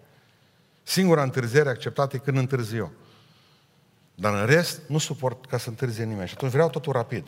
Singura 0.82 1.22
întârziere 1.22 1.68
acceptată 1.68 2.16
e 2.16 2.18
când 2.18 2.36
întârzi 2.36 2.76
eu. 2.76 2.92
Dar 4.14 4.34
în 4.34 4.46
rest, 4.46 4.80
nu 4.88 4.98
suport 4.98 5.46
ca 5.46 5.58
să 5.58 5.68
întârzie 5.68 6.04
nimeni. 6.04 6.28
Și 6.28 6.34
atunci 6.34 6.52
vreau 6.52 6.70
totul 6.70 6.92
rapid. 6.92 7.26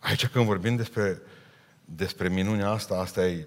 Aici 0.00 0.26
când 0.26 0.44
vorbim 0.44 0.76
despre, 0.76 1.22
despre 1.84 2.28
minunea 2.28 2.70
asta, 2.70 2.94
asta 2.94 3.26
e 3.26 3.46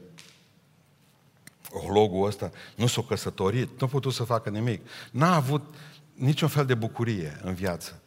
logul 1.94 2.28
ăsta, 2.28 2.52
nu 2.76 2.88
s-a 2.88 3.04
căsătorit, 3.08 3.80
nu 3.80 3.86
a 3.86 3.90
putut 3.90 4.14
să 4.14 4.24
facă 4.24 4.50
nimic. 4.50 4.88
N-a 5.12 5.36
avut 5.36 5.74
niciun 6.14 6.48
fel 6.48 6.66
de 6.66 6.74
bucurie 6.74 7.40
în 7.44 7.54
viață. 7.54 8.02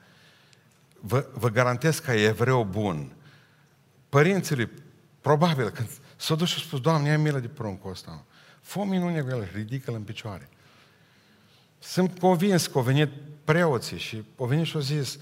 Vă, 1.01 1.27
vă 1.33 1.49
garantez 1.49 1.99
că 1.99 2.13
e 2.13 2.27
evreu 2.27 2.65
bun. 2.65 3.13
Părinții 4.09 4.71
probabil, 5.21 5.71
când 5.71 5.89
s-a 6.17 6.35
dus 6.35 6.49
și 6.49 6.55
a 6.59 6.63
spus, 6.63 6.81
Doamne, 6.81 7.11
ai 7.11 7.17
milă 7.17 7.39
de 7.39 7.49
pruncul 7.49 7.91
ăsta. 7.91 8.25
Fă 8.61 8.85
minune 8.85 9.21
cu 9.21 9.29
el, 9.29 9.49
ridică-l 9.55 9.95
în 9.95 10.03
picioare. 10.03 10.49
Sunt 11.79 12.19
convins 12.19 12.67
că 12.67 12.79
au 12.79 12.85
venit 12.85 13.11
preoții 13.45 13.99
și 13.99 14.25
au 14.39 14.47
venit 14.47 14.67
și 14.67 14.77
au 14.77 14.83
zis, 14.83 15.19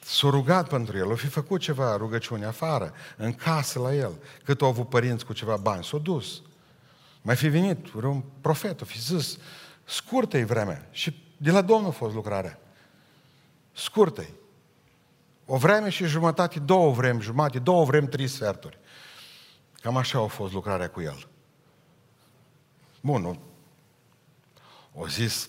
s-au 0.00 0.30
rugat 0.30 0.68
pentru 0.68 0.96
el, 0.96 1.08
au 1.08 1.16
fi 1.16 1.26
făcut 1.26 1.60
ceva 1.60 1.96
rugăciune 1.96 2.44
afară, 2.44 2.92
în 3.16 3.32
casă 3.32 3.78
la 3.78 3.94
el, 3.94 4.12
cât 4.44 4.60
au 4.60 4.68
avut 4.68 4.88
părinți 4.88 5.24
cu 5.24 5.32
ceva 5.32 5.56
bani, 5.56 5.84
s-au 5.84 5.98
dus. 5.98 6.42
Mai 7.26 7.36
fi 7.36 7.48
venit 7.48 7.92
un 7.92 8.22
profet, 8.40 8.80
au 8.80 8.86
fi 8.86 9.00
zis, 9.00 9.38
scurtă-i 9.84 10.44
vremea. 10.44 10.88
Și 10.90 11.22
de 11.36 11.50
la 11.50 11.62
Domnul 11.62 11.88
a 11.88 11.92
fost 11.92 12.14
lucrarea. 12.14 12.58
Scurtă-i. 13.72 14.34
O 15.46 15.56
vreme 15.56 15.88
și 15.88 16.04
jumătate, 16.04 16.58
două 16.58 16.92
vremi, 16.92 17.20
jumătate, 17.20 17.58
două 17.58 17.84
vremi, 17.84 18.08
trei 18.08 18.26
sferturi. 18.26 18.78
Cam 19.80 19.96
așa 19.96 20.18
a 20.18 20.26
fost 20.26 20.52
lucrarea 20.52 20.90
cu 20.90 21.00
el. 21.00 21.28
Bun, 23.00 23.24
o, 23.24 23.34
o 24.94 25.08
zis 25.08 25.48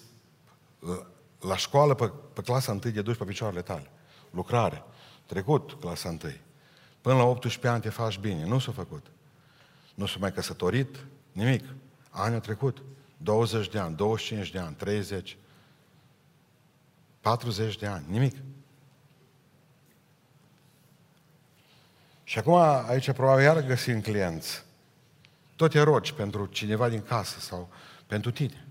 la 1.39 1.57
școală, 1.57 1.93
pe, 1.93 2.11
pe 2.33 2.41
clasa 2.41 2.71
întâi, 2.71 2.91
de 2.91 3.01
duci 3.01 3.17
pe 3.17 3.23
picioarele 3.23 3.61
tale. 3.61 3.89
Lucrare. 4.31 4.83
Trecut 5.25 5.77
clasa 5.79 6.09
întâi. 6.09 6.41
Până 7.01 7.15
la 7.15 7.23
18 7.23 7.67
ani 7.67 7.81
te 7.81 7.89
faci 7.89 8.17
bine. 8.17 8.45
Nu 8.45 8.59
s-a 8.59 8.71
făcut. 8.71 9.05
Nu 9.95 10.05
s-a 10.05 10.17
mai 10.19 10.33
căsătorit, 10.33 10.97
nimic. 11.37 11.63
Anul 12.09 12.39
trecut. 12.39 12.81
20 13.17 13.69
de 13.69 13.79
ani, 13.79 13.95
25 13.95 14.51
de 14.51 14.59
ani, 14.59 14.75
30, 14.75 15.37
40 17.21 17.77
de 17.77 17.85
ani, 17.85 18.05
nimic. 18.07 18.35
Și 22.23 22.39
acum 22.39 22.53
aici 22.87 23.11
probabil 23.11 23.43
iar 23.43 23.61
găsim 23.61 24.01
clienți. 24.01 24.63
Tot 25.55 25.71
te 25.71 25.81
rogi 25.81 26.13
pentru 26.13 26.45
cineva 26.45 26.89
din 26.89 27.01
casă 27.01 27.39
sau 27.39 27.69
pentru 28.07 28.31
tine. 28.31 28.67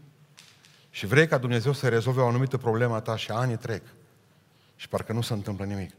Și 0.91 1.07
vrei 1.07 1.27
ca 1.27 1.39
Dumnezeu 1.39 1.73
să 1.73 1.89
rezolve 1.89 2.21
o 2.21 2.27
anumită 2.27 2.57
problemă 2.57 2.95
a 2.95 3.01
ta 3.01 3.17
și 3.17 3.31
anii 3.31 3.57
trec. 3.57 3.83
Și 4.77 4.89
parcă 4.89 5.13
nu 5.13 5.21
se 5.21 5.33
întâmplă 5.33 5.65
nimic. 5.65 5.93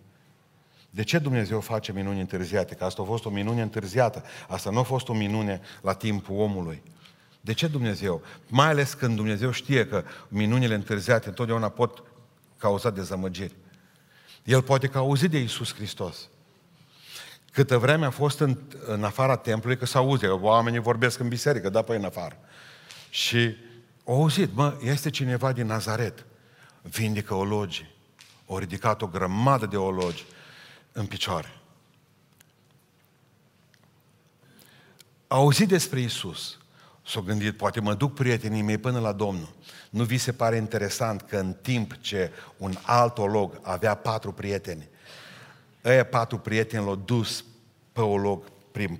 De 0.90 1.04
ce 1.04 1.18
Dumnezeu 1.20 1.60
face 1.60 1.92
minuni 1.92 2.20
întârziate? 2.20 2.76
Că 2.76 2.84
asta 2.84 3.02
a 3.02 3.06
fost 3.06 3.26
o 3.26 3.30
minune 3.30 3.62
întârziată. 3.62 4.24
Asta 4.48 4.70
nu 4.70 4.80
a 4.80 4.84
fost 4.84 5.08
o 5.10 5.14
minune 5.14 5.62
la 5.82 5.94
timpul 5.94 6.36
omului. 6.36 6.84
De 7.42 7.54
ce 7.54 7.68
Dumnezeu? 7.68 8.22
Mai 8.48 8.68
ales 8.68 8.94
când 8.94 9.16
Dumnezeu 9.16 9.52
știe 9.52 9.88
că 9.88 10.04
minunile 10.28 10.74
întârziate 10.74 11.28
întotdeauna 11.28 11.70
pot 11.70 12.04
cauza 12.58 12.90
dezamăgiri. 12.90 13.56
El 14.44 14.62
poate 14.62 14.88
că 14.88 14.98
a 14.98 15.02
auzit 15.02 15.30
de 15.30 15.40
Isus 15.40 15.74
Hristos. 15.74 16.30
Câtă 17.52 17.78
vreme 17.78 18.06
a 18.06 18.10
fost 18.10 18.40
în, 18.40 18.58
în 18.86 19.04
afara 19.04 19.36
templului, 19.36 19.78
că 19.78 19.86
s-a 19.86 20.00
auzit, 20.00 20.30
oamenii 20.30 20.80
vorbesc 20.80 21.20
în 21.20 21.28
biserică, 21.28 21.70
da, 21.70 21.82
păi 21.82 21.98
în 21.98 22.04
afară. 22.04 22.38
Și 23.10 23.56
au 24.06 24.14
auzit, 24.16 24.50
mă, 24.54 24.78
este 24.82 25.10
cineva 25.10 25.52
din 25.52 25.66
Nazaret, 25.66 26.26
vindecă 26.82 27.34
ologi. 27.34 27.86
Au 28.48 28.58
ridicat 28.58 29.02
o 29.02 29.08
grămadă 29.08 29.66
de 29.66 29.78
ologi 29.78 30.26
în 30.98 31.06
picioare. 31.06 31.62
Au 35.28 35.40
auzit 35.42 35.68
despre 35.68 36.00
Isus. 36.00 36.58
S-au 37.06 37.22
gândit, 37.22 37.58
poate 37.58 37.80
mă 37.80 37.94
duc 37.94 38.14
prietenii 38.14 38.62
mei 38.62 38.78
până 38.78 39.00
la 39.00 39.12
Domnul. 39.12 39.56
Nu 39.90 40.04
vi 40.04 40.18
se 40.18 40.34
pare 40.34 40.56
interesant 40.56 41.22
că 41.22 41.38
în 41.38 41.56
timp 41.62 41.98
ce 42.02 42.32
un 42.58 42.78
alt 42.82 43.18
olog 43.18 43.60
avea 43.62 43.96
patru 43.96 44.32
prieteni, 44.32 44.90
ăia 45.86 46.06
patru 46.06 46.38
prieteni 46.38 46.86
l-au 46.86 46.96
dus 46.96 47.44
pe 47.92 48.02
olog 48.02 48.44
prin, 48.72 49.00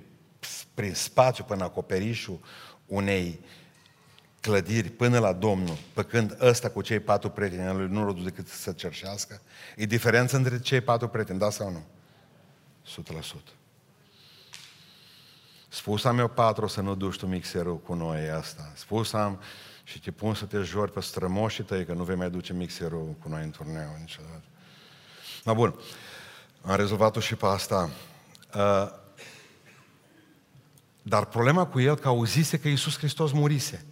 prin 0.74 0.94
spațiu 0.94 1.44
până 1.44 1.64
acoperișul 1.64 2.40
unei 2.86 3.40
clădiri 4.48 4.88
până 4.88 5.18
la 5.18 5.32
Domnul, 5.32 5.76
pe 5.94 6.02
când 6.02 6.36
ăsta 6.40 6.70
cu 6.70 6.82
cei 6.82 7.00
patru 7.00 7.30
prieteni 7.30 7.66
al 7.66 7.76
lui 7.76 7.88
nu 7.88 8.06
l-a 8.06 8.12
dus 8.12 8.24
decât 8.24 8.48
să 8.48 8.72
cerșească? 8.72 9.40
E 9.76 9.84
diferență 9.84 10.36
între 10.36 10.60
cei 10.60 10.80
patru 10.80 11.08
prieteni, 11.08 11.38
da 11.38 11.50
sau 11.50 11.70
nu? 11.70 11.84
100%. 13.18 13.22
Spus 15.68 16.04
am 16.04 16.18
eu, 16.18 16.28
patru, 16.28 16.66
să 16.66 16.80
nu 16.80 16.94
duci 16.94 17.16
tu 17.16 17.26
mixerul 17.26 17.78
cu 17.78 17.94
noi 17.94 18.30
asta. 18.30 18.72
Spus 18.74 19.12
am 19.12 19.40
și 19.84 20.00
te 20.00 20.10
pun 20.10 20.34
să 20.34 20.44
te 20.44 20.58
jori 20.58 20.92
pe 20.92 21.00
strămoșii 21.00 21.64
tăi, 21.64 21.84
că 21.84 21.92
nu 21.92 22.04
vei 22.04 22.16
mai 22.16 22.30
duce 22.30 22.52
mixerul 22.52 23.16
cu 23.22 23.28
noi 23.28 23.42
în 23.42 23.50
turneu 23.50 23.96
niciodată. 24.00 24.44
Na 25.44 25.52
bun, 25.52 25.74
am 26.62 26.76
rezolvat-o 26.76 27.20
și 27.20 27.34
pe 27.34 27.46
asta. 27.46 27.90
Uh, 28.54 28.90
dar 31.02 31.24
problema 31.24 31.66
cu 31.66 31.80
el 31.80 31.96
că 31.96 32.08
auzise 32.08 32.58
că 32.58 32.68
Iisus 32.68 32.98
Hristos 32.98 33.32
murise. 33.32 33.86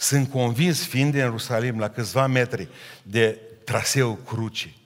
Sunt 0.00 0.30
convins, 0.30 0.86
fiind 0.86 1.14
în 1.14 1.20
Ierusalim, 1.20 1.78
la 1.78 1.88
câțiva 1.88 2.26
metri 2.26 2.68
de 3.02 3.38
traseul 3.64 4.18
crucii, 4.26 4.76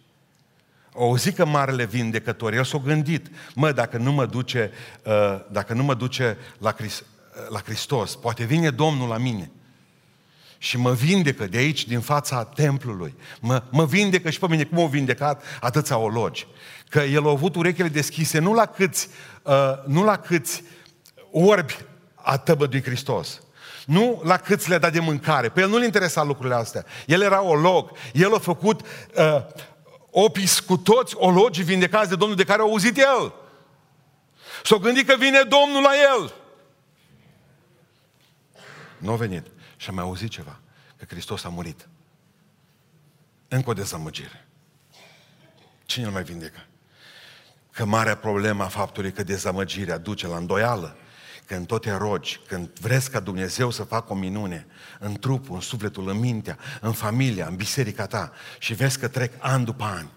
o 0.92 1.16
zi 1.16 1.32
că 1.32 1.44
marele 1.44 1.84
vindecător, 1.84 2.52
el 2.52 2.64
s-a 2.64 2.78
gândit, 2.78 3.26
mă, 3.54 3.72
dacă 3.72 3.96
nu 3.96 4.12
mă 4.12 4.26
duce, 4.26 4.70
uh, 5.04 5.40
dacă 5.50 5.72
nu 5.74 5.82
mă 5.82 5.94
duce 5.94 6.36
la, 6.58 6.72
Christ, 6.72 7.04
la 7.48 7.58
Hristos, 7.58 8.16
poate 8.16 8.44
vine 8.44 8.70
Domnul 8.70 9.08
la 9.08 9.18
mine 9.18 9.50
și 10.58 10.76
mă 10.76 10.92
vindecă 10.92 11.46
de 11.46 11.58
aici, 11.58 11.86
din 11.86 12.00
fața 12.00 12.44
templului. 12.44 13.14
Mă, 13.40 13.62
mă 13.70 13.86
vindecă 13.86 14.30
și 14.30 14.38
pe 14.38 14.46
mine, 14.48 14.64
cum 14.64 14.78
au 14.78 14.86
vindecat 14.86 15.42
atâția 15.60 15.96
ologi. 15.96 16.46
Că 16.88 17.00
el 17.00 17.26
a 17.26 17.30
avut 17.30 17.54
urechile 17.54 17.88
deschise 17.88 18.38
nu 18.38 18.54
la 18.54 18.66
câți, 18.66 19.08
uh, 19.42 19.84
nu 19.86 20.04
la 20.04 20.16
câți 20.16 20.62
orbi 21.30 21.76
a 22.14 22.38
tăbădui 22.38 22.82
Hristos, 22.82 23.42
nu 23.86 24.20
la 24.24 24.36
cât 24.36 24.66
le-a 24.66 24.78
dat 24.78 24.92
de 24.92 25.00
mâncare. 25.00 25.48
Pe 25.48 25.60
el 25.60 25.68
nu-l 25.68 25.82
interesa 25.82 26.22
lucrurile 26.22 26.54
astea. 26.54 26.84
El 27.06 27.20
era 27.20 27.42
olog. 27.42 27.90
El 28.12 28.34
a 28.34 28.38
făcut 28.38 28.80
uh, 28.80 29.46
opis 30.10 30.60
cu 30.60 30.76
toți 30.76 31.14
ologii 31.16 31.64
vindecați 31.64 32.08
de 32.08 32.16
Domnul 32.16 32.36
de 32.36 32.44
care 32.44 32.60
au 32.60 32.68
auzit 32.68 32.98
el. 32.98 33.34
S-au 34.64 34.78
gândit 34.78 35.06
că 35.06 35.16
vine 35.18 35.40
Domnul 35.40 35.82
la 35.82 35.90
el. 36.14 36.34
Nu 38.98 39.12
a 39.12 39.16
venit. 39.16 39.46
Și 39.76 39.88
a 39.88 39.92
mai 39.92 40.04
auzit 40.04 40.30
ceva. 40.30 40.60
Că 40.96 41.04
Hristos 41.08 41.44
a 41.44 41.48
murit. 41.48 41.88
Încă 43.48 43.70
o 43.70 43.72
dezamăgire. 43.72 44.46
Cine 45.84 46.06
îl 46.06 46.12
mai 46.12 46.22
vindecă? 46.22 46.66
Că 47.70 47.84
marea 47.84 48.16
problemă 48.16 48.64
a 48.64 48.68
faptului 48.68 49.12
că 49.12 49.22
dezamăgirea 49.22 49.98
duce 49.98 50.26
la 50.26 50.36
îndoială, 50.36 50.96
când 51.52 51.66
tot 51.66 51.82
te 51.82 51.92
rogi, 51.92 52.40
când 52.46 52.70
vreți 52.80 53.10
ca 53.10 53.20
Dumnezeu 53.20 53.70
să 53.70 53.82
facă 53.82 54.12
o 54.12 54.16
minune 54.16 54.66
în 54.98 55.14
trupul, 55.14 55.54
în 55.54 55.60
sufletul, 55.60 56.08
în 56.08 56.18
mintea, 56.18 56.58
în 56.80 56.92
familia, 56.92 57.46
în 57.46 57.56
biserica 57.56 58.06
ta 58.06 58.32
și 58.58 58.74
vezi 58.74 58.98
că 58.98 59.08
trec 59.08 59.32
ani 59.38 59.64
după 59.64 59.84
ani. 59.84 60.10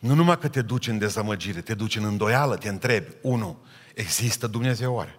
Nu 0.00 0.14
numai 0.14 0.38
că 0.38 0.48
te 0.48 0.62
duci 0.62 0.88
în 0.88 0.98
dezamăgire, 0.98 1.60
te 1.60 1.74
duci 1.74 1.96
în 1.96 2.04
îndoială, 2.04 2.56
te 2.56 2.68
întrebi, 2.68 3.12
unu, 3.22 3.58
există 3.94 4.46
Dumnezeu 4.46 4.94
oare? 4.94 5.18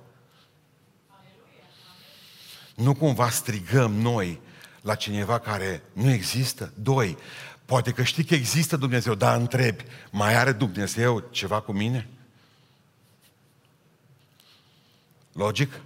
Nu 2.75 2.93
cumva 2.93 3.29
strigăm 3.29 3.93
noi 3.93 4.41
la 4.81 4.95
cineva 4.95 5.39
care 5.39 5.83
nu 5.93 6.11
există? 6.11 6.73
Doi, 6.75 7.17
poate 7.65 7.91
că 7.91 8.03
știi 8.03 8.23
că 8.23 8.33
există 8.33 8.77
Dumnezeu, 8.77 9.15
dar 9.15 9.39
întrebi, 9.39 9.83
mai 10.11 10.35
are 10.35 10.51
Dumnezeu 10.51 11.19
ceva 11.31 11.59
cu 11.59 11.71
mine? 11.71 12.09
Logic? 15.37 15.81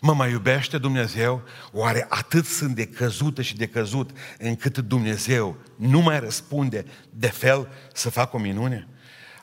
Mă 0.00 0.14
mai 0.14 0.30
iubește 0.30 0.78
Dumnezeu? 0.78 1.42
Oare 1.72 2.06
atât 2.08 2.44
sunt 2.44 2.74
de 2.74 2.86
căzută 2.86 3.42
și 3.42 3.56
de 3.56 3.66
căzut 3.66 4.10
încât 4.38 4.78
Dumnezeu 4.78 5.56
nu 5.76 6.00
mai 6.00 6.20
răspunde 6.20 6.84
de 7.10 7.26
fel 7.26 7.68
să 7.92 8.10
facă 8.10 8.36
o 8.36 8.38
minune? 8.38 8.88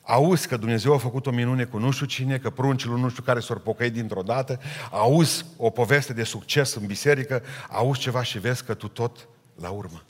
Auzi 0.01 0.47
că 0.47 0.57
Dumnezeu 0.57 0.93
a 0.93 0.97
făcut 0.97 1.25
o 1.25 1.31
minune 1.31 1.63
cu 1.63 1.77
nu 1.77 1.91
știu 1.91 2.05
cine, 2.05 2.37
că 2.37 2.49
pruncilor 2.49 2.97
nu 2.97 3.09
știu 3.09 3.23
care 3.23 3.39
s-au 3.39 3.57
pocăit 3.57 3.93
dintr-o 3.93 4.21
dată, 4.21 4.59
auzi 4.91 5.45
o 5.57 5.69
poveste 5.69 6.13
de 6.13 6.23
succes 6.23 6.73
în 6.73 6.85
biserică, 6.85 7.43
auzi 7.69 7.99
ceva 7.99 8.23
și 8.23 8.39
vezi 8.39 8.63
că 8.63 8.73
tu 8.73 8.87
tot 8.87 9.27
la 9.55 9.69
urmă. 9.69 10.03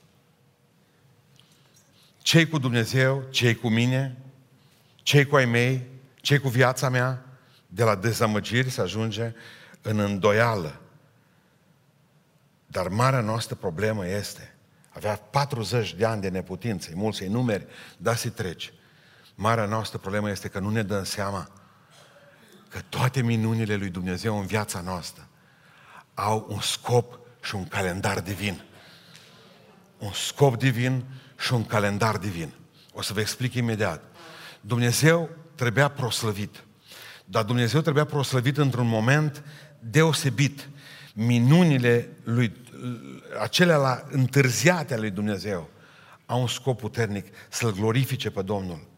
Cei 2.18 2.48
cu 2.48 2.58
Dumnezeu, 2.58 3.24
cei 3.30 3.54
cu 3.54 3.68
mine, 3.68 4.16
cei 4.94 5.24
cu 5.26 5.36
ai 5.36 5.44
mei, 5.44 5.86
cei 6.20 6.38
cu 6.38 6.48
viața 6.48 6.88
mea, 6.88 7.25
de 7.76 7.84
la 7.84 7.94
dezamăgiri 7.94 8.70
se 8.70 8.80
ajunge 8.80 9.34
în 9.82 9.98
îndoială. 9.98 10.80
Dar 12.66 12.88
marea 12.88 13.20
noastră 13.20 13.54
problemă 13.54 14.06
este, 14.06 14.54
avea 14.88 15.16
40 15.16 15.94
de 15.94 16.04
ani 16.04 16.20
de 16.20 16.28
neputință, 16.28 16.90
mulți 16.94 17.18
să-i 17.18 17.28
numeri, 17.28 17.66
da 17.96 18.14
să 18.14 18.30
treci. 18.30 18.72
Marea 19.34 19.64
noastră 19.64 19.98
problemă 19.98 20.30
este 20.30 20.48
că 20.48 20.58
nu 20.58 20.70
ne 20.70 20.82
dăm 20.82 21.04
seama 21.04 21.50
că 22.68 22.78
toate 22.88 23.22
minunile 23.22 23.74
lui 23.74 23.88
Dumnezeu 23.88 24.38
în 24.38 24.46
viața 24.46 24.80
noastră 24.80 25.28
au 26.14 26.46
un 26.48 26.60
scop 26.60 27.18
și 27.42 27.54
un 27.54 27.68
calendar 27.68 28.20
divin. 28.20 28.62
Un 29.98 30.12
scop 30.12 30.56
divin 30.56 31.04
și 31.38 31.52
un 31.52 31.64
calendar 31.66 32.16
divin. 32.16 32.52
O 32.92 33.02
să 33.02 33.12
vă 33.12 33.20
explic 33.20 33.54
imediat. 33.54 34.02
Dumnezeu 34.60 35.30
trebuia 35.54 35.88
proslăvit. 35.88 36.65
Dar 37.28 37.44
Dumnezeu 37.44 37.80
trebuia 37.80 38.04
proslăvit 38.04 38.56
într-un 38.56 38.86
moment 38.86 39.44
deosebit. 39.80 40.68
Minunile 41.14 42.08
lui, 42.24 42.52
acelea 43.40 43.76
la 43.76 44.04
întârziate 44.10 44.92
ale 44.92 45.02
lui 45.02 45.10
Dumnezeu 45.10 45.70
au 46.26 46.40
un 46.40 46.48
scop 46.48 46.78
puternic 46.78 47.26
să-L 47.48 47.72
glorifice 47.72 48.30
pe 48.30 48.42
Domnul 48.42 48.94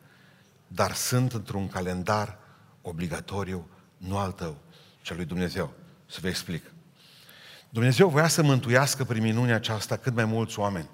dar 0.69 0.95
sunt 0.95 1.33
într-un 1.33 1.69
calendar 1.69 2.39
obligatoriu, 2.83 3.69
nu 3.97 4.17
al 4.17 4.33
tău, 4.33 4.57
cel 5.03 5.17
lui 5.17 5.25
Dumnezeu. 5.25 5.73
Să 6.07 6.19
vă 6.23 6.29
explic. 6.29 6.73
Dumnezeu 7.71 8.09
voia 8.09 8.29
să 8.29 8.43
mântuiască 8.43 9.05
prin 9.05 9.23
minunea 9.23 9.55
aceasta 9.55 9.97
cât 9.97 10.15
mai 10.15 10.25
mulți 10.25 10.59
oameni. 10.59 10.89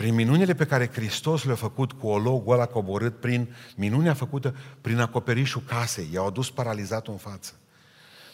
Prin 0.00 0.14
minunile 0.14 0.54
pe 0.54 0.66
care 0.66 0.90
Hristos 0.92 1.44
le-a 1.44 1.54
făcut 1.54 1.92
cu 1.92 2.06
ologul 2.06 2.52
ăla 2.52 2.66
coborât, 2.66 3.20
prin 3.20 3.54
minunea 3.76 4.14
făcută 4.14 4.56
prin 4.80 4.98
acoperișul 4.98 5.62
casei, 5.62 6.08
i-au 6.12 6.26
adus 6.26 6.50
paralizatul 6.50 7.12
în 7.12 7.18
față. 7.18 7.52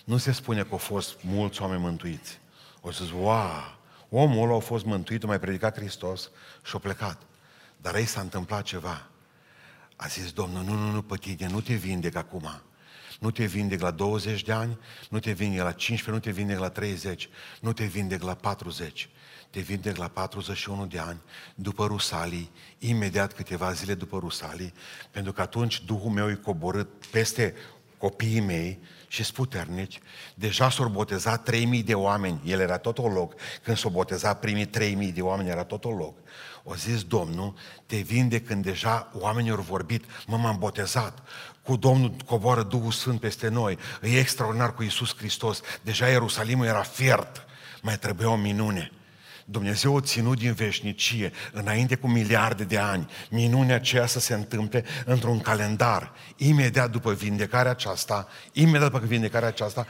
Nu 0.05 0.17
se 0.17 0.33
spune 0.33 0.63
că 0.63 0.69
au 0.71 0.77
fost 0.77 1.17
mulți 1.21 1.63
oameni 1.63 1.81
mântuiți. 1.81 2.39
O 2.81 2.91
să 2.91 3.05
zic, 3.05 3.15
wow, 3.15 3.79
omul 4.09 4.49
ăla 4.49 4.57
a 4.57 4.59
fost 4.59 4.85
mântuit, 4.85 5.25
a 5.25 5.27
mai 5.27 5.41
predicat 5.41 5.77
Hristos 5.77 6.31
și 6.65 6.77
a 6.77 6.79
plecat. 6.79 7.23
Dar 7.77 7.95
aici 7.95 8.09
s-a 8.09 8.21
întâmplat 8.21 8.63
ceva. 8.63 9.07
A 9.97 10.07
zis 10.07 10.33
Domnul, 10.33 10.65
nu, 10.65 10.75
nu, 10.75 10.91
nu, 10.91 11.03
pe 11.03 11.17
tine, 11.17 11.49
nu 11.51 11.61
te 11.61 11.75
vindec 11.75 12.15
acum. 12.15 12.63
Nu 13.21 13.31
te 13.31 13.45
vindec 13.45 13.81
la 13.81 13.91
20 13.91 14.43
de 14.43 14.53
ani, 14.53 14.79
nu 15.11 15.19
te 15.19 15.33
vindec 15.33 15.63
la 15.63 15.73
15, 15.73 16.11
nu 16.11 16.19
te 16.19 16.31
vindec 16.31 16.59
la 16.59 16.69
30, 16.69 17.29
nu 17.61 17.73
te 17.73 17.85
vindec 17.85 18.23
la 18.23 18.35
40. 18.35 19.09
Te 19.57 19.63
vindec 19.63 19.97
la 19.97 20.09
41 20.09 20.87
de 20.87 20.99
ani, 20.99 21.21
după 21.55 21.87
Rusalii, 21.87 22.51
imediat 22.79 23.33
câteva 23.33 23.73
zile 23.73 23.95
după 23.95 24.19
Rusalii, 24.19 24.73
pentru 25.11 25.33
că 25.33 25.41
atunci 25.41 25.85
Duhul 25.85 26.11
meu 26.11 26.31
e 26.31 26.35
coborât 26.35 27.07
peste 27.11 27.55
copiii 27.99 28.41
mei 28.41 28.79
și 29.09 29.33
puternici. 29.33 29.99
Deja 30.35 30.71
s-au 30.71 30.89
botezat 30.89 31.43
3000 31.43 31.83
de 31.83 31.95
oameni, 31.95 32.41
el 32.45 32.61
era 32.61 32.79
tot 32.79 32.97
loc. 32.97 33.35
Când 33.63 33.77
s-au 33.77 33.91
botezat 33.91 34.41
primii 34.41 34.67
3000 34.67 35.13
de 35.13 35.23
oameni, 35.23 35.49
era 35.49 35.65
tot 35.65 35.85
loc. 35.85 36.19
O 36.63 36.75
zis 36.75 37.03
Domnul, 37.03 37.55
te 37.87 37.97
vinde 37.97 38.41
când 38.41 38.65
deja 38.65 39.11
oamenii 39.15 39.51
au 39.51 39.61
vorbit, 39.61 40.05
mă 40.27 40.37
m-am 40.37 40.59
botezat, 40.59 41.23
cu 41.63 41.77
Domnul 41.77 42.15
coboară 42.27 42.63
Duhul 42.63 42.93
Sfânt 42.93 43.21
peste 43.21 43.49
noi, 43.49 43.79
e 44.03 44.19
extraordinar 44.19 44.75
cu 44.75 44.83
Iisus 44.83 45.17
Hristos, 45.17 45.61
deja 45.83 46.07
Ierusalimul 46.09 46.67
era 46.67 46.83
fiert, 46.83 47.47
mai 47.83 47.99
trebuia 47.99 48.31
o 48.31 48.37
minune. 48.37 48.91
Dumnezeu 49.49 49.97
a 49.97 50.01
ținut 50.01 50.39
din 50.39 50.53
veșnicie, 50.53 51.33
înainte 51.53 51.95
cu 51.95 52.09
miliarde 52.09 52.65
de 52.65 52.79
ani, 52.79 53.11
minunea 53.31 53.75
aceea 53.75 54.07
să 54.07 54.21
se 54.21 54.35
întâmple 54.35 54.85
într-un 55.05 55.41
calendar. 55.41 56.13
Imediat 56.37 56.91
după 56.91 57.13
vindecarea 57.13 57.71
aceasta, 57.71 58.29
imediat 58.53 58.91
după 58.91 59.07
vindecarea 59.07 59.49
aceasta, 59.49 59.87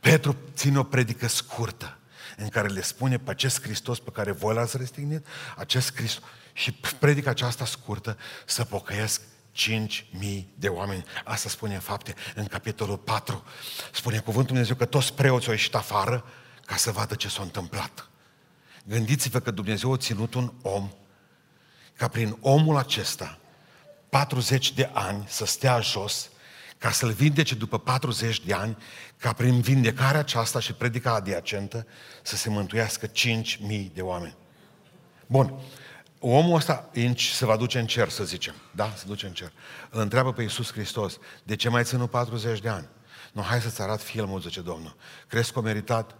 Petru 0.00 0.36
ține 0.54 0.78
o 0.78 0.82
predică 0.82 1.28
scurtă 1.28 1.98
în 2.36 2.48
care 2.48 2.68
le 2.68 2.82
spune 2.82 3.18
pe 3.18 3.30
acest 3.30 3.62
Hristos 3.62 3.98
pe 3.98 4.10
care 4.10 4.32
voi 4.32 4.54
l-ați 4.54 4.76
restignit, 4.76 5.26
acest 5.56 5.94
Hristos, 5.94 6.24
și 6.52 6.72
predica 6.98 7.30
aceasta 7.30 7.64
scurtă 7.64 8.18
să 8.46 8.64
pocăiesc 8.64 9.20
5.000 9.56 10.44
de 10.54 10.68
oameni. 10.68 11.04
Asta 11.24 11.48
spune 11.48 11.74
în 11.74 11.80
fapte, 11.80 12.14
în 12.34 12.44
capitolul 12.44 12.96
4. 12.96 13.44
Spune 13.92 14.18
cuvântul 14.18 14.52
Dumnezeu 14.52 14.76
că 14.76 14.84
toți 14.84 15.12
preoții 15.14 15.46
au 15.48 15.52
ieșit 15.52 15.74
afară 15.74 16.24
ca 16.64 16.76
să 16.76 16.90
vadă 16.90 17.14
ce 17.14 17.28
s-a 17.28 17.42
întâmplat. 17.42 18.08
Gândiți-vă 18.88 19.40
că 19.40 19.50
Dumnezeu 19.50 19.92
a 19.92 19.96
ținut 19.96 20.34
un 20.34 20.52
om 20.62 20.90
ca 21.96 22.08
prin 22.08 22.36
omul 22.40 22.76
acesta 22.76 23.38
40 24.08 24.72
de 24.72 24.90
ani 24.92 25.24
să 25.28 25.46
stea 25.46 25.80
jos 25.80 26.30
ca 26.78 26.90
să-l 26.90 27.10
vindece 27.10 27.54
după 27.54 27.78
40 27.78 28.40
de 28.40 28.54
ani, 28.54 28.76
ca 29.16 29.32
prin 29.32 29.60
vindecarea 29.60 30.20
aceasta 30.20 30.60
și 30.60 30.72
predica 30.72 31.14
adiacentă 31.14 31.86
să 32.22 32.36
se 32.36 32.50
mântuiască 32.50 33.06
5.000 33.06 33.12
de 33.94 34.02
oameni. 34.02 34.36
Bun. 35.26 35.60
Omul 36.20 36.56
ăsta 36.56 36.90
se 37.16 37.44
va 37.44 37.56
duce 37.56 37.78
în 37.78 37.86
cer, 37.86 38.08
să 38.08 38.24
zicem. 38.24 38.54
Da? 38.74 38.92
Se 38.96 39.04
duce 39.06 39.26
în 39.26 39.32
cer. 39.32 39.52
Îl 39.90 40.00
întreabă 40.00 40.32
pe 40.32 40.42
Iisus 40.42 40.72
Hristos, 40.72 41.18
de 41.42 41.56
ce 41.56 41.68
mai 41.68 41.84
ținut 41.84 42.10
40 42.10 42.60
de 42.60 42.68
ani? 42.68 42.88
Nu, 43.32 43.42
hai 43.42 43.60
să-ți 43.60 43.82
arăt 43.82 44.02
filmul, 44.02 44.40
zice 44.40 44.60
Domnul. 44.60 44.96
Crezi 45.28 45.52
că 45.52 45.58
a 45.58 45.62
meritat? 45.62 46.16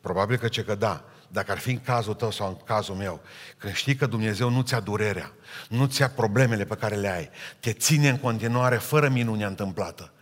Probabil 0.00 0.36
că 0.36 0.48
ce 0.48 0.64
că 0.64 0.74
da 0.74 1.04
dacă 1.34 1.50
ar 1.50 1.58
fi 1.58 1.70
în 1.70 1.80
cazul 1.80 2.14
tău 2.14 2.30
sau 2.30 2.48
în 2.48 2.56
cazul 2.64 2.94
meu, 2.94 3.20
când 3.58 3.74
știi 3.74 3.96
că 3.96 4.06
Dumnezeu 4.06 4.48
nu 4.48 4.62
ți-a 4.62 4.80
durerea, 4.80 5.32
nu 5.68 5.86
ți-a 5.86 6.08
problemele 6.08 6.64
pe 6.64 6.74
care 6.74 6.94
le 6.94 7.08
ai, 7.08 7.30
te 7.60 7.72
ține 7.72 8.08
în 8.08 8.18
continuare 8.18 8.76
fără 8.76 9.08
minunea 9.08 9.46
întâmplată, 9.46 10.12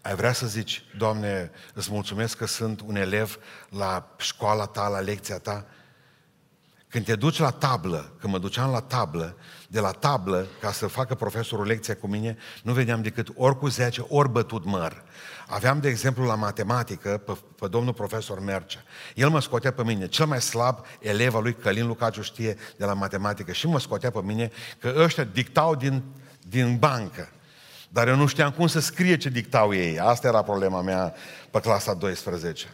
ai 0.00 0.14
vrea 0.14 0.32
să 0.32 0.46
zici, 0.46 0.84
Doamne, 0.96 1.50
îți 1.74 1.90
mulțumesc 1.90 2.36
că 2.36 2.46
sunt 2.46 2.80
un 2.80 2.96
elev 2.96 3.38
la 3.68 4.14
școala 4.18 4.66
ta, 4.66 4.88
la 4.88 5.00
lecția 5.00 5.38
ta, 5.38 5.66
când 6.88 7.04
te 7.04 7.14
duci 7.14 7.38
la 7.38 7.50
tablă, 7.50 8.12
când 8.20 8.32
mă 8.32 8.38
duceam 8.38 8.70
la 8.70 8.80
tablă, 8.80 9.36
de 9.68 9.80
la 9.80 9.90
tablă, 9.90 10.46
ca 10.60 10.72
să 10.72 10.86
facă 10.86 11.14
profesorul 11.14 11.66
lecția 11.66 11.96
cu 11.96 12.06
mine, 12.06 12.36
nu 12.62 12.72
vedeam 12.72 13.02
decât 13.02 13.28
ori 13.34 13.58
cu 13.58 13.68
10, 13.68 14.04
ori 14.08 14.30
bătut 14.30 14.64
măr. 14.64 15.02
Aveam, 15.46 15.80
de 15.80 15.88
exemplu, 15.88 16.24
la 16.24 16.34
matematică, 16.34 17.22
pe, 17.26 17.38
pe 17.58 17.68
domnul 17.68 17.92
profesor 17.92 18.40
Mercea. 18.40 18.82
El 19.14 19.28
mă 19.28 19.40
scotea 19.40 19.72
pe 19.72 19.84
mine, 19.84 20.08
cel 20.08 20.26
mai 20.26 20.40
slab 20.40 20.78
elev 21.00 21.34
al 21.34 21.42
lui 21.42 21.54
Călin 21.54 21.86
Lucaciu 21.86 22.22
știe 22.22 22.56
de 22.76 22.84
la 22.84 22.92
matematică, 22.92 23.52
și 23.52 23.66
mă 23.66 23.80
scotea 23.80 24.10
pe 24.10 24.20
mine 24.22 24.50
că 24.78 24.94
ăștia 24.96 25.24
dictau 25.24 25.74
din, 25.74 26.02
din 26.48 26.76
bancă. 26.76 27.28
Dar 27.88 28.08
eu 28.08 28.16
nu 28.16 28.26
știam 28.26 28.50
cum 28.50 28.66
să 28.66 28.80
scrie 28.80 29.16
ce 29.16 29.28
dictau 29.28 29.74
ei. 29.74 29.98
Asta 29.98 30.28
era 30.28 30.42
problema 30.42 30.82
mea 30.82 31.14
pe 31.50 31.60
clasa 31.60 31.94
12. 31.94 32.66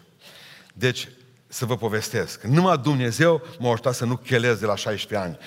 Deci, 0.75 1.09
să 1.55 1.65
vă 1.65 1.77
povestesc. 1.77 2.43
Numai 2.43 2.79
Dumnezeu 2.79 3.43
m-a 3.59 3.71
ajutat 3.71 3.95
să 3.95 4.05
nu 4.05 4.17
chelez 4.17 4.59
de 4.59 4.67
la 4.67 4.77
16 4.77 5.29
ani. 5.29 5.39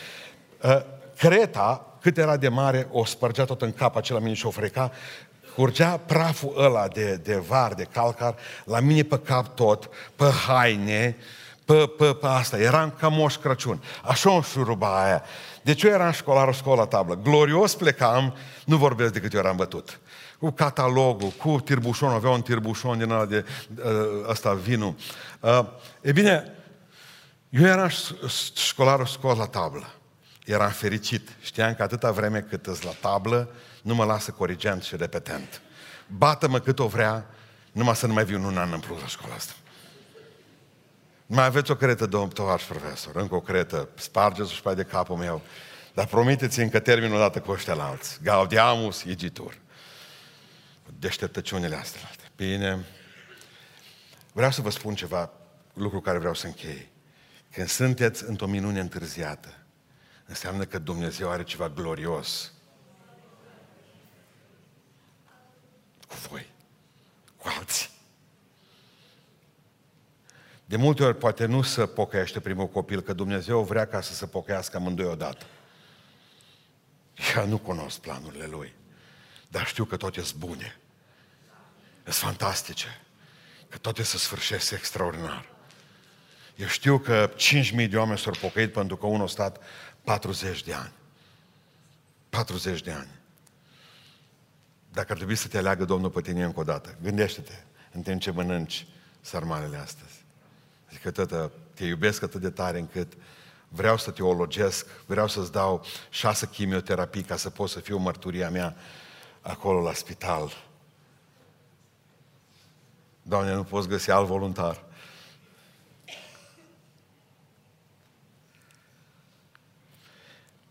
Ă, 0.63 0.85
Creta, 1.17 1.97
cât 2.01 2.17
era 2.17 2.37
de 2.37 2.47
mare, 2.47 2.87
o 2.91 3.05
spărgea 3.05 3.45
tot 3.45 3.61
în 3.61 3.73
cap 3.73 3.95
acela 3.95 4.19
mine 4.19 4.33
și 4.33 4.45
o 4.45 4.49
freca, 4.49 4.91
curgea 5.55 5.97
praful 5.97 6.53
ăla 6.57 6.87
de, 6.87 7.19
de 7.23 7.35
var, 7.35 7.73
de 7.73 7.83
calcar, 7.83 8.35
la 8.63 8.79
mine 8.79 9.03
pe 9.03 9.19
cap 9.19 9.55
tot, 9.55 9.89
pe 10.15 10.29
haine, 10.47 11.17
pe, 11.65 11.93
pe, 11.97 12.13
pe 12.13 12.27
asta. 12.27 12.57
Eram 12.57 12.93
ca 12.99 13.07
moș 13.07 13.35
Crăciun. 13.35 13.83
Așa 14.03 14.31
o 14.31 14.41
șuruba 14.41 15.03
aia. 15.03 15.23
Deci 15.61 15.83
eu 15.83 15.91
eram 15.91 16.11
școlar, 16.11 16.47
o 16.47 16.51
școală 16.51 16.85
tablă. 16.85 17.19
Glorios 17.23 17.75
plecam, 17.75 18.35
nu 18.65 18.77
vorbesc 18.77 19.13
de 19.13 19.19
câte 19.19 19.37
ori 19.37 19.47
am 19.47 19.55
bătut. 19.55 19.99
Cu 20.39 20.51
catalogul, 20.51 21.29
cu 21.29 21.59
tirbușon, 21.59 22.09
avea 22.09 22.29
un 22.29 22.41
tirbușon 22.41 22.97
din 22.97 23.09
ăla 23.09 23.25
de 23.25 23.45
uh, 23.75 23.85
ăsta, 24.27 24.53
vinul. 24.53 24.95
Uh, 25.39 25.65
e 26.01 26.11
bine, 26.11 26.51
eu 27.49 27.65
eram 27.65 27.89
școlar, 28.55 28.99
o 28.99 29.05
școală 29.05 29.37
la 29.37 29.47
tablă. 29.47 29.93
Eram 30.45 30.69
fericit. 30.69 31.29
Știam 31.41 31.73
că 31.73 31.83
atâta 31.83 32.11
vreme 32.11 32.39
cât 32.39 32.65
îți 32.65 32.85
la 32.85 32.91
tablă, 32.91 33.49
nu 33.81 33.95
mă 33.95 34.03
lasă 34.03 34.31
corigent 34.31 34.83
și 34.83 34.95
repetent. 34.95 35.61
Bată-mă 36.07 36.59
cât 36.59 36.79
o 36.79 36.87
vrea, 36.87 37.25
numai 37.71 37.95
să 37.95 38.07
nu 38.07 38.13
mai 38.13 38.25
vin 38.25 38.43
un 38.43 38.57
an 38.57 38.71
în 38.71 38.79
plus 38.79 39.01
la 39.01 39.07
școala 39.07 39.35
asta. 39.35 39.53
Mai 41.25 41.45
aveți 41.45 41.71
o 41.71 41.75
cretă, 41.75 42.05
domnul 42.05 42.31
tovarăș 42.31 42.63
profesor, 42.63 43.15
încă 43.15 43.35
o 43.35 43.39
cretă, 43.39 43.89
spargeți-o 43.95 44.53
și 44.69 44.75
de 44.75 44.83
capul 44.83 45.15
meu. 45.15 45.41
Dar 45.93 46.05
promiteți-mi 46.05 46.69
că 46.69 46.79
termin 46.79 47.13
o 47.13 47.17
dată 47.17 47.39
cu 47.39 47.51
ăștia 47.51 47.73
la 47.73 47.87
alți. 47.87 48.19
Gaudiamus 48.23 49.03
igitur. 49.03 49.57
Deșteptăciunile 50.99 51.75
astea. 51.75 52.01
Bine. 52.35 52.85
Vreau 54.33 54.51
să 54.51 54.61
vă 54.61 54.69
spun 54.69 54.95
ceva, 54.95 55.31
lucru 55.73 56.01
care 56.01 56.17
vreau 56.17 56.33
să 56.33 56.45
închei. 56.45 56.89
Când 57.51 57.67
sunteți 57.67 58.23
într-o 58.23 58.47
minune 58.47 58.79
întârziată, 58.79 59.57
înseamnă 60.25 60.65
că 60.65 60.79
Dumnezeu 60.79 61.29
are 61.29 61.43
ceva 61.43 61.69
glorios 61.69 62.51
cu 66.07 66.15
voi, 66.29 66.47
cu 67.37 67.47
alții. 67.59 67.89
De 70.65 70.75
multe 70.75 71.03
ori 71.03 71.17
poate 71.17 71.45
nu 71.45 71.61
să 71.61 71.85
pocăiește 71.85 72.39
primul 72.39 72.67
copil, 72.67 73.01
că 73.01 73.13
Dumnezeu 73.13 73.63
vrea 73.63 73.85
ca 73.87 74.01
să 74.01 74.13
se 74.13 74.25
pocăiască 74.25 74.77
amândoi 74.77 75.05
odată. 75.05 75.45
Eu 77.35 77.47
nu 77.47 77.57
cunosc 77.57 77.99
planurile 77.99 78.45
Lui, 78.45 78.73
dar 79.57 79.65
știu 79.67 79.85
că 79.85 79.97
toate 79.97 80.21
sunt 80.21 80.39
bune. 80.39 80.79
Sunt 82.03 82.15
fantastice. 82.15 83.01
Că 83.69 83.77
toate 83.77 84.03
se 84.03 84.17
sfârșesc 84.17 84.71
extraordinar. 84.71 85.49
Eu 86.55 86.67
știu 86.67 86.99
că 86.99 87.31
5.000 87.35 87.89
de 87.89 87.97
oameni 87.97 88.17
s-au 88.17 88.33
pocăit 88.41 88.71
pentru 88.71 88.97
că 88.97 89.05
unul 89.05 89.25
a 89.25 89.29
stat 89.29 89.63
40 90.03 90.63
de 90.63 90.73
ani. 90.73 90.91
40 92.29 92.81
de 92.81 92.91
ani. 92.91 93.07
Dacă 94.91 95.11
ar 95.11 95.17
trebui 95.17 95.35
să 95.35 95.47
te 95.47 95.57
aleagă 95.57 95.85
Domnul 95.85 96.09
pe 96.09 96.21
tine 96.21 96.43
încă 96.43 96.59
o 96.59 96.63
dată, 96.63 96.97
gândește-te 97.01 97.63
în 97.91 98.01
timp 98.01 98.21
ce 98.21 98.31
mănânci 98.31 98.87
sarmalele 99.21 99.77
astăzi. 99.77 100.25
Zică, 100.91 101.11
tătă, 101.11 101.51
te 101.73 101.85
iubesc 101.85 102.23
atât 102.23 102.41
de 102.41 102.49
tare 102.49 102.79
încât 102.79 103.13
vreau 103.67 103.97
să 103.97 104.11
te 104.11 104.23
ologesc, 104.23 104.87
vreau 105.05 105.27
să-ți 105.27 105.51
dau 105.51 105.85
șase 106.09 106.47
chimioterapii 106.47 107.23
ca 107.23 107.35
să 107.35 107.49
pot 107.49 107.69
să 107.69 107.79
fiu 107.79 107.97
mărturia 107.97 108.49
mea 108.49 108.75
acolo 109.47 109.81
la 109.81 109.93
spital. 109.93 110.51
Doamne, 113.21 113.53
nu 113.53 113.63
poți 113.63 113.87
găsi 113.87 114.11
alt 114.11 114.27
voluntar. 114.27 114.83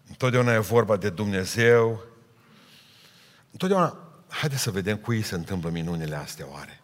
Întotdeauna 0.09 0.53
e 0.53 0.59
vorba 0.59 0.97
de 0.97 1.11
Dumnezeu. 1.11 2.01
Întotdeauna, 3.51 3.99
haideți 4.29 4.63
să 4.63 4.71
vedem 4.71 4.97
cui 4.97 5.23
se 5.23 5.35
întâmplă 5.35 5.71
minunile 5.71 6.17
astea 6.17 6.47
oare. 6.51 6.81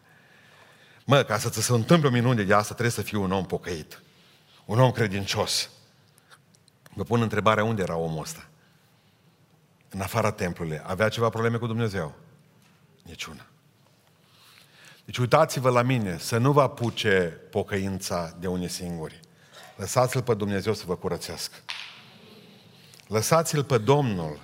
Mă, 1.05 1.23
ca 1.23 1.39
să 1.39 1.49
ți 1.49 1.63
se 1.63 1.73
întâmple 1.73 2.09
o 2.09 2.13
minune 2.13 2.43
de 2.43 2.55
asta, 2.55 2.73
trebuie 2.73 2.91
să 2.91 3.03
fii 3.03 3.19
un 3.19 3.33
om 3.33 3.47
pocăit. 3.47 4.03
Un 4.65 4.81
om 4.81 4.91
credincios. 4.91 5.71
Vă 6.95 7.03
pun 7.03 7.21
întrebarea, 7.21 7.65
unde 7.65 7.83
era 7.83 7.97
omul 7.97 8.23
ăsta? 8.23 8.47
În 9.93 10.01
afara 10.01 10.31
templului. 10.31 10.81
Avea 10.83 11.09
ceva 11.09 11.29
probleme 11.29 11.57
cu 11.57 11.67
Dumnezeu? 11.67 12.15
Niciuna. 13.03 13.47
Deci 15.05 15.19
uitați-vă 15.19 15.71
la 15.71 15.83
mine, 15.83 16.19
să 16.19 16.39
nu 16.39 16.53
vă 16.53 16.63
apuce 16.63 17.41
pocăința 17.51 18.37
de 18.39 18.47
unii 18.47 18.69
singuri. 18.69 19.21
Lăsați-L 19.77 20.23
pe 20.23 20.35
Dumnezeu 20.35 20.75
să 20.75 20.85
vă 20.87 20.97
curățească. 20.97 21.57
Lăsați-L 23.07 23.65
pe 23.65 23.79
Domnul 23.79 24.39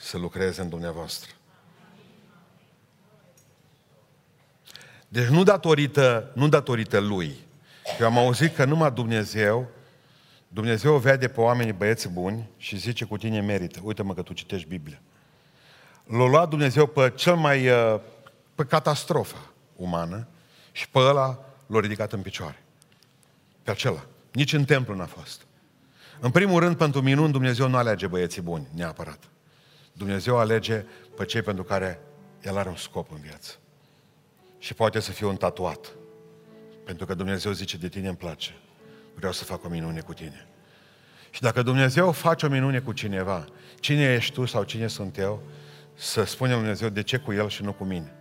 să 0.00 0.18
lucreze 0.18 0.60
în 0.60 0.68
dumneavoastră. 0.68 1.30
Deci 5.08 5.26
nu 5.26 5.42
datorită, 5.42 6.30
nu 6.34 6.48
datorită 6.48 6.98
lui. 6.98 7.46
Eu 8.00 8.06
am 8.06 8.18
auzit 8.18 8.54
că 8.54 8.64
numai 8.64 8.92
Dumnezeu, 8.92 9.68
Dumnezeu 10.48 10.96
vede 10.96 11.28
pe 11.28 11.40
oamenii 11.40 11.72
băieți 11.72 12.08
buni 12.08 12.48
și 12.56 12.76
zice 12.76 13.04
cu 13.04 13.16
tine 13.16 13.40
merită. 13.40 13.80
Uite-mă 13.82 14.14
că 14.14 14.22
tu 14.22 14.32
citești 14.32 14.68
Biblia. 14.68 15.00
L-a 16.04 16.26
luat 16.26 16.48
Dumnezeu 16.48 16.86
pe 16.86 17.12
cel 17.14 17.34
mai, 17.34 17.68
uh, 17.68 18.00
pe 18.54 18.64
catastrofa 18.64 19.52
umană 19.76 20.26
și 20.72 20.88
pe 20.88 20.98
ăla 20.98 21.38
l-a 21.66 21.80
ridicat 21.80 22.12
în 22.12 22.22
picioare. 22.22 22.62
Pe 23.62 23.70
acela. 23.70 24.06
Nici 24.32 24.52
în 24.52 24.64
templu 24.64 24.94
n-a 24.94 25.06
fost. 25.06 25.46
În 26.20 26.30
primul 26.30 26.60
rând, 26.60 26.76
pentru 26.76 27.02
minuni, 27.02 27.32
Dumnezeu 27.32 27.68
nu 27.68 27.76
alege 27.76 28.06
băieții 28.06 28.42
buni, 28.42 28.68
neapărat. 28.74 29.18
Dumnezeu 29.92 30.38
alege 30.38 30.84
pe 31.16 31.24
cei 31.24 31.42
pentru 31.42 31.64
care 31.64 32.00
El 32.42 32.56
are 32.56 32.68
un 32.68 32.76
scop 32.76 33.12
în 33.12 33.20
viață. 33.20 33.54
Și 34.58 34.74
poate 34.74 35.00
să 35.00 35.10
fie 35.10 35.26
un 35.26 35.36
tatuat. 35.36 35.92
Pentru 36.84 37.06
că 37.06 37.14
Dumnezeu 37.14 37.52
zice, 37.52 37.76
de 37.76 37.88
tine 37.88 38.08
îmi 38.08 38.16
place. 38.16 38.54
Vreau 39.18 39.32
să 39.32 39.44
fac 39.44 39.64
o 39.64 39.68
minune 39.68 40.00
cu 40.00 40.12
tine. 40.12 40.46
Și 41.30 41.40
dacă 41.40 41.62
Dumnezeu 41.62 42.12
face 42.12 42.46
o 42.46 42.48
minune 42.48 42.78
cu 42.78 42.92
cineva, 42.92 43.44
cine 43.80 44.12
ești 44.14 44.32
tu 44.32 44.44
sau 44.44 44.62
cine 44.62 44.86
sunt 44.86 45.18
eu, 45.18 45.42
să 45.94 46.24
spune 46.24 46.52
Dumnezeu 46.52 46.88
de 46.88 47.02
ce 47.02 47.16
cu 47.16 47.32
el 47.32 47.48
și 47.48 47.62
nu 47.62 47.72
cu 47.72 47.84
mine. 47.84 48.12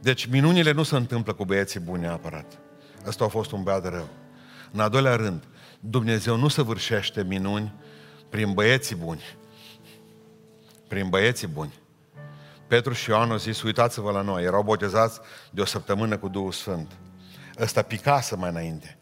Deci 0.00 0.26
minunile 0.26 0.72
nu 0.72 0.82
se 0.82 0.96
întâmplă 0.96 1.32
cu 1.32 1.44
băieții 1.44 1.80
buni 1.80 2.02
neapărat. 2.02 2.58
Ăsta 3.06 3.24
a 3.24 3.28
fost 3.28 3.52
un 3.52 3.62
băiat 3.62 3.82
de 3.82 3.88
rău. 3.88 4.08
În 4.72 4.80
al 4.80 4.90
doilea 4.90 5.16
rând, 5.16 5.44
Dumnezeu 5.80 6.36
nu 6.36 6.48
săvârșește 6.48 7.22
minuni 7.22 7.74
prin 8.28 8.52
băieții 8.52 8.96
buni. 8.96 9.22
Prin 10.88 11.08
băieții 11.08 11.46
buni. 11.46 11.74
Petru 12.66 12.92
și 12.92 13.10
Ioan 13.10 13.30
au 13.30 13.36
zis, 13.36 13.62
uitați-vă 13.62 14.10
la 14.10 14.20
noi, 14.20 14.44
erau 14.44 14.62
botezați 14.62 15.20
de 15.50 15.60
o 15.60 15.64
săptămână 15.64 16.18
cu 16.18 16.28
Duhul 16.28 16.52
Sfânt. 16.52 16.92
Ăsta 17.58 17.82
picasă 17.82 18.36
mai 18.36 18.50
înainte. 18.50 18.98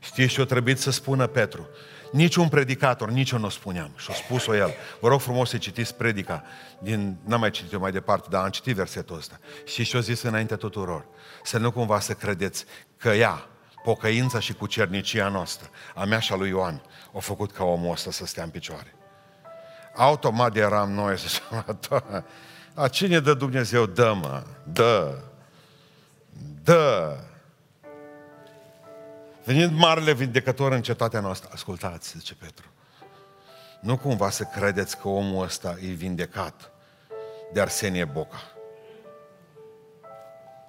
Știți 0.00 0.32
ce 0.32 0.40
o 0.40 0.44
trebuit 0.44 0.78
să 0.78 0.90
spună 0.90 1.26
Petru? 1.26 1.68
Niciun 2.12 2.48
predicator, 2.48 3.10
nici 3.10 3.30
eu 3.30 3.38
nu 3.38 3.46
o 3.46 3.48
spuneam. 3.48 3.90
Și-a 3.96 4.14
spus-o 4.14 4.56
el. 4.56 4.74
Vă 5.00 5.08
rog 5.08 5.20
frumos 5.20 5.48
să 5.48 5.56
citiți 5.56 5.94
predica. 5.94 6.42
Din, 6.78 7.16
n-am 7.24 7.40
mai 7.40 7.50
citit-o 7.50 7.78
mai 7.78 7.92
departe, 7.92 8.26
dar 8.30 8.44
am 8.44 8.50
citit 8.50 8.74
versetul 8.74 9.16
ăsta. 9.16 9.38
Și 9.64 9.82
și-o 9.82 10.00
zis 10.00 10.22
înainte 10.22 10.56
tuturor. 10.56 11.06
Să 11.42 11.58
nu 11.58 11.70
cumva 11.70 12.00
să 12.00 12.12
credeți 12.12 12.64
că 12.96 13.08
ea, 13.08 13.46
pocăința 13.82 14.40
și 14.40 14.52
cucernicia 14.52 15.28
noastră, 15.28 15.70
a 15.94 16.04
mea 16.04 16.18
și 16.18 16.32
a 16.32 16.36
lui 16.36 16.48
Ioan, 16.48 16.82
au 17.12 17.20
făcut 17.20 17.52
ca 17.52 17.64
omul 17.64 17.92
ăsta 17.92 18.10
să 18.10 18.26
stea 18.26 18.42
în 18.42 18.50
picioare. 18.50 18.94
Automat 19.94 20.56
eram 20.56 20.92
noi 20.92 21.18
să 21.18 21.40
A 22.74 22.88
cine 22.88 23.20
dă 23.20 23.34
Dumnezeu? 23.34 23.86
Dă, 23.86 24.16
mă, 24.20 24.42
dă, 24.72 25.18
dă. 26.62 27.16
Venind 29.48 29.78
marele 29.78 30.12
vindecător 30.12 30.72
în 30.72 30.82
cetatea 30.82 31.20
noastră, 31.20 31.50
ascultați, 31.52 32.18
zice 32.18 32.34
Petru, 32.34 32.66
nu 33.80 33.96
cumva 33.96 34.30
să 34.30 34.44
credeți 34.44 34.98
că 34.98 35.08
omul 35.08 35.44
ăsta 35.44 35.76
e 35.80 35.86
vindecat 35.86 36.70
de 37.52 37.60
Arsenie 37.60 38.04
Boca. 38.04 38.42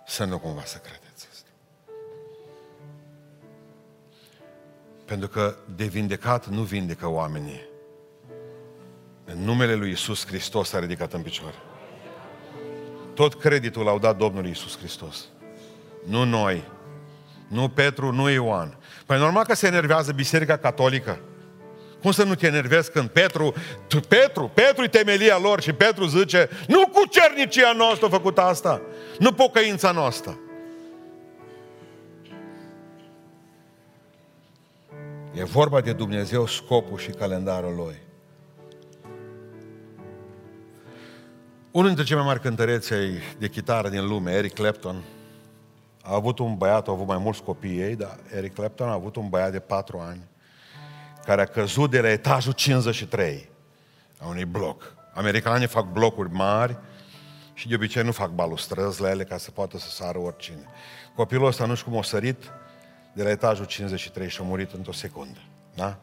Să 0.06 0.24
nu 0.24 0.40
cumva 0.40 0.62
să 0.64 0.78
credeți 0.78 1.28
asta. 1.32 1.50
Pentru 5.06 5.28
că 5.28 5.56
de 5.76 5.86
vindecat 5.86 6.48
nu 6.48 6.62
vindecă 6.62 7.08
oamenii. 7.08 7.62
În 9.26 9.38
numele 9.38 9.76
lui 9.76 9.92
Isus 9.92 10.26
Hristos 10.26 10.74
a 10.74 10.80
ridicat 10.80 11.14
în 11.14 11.22
picioare. 11.22 11.58
Tot 13.14 13.40
creditul 13.40 13.84
l-au 13.84 14.00
dat 14.00 14.18
Domnului 14.18 14.50
Isus 14.50 14.78
Hristos. 14.78 15.28
Nu 16.06 16.24
noi. 16.24 16.78
Nu 17.50 17.70
Petru, 17.70 18.12
nu 18.12 18.30
Ioan. 18.30 18.78
Păi 19.06 19.18
normal 19.18 19.46
că 19.46 19.56
se 19.56 19.68
enervează 19.68 20.12
Biserica 20.12 20.58
Catolică. 20.58 21.20
Cum 22.02 22.12
să 22.12 22.24
nu 22.24 22.36
te 22.36 22.48
enervezi 22.48 22.92
când 22.92 23.10
Petru, 23.10 23.54
tu, 23.88 24.00
Petru, 24.00 24.52
Petru 24.54 24.84
e 24.84 24.88
temelia 24.88 25.38
lor 25.38 25.62
și 25.62 25.74
Petru 25.74 26.06
zice, 26.06 26.50
nu 26.68 26.88
cu 26.88 27.06
cernicia 27.10 27.72
noastră 27.72 28.06
a 28.06 28.10
făcut 28.10 28.38
asta, 28.38 28.82
nu 29.20 29.32
pocăința 29.32 29.92
noastră. 29.92 30.40
E 35.34 35.44
vorba 35.44 35.82
de 35.82 35.94
Dumnezeu, 35.94 36.48
scopul 36.48 36.98
și 36.98 37.10
calendarul 37.10 37.76
Lui. 37.76 37.96
Unul 41.72 41.88
dintre 41.88 42.06
cei 42.06 42.16
mai 42.16 42.26
mari 42.26 42.40
cântăreți 42.40 42.94
de 43.38 43.48
chitară 43.48 43.90
din 43.90 44.08
lume, 44.08 44.32
Eric 44.32 44.54
Clapton, 44.54 45.04
a 46.10 46.16
avut 46.16 46.40
un 46.40 46.56
băiat, 46.56 46.88
au 46.88 46.94
avut 46.94 47.08
mai 47.08 47.18
mulți 47.18 47.44
copii 47.44 47.80
ei, 47.80 47.96
dar 47.96 48.20
Eric 48.36 48.54
Clapton 48.54 48.90
a 48.90 48.94
avut 48.94 49.16
un 49.16 49.30
băiat 49.30 49.52
de 49.52 49.60
patru 49.60 50.00
ani 50.00 50.22
care 51.26 51.42
a 51.42 51.46
căzut 51.46 51.90
de 51.90 52.02
la 52.02 52.10
etajul 52.10 52.54
53 52.54 53.50
a 54.20 54.28
unui 54.28 54.46
bloc. 54.46 54.96
Americanii 55.14 55.68
fac 55.68 55.86
blocuri 55.92 56.32
mari 56.32 56.78
și 57.54 57.68
de 57.68 57.76
obicei 57.76 58.04
nu 58.04 58.12
fac 58.12 58.30
balustrăzi 58.30 59.02
la 59.02 59.10
ele 59.10 59.24
ca 59.24 59.38
să 59.38 59.52
poată 59.52 59.78
să 59.78 59.90
sară 59.90 60.18
oricine. 60.18 60.64
Copilul 61.16 61.48
ăsta 61.48 61.66
nu 61.66 61.76
știu 61.76 61.92
cum 61.92 62.00
a 62.00 62.04
sărit 62.04 62.52
de 63.14 63.24
la 63.24 63.30
etajul 63.30 63.66
53 63.66 64.30
și 64.30 64.42
a 64.42 64.44
murit 64.44 64.72
într-o 64.72 64.92
secundă. 64.92 65.40
Da? 65.76 65.98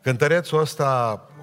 Cântărețul 0.00 0.60
ăsta 0.60 0.86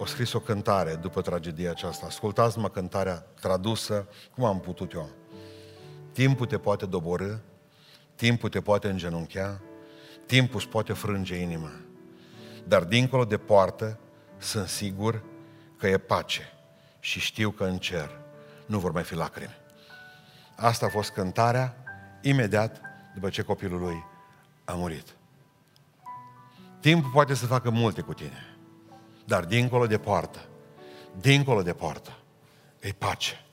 a 0.02 0.06
scris 0.06 0.34
o 0.34 0.40
cântare 0.40 0.96
după 0.96 1.22
tragedia 1.22 1.70
aceasta. 1.70 2.06
Ascultați-mă 2.06 2.70
cântarea 2.70 3.26
tradusă, 3.42 4.08
cum 4.36 4.44
am 4.44 4.60
putut 4.60 4.94
eu. 4.94 5.10
Timpul 6.12 6.46
te 6.46 6.58
poate 6.58 6.86
doborâ, 6.86 7.36
timpul 8.16 8.50
te 8.50 8.62
poate 8.62 8.90
îngenunchea, 8.90 9.62
timpul 10.26 10.60
îți 10.60 10.68
poate 10.68 10.94
frânge 10.94 11.36
inima. 11.36 11.72
Dar 12.68 12.84
dincolo 12.84 13.26
de 13.26 13.38
poartă 13.38 14.00
sunt 14.38 14.68
sigur 14.68 15.24
că 15.78 15.88
e 15.88 15.98
pace 15.98 16.42
și 17.00 17.20
știu 17.20 17.50
că 17.50 17.64
în 17.64 17.78
cer 17.78 18.10
nu 18.66 18.80
vor 18.80 18.92
mai 18.92 19.04
fi 19.04 19.16
lacrimi. 19.16 19.60
Asta 20.56 20.86
a 20.86 20.90
fost 20.90 21.10
cântarea 21.12 21.76
imediat 22.22 22.82
după 23.14 23.30
ce 23.30 23.42
copilul 23.42 23.80
lui 23.80 24.04
a 24.66 24.74
murit. 24.74 25.16
Timpul 26.80 27.10
poate 27.14 27.34
să 27.34 27.46
facă 27.46 27.70
multe 27.70 28.02
cu 28.02 28.14
tine, 28.14 28.58
dar 29.26 29.46
dincolo 29.46 29.88
de 29.88 29.98
poartă, 29.98 30.40
dincolo 31.20 31.62
de 31.62 31.74
poartă, 31.74 32.18
e 32.80 32.90
pace. 32.90 33.46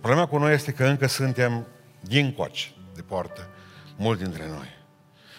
Problema 0.00 0.26
cu 0.26 0.38
noi 0.38 0.52
este 0.52 0.72
că 0.72 0.84
încă 0.84 1.06
suntem 1.06 1.66
din 2.02 2.32
coaci 2.32 2.74
de 2.94 3.02
poartă, 3.02 3.48
mulți 3.96 4.22
dintre 4.22 4.48
noi. 4.48 4.68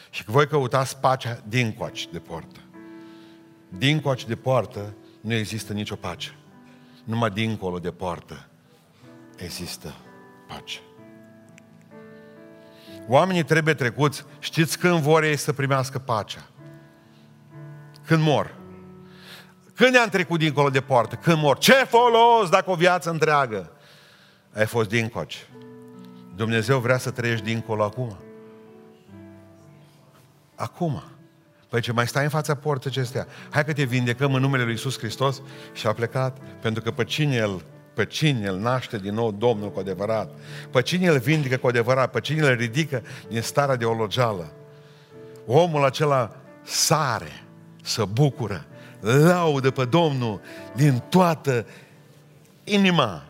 Și 0.10 0.24
că 0.24 0.32
voi 0.32 0.48
căutați 0.48 0.98
pacea 0.98 1.40
din 1.48 1.74
coaci 1.74 2.08
de 2.12 2.20
poartă. 2.20 2.60
Din 3.70 4.02
coaci 4.02 4.26
de 4.26 4.36
poartă 4.36 4.96
nu 5.22 5.34
există 5.34 5.74
nicio 5.74 5.96
pace. 5.96 6.36
Numai 7.04 7.30
dincolo 7.30 7.80
de 7.80 7.92
poartă 7.92 8.48
există 9.36 9.94
pace. 10.48 10.80
Oamenii 13.08 13.44
trebuie 13.44 13.74
trecuți, 13.74 14.26
știți 14.40 14.78
când 14.78 15.00
vor 15.00 15.24
ei 15.24 15.38
să 15.38 15.54
primească 15.54 16.00
pacea? 16.00 16.50
Când 18.06 18.24
mor. 18.24 18.56
Când 19.76 19.92
ne-am 19.92 20.10
trecut 20.10 20.40
dincolo 20.40 20.70
de 20.70 20.82
poartă? 20.82 21.16
Când 21.16 21.38
mor. 21.38 21.58
Ce 21.58 21.74
folos 21.74 22.50
dacă 22.50 22.72
o 22.72 22.76
viață 22.76 23.10
întreagă 23.10 23.72
ai 24.54 24.66
fost 24.66 24.90
dincoci? 24.90 25.48
Dumnezeu 26.36 26.80
vrea 26.80 26.98
să 26.98 27.12
trăiești 27.12 27.46
dincolo 27.46 27.84
acum. 27.84 28.18
Acum. 30.56 31.04
Păi 31.70 31.82
ce 31.82 31.92
mai 31.92 32.08
stai 32.08 32.24
în 32.24 32.30
fața 32.30 32.56
porții 32.56 32.90
acestea? 32.90 33.28
Hai 33.50 33.66
că 33.66 33.74
te 33.74 33.84
vindecăm 33.84 34.34
în 34.34 34.42
numele 34.42 34.64
Lui 34.64 34.72
Iisus 34.72 34.98
Hristos 34.98 35.42
și 35.74 35.88
a 35.88 35.94
plecat, 35.94 36.38
pentru 36.62 36.84
că 36.84 36.92
pe 36.92 37.04
cine 37.04 37.36
El 37.36 37.64
pe 37.94 38.06
cine 38.06 38.48
îl 38.48 38.58
naște 38.58 38.98
din 38.98 39.14
nou 39.14 39.32
Domnul 39.32 39.72
cu 39.72 39.80
adevărat, 39.80 40.32
pe 40.72 40.82
cine 40.82 41.08
îl 41.08 41.18
vindică 41.18 41.58
cu 41.58 41.68
adevărat, 41.68 42.12
pe 42.12 42.20
cine 42.20 42.48
îl 42.48 42.56
ridică 42.56 43.04
din 43.30 43.42
starea 43.42 43.76
de 43.76 43.86
ologeală. 43.86 44.52
Omul 45.46 45.86
acela 45.86 46.36
sare, 46.64 47.44
să 47.84 48.06
bucură, 48.06 48.66
laudă 49.00 49.72
pe 49.72 49.86
Domnul 49.86 50.42
din 50.76 51.04
toată 51.10 51.66
inima. 52.64 53.24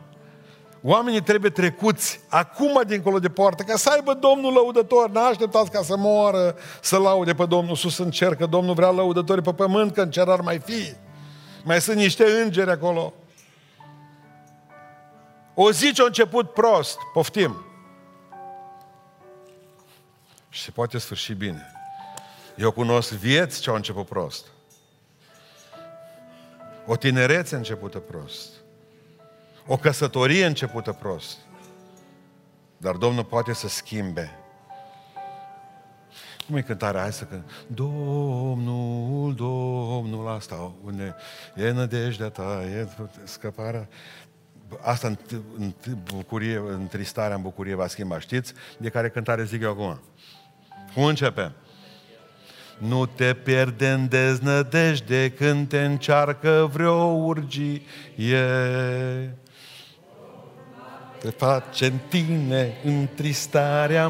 Oamenii 0.85 1.21
trebuie 1.21 1.51
trecuți 1.51 2.19
acum 2.29 2.81
dincolo 2.87 3.19
de 3.19 3.29
poartă, 3.29 3.63
ca 3.63 3.75
să 3.75 3.89
aibă 3.89 4.13
Domnul 4.13 4.53
lăudător. 4.53 5.09
N-a 5.09 5.25
așteptat 5.25 5.69
ca 5.69 5.81
să 5.81 5.97
moară, 5.97 6.55
să 6.81 6.97
laude 6.97 7.33
pe 7.33 7.45
Domnul 7.45 7.75
sus 7.75 7.97
în 7.97 8.11
cer, 8.11 8.35
că 8.35 8.45
Domnul 8.45 8.73
vrea 8.73 8.89
lăudători 8.89 9.41
pe 9.41 9.53
pământ, 9.53 9.93
că 9.93 10.01
în 10.01 10.11
cer 10.11 10.27
ar 10.27 10.41
mai 10.41 10.59
fi. 10.59 10.95
Mai 11.63 11.81
sunt 11.81 11.97
niște 11.97 12.23
îngeri 12.43 12.69
acolo. 12.69 13.13
O 15.53 15.71
zi 15.71 15.93
ce 15.93 16.01
a 16.01 16.05
început 16.05 16.53
prost, 16.53 16.97
poftim. 17.13 17.65
Și 20.49 20.61
se 20.61 20.71
poate 20.71 20.97
sfârși 20.97 21.33
bine. 21.33 21.71
Eu 22.55 22.71
cunosc 22.71 23.11
vieți 23.11 23.61
ce 23.61 23.69
au 23.69 23.75
început 23.75 24.05
prost. 24.05 24.45
O 26.85 26.95
tinerețe 26.95 27.55
începută 27.55 27.99
prost. 27.99 28.62
O 29.67 29.77
căsătorie 29.77 30.45
începută 30.45 30.91
prost. 30.91 31.37
Dar 32.77 32.95
Domnul 32.95 33.23
poate 33.23 33.53
să 33.53 33.67
schimbe. 33.67 34.31
Cum 36.47 36.55
e 36.55 36.61
cântarea? 36.61 37.01
Hai 37.01 37.13
să 37.13 37.23
cânt. 37.23 37.65
Domnul, 37.67 39.35
Domnul, 39.35 40.27
asta, 40.27 40.73
unde 40.83 41.15
e 41.55 41.71
nădejdea 41.71 42.29
ta, 42.29 42.63
e 42.63 42.87
scăparea 43.23 43.87
asta 44.81 45.07
în, 45.07 45.17
în 45.57 45.73
bucurie, 46.03 46.57
în 46.57 46.87
tristarea, 46.87 47.35
în 47.35 47.41
bucurie 47.41 47.75
va 47.75 47.87
schimba. 47.87 48.19
Știți 48.19 48.53
de 48.77 48.89
care 48.89 49.09
cântare 49.09 49.43
zic 49.43 49.61
eu 49.61 49.71
acum? 49.71 50.01
Cum 50.93 51.03
începe? 51.03 51.51
Nu 52.77 53.05
te 53.05 53.33
pierde 53.33 53.91
în 53.91 54.07
deznădejde 54.07 55.31
când 55.31 55.67
te 55.67 55.83
încearcă 55.83 56.69
vreo 56.73 57.03
urgie. 57.03 57.81
Te 61.23 61.29
face 61.29 61.85
în 61.85 61.97
tine 62.09 62.73
în 62.85 63.07
tristarea, 63.15 64.07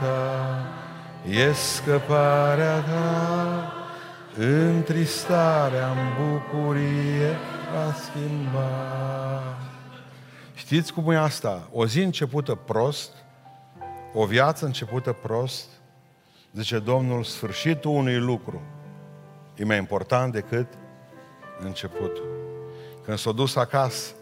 ta, 0.00 0.66
e 1.30 1.52
scăparea 1.52 2.80
ta, 2.80 3.72
în 4.36 4.82
tristarea, 4.82 5.90
în 5.90 5.98
bucurie 6.18 7.36
va 7.72 7.92
schimba. 7.92 8.70
Știți 10.54 10.92
cum 10.92 11.10
e 11.10 11.16
asta? 11.16 11.68
O 11.72 11.86
zi 11.86 12.02
începută 12.02 12.54
prost, 12.54 13.12
o 14.14 14.24
viață 14.26 14.64
începută 14.64 15.12
prost, 15.12 15.68
zice 16.52 16.78
Domnul, 16.78 17.24
sfârșitul 17.24 17.90
unui 17.90 18.18
lucru 18.18 18.60
e 19.56 19.64
mai 19.64 19.78
important 19.78 20.32
decât 20.32 20.66
începutul. 21.60 22.28
Când 23.04 23.18
s-a 23.18 23.32
dus 23.32 23.56
acasă, 23.56 24.14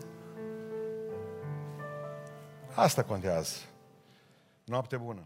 asta 2.75 3.03
contează. 3.03 3.57
Noapte 4.65 4.97
bună! 4.97 5.21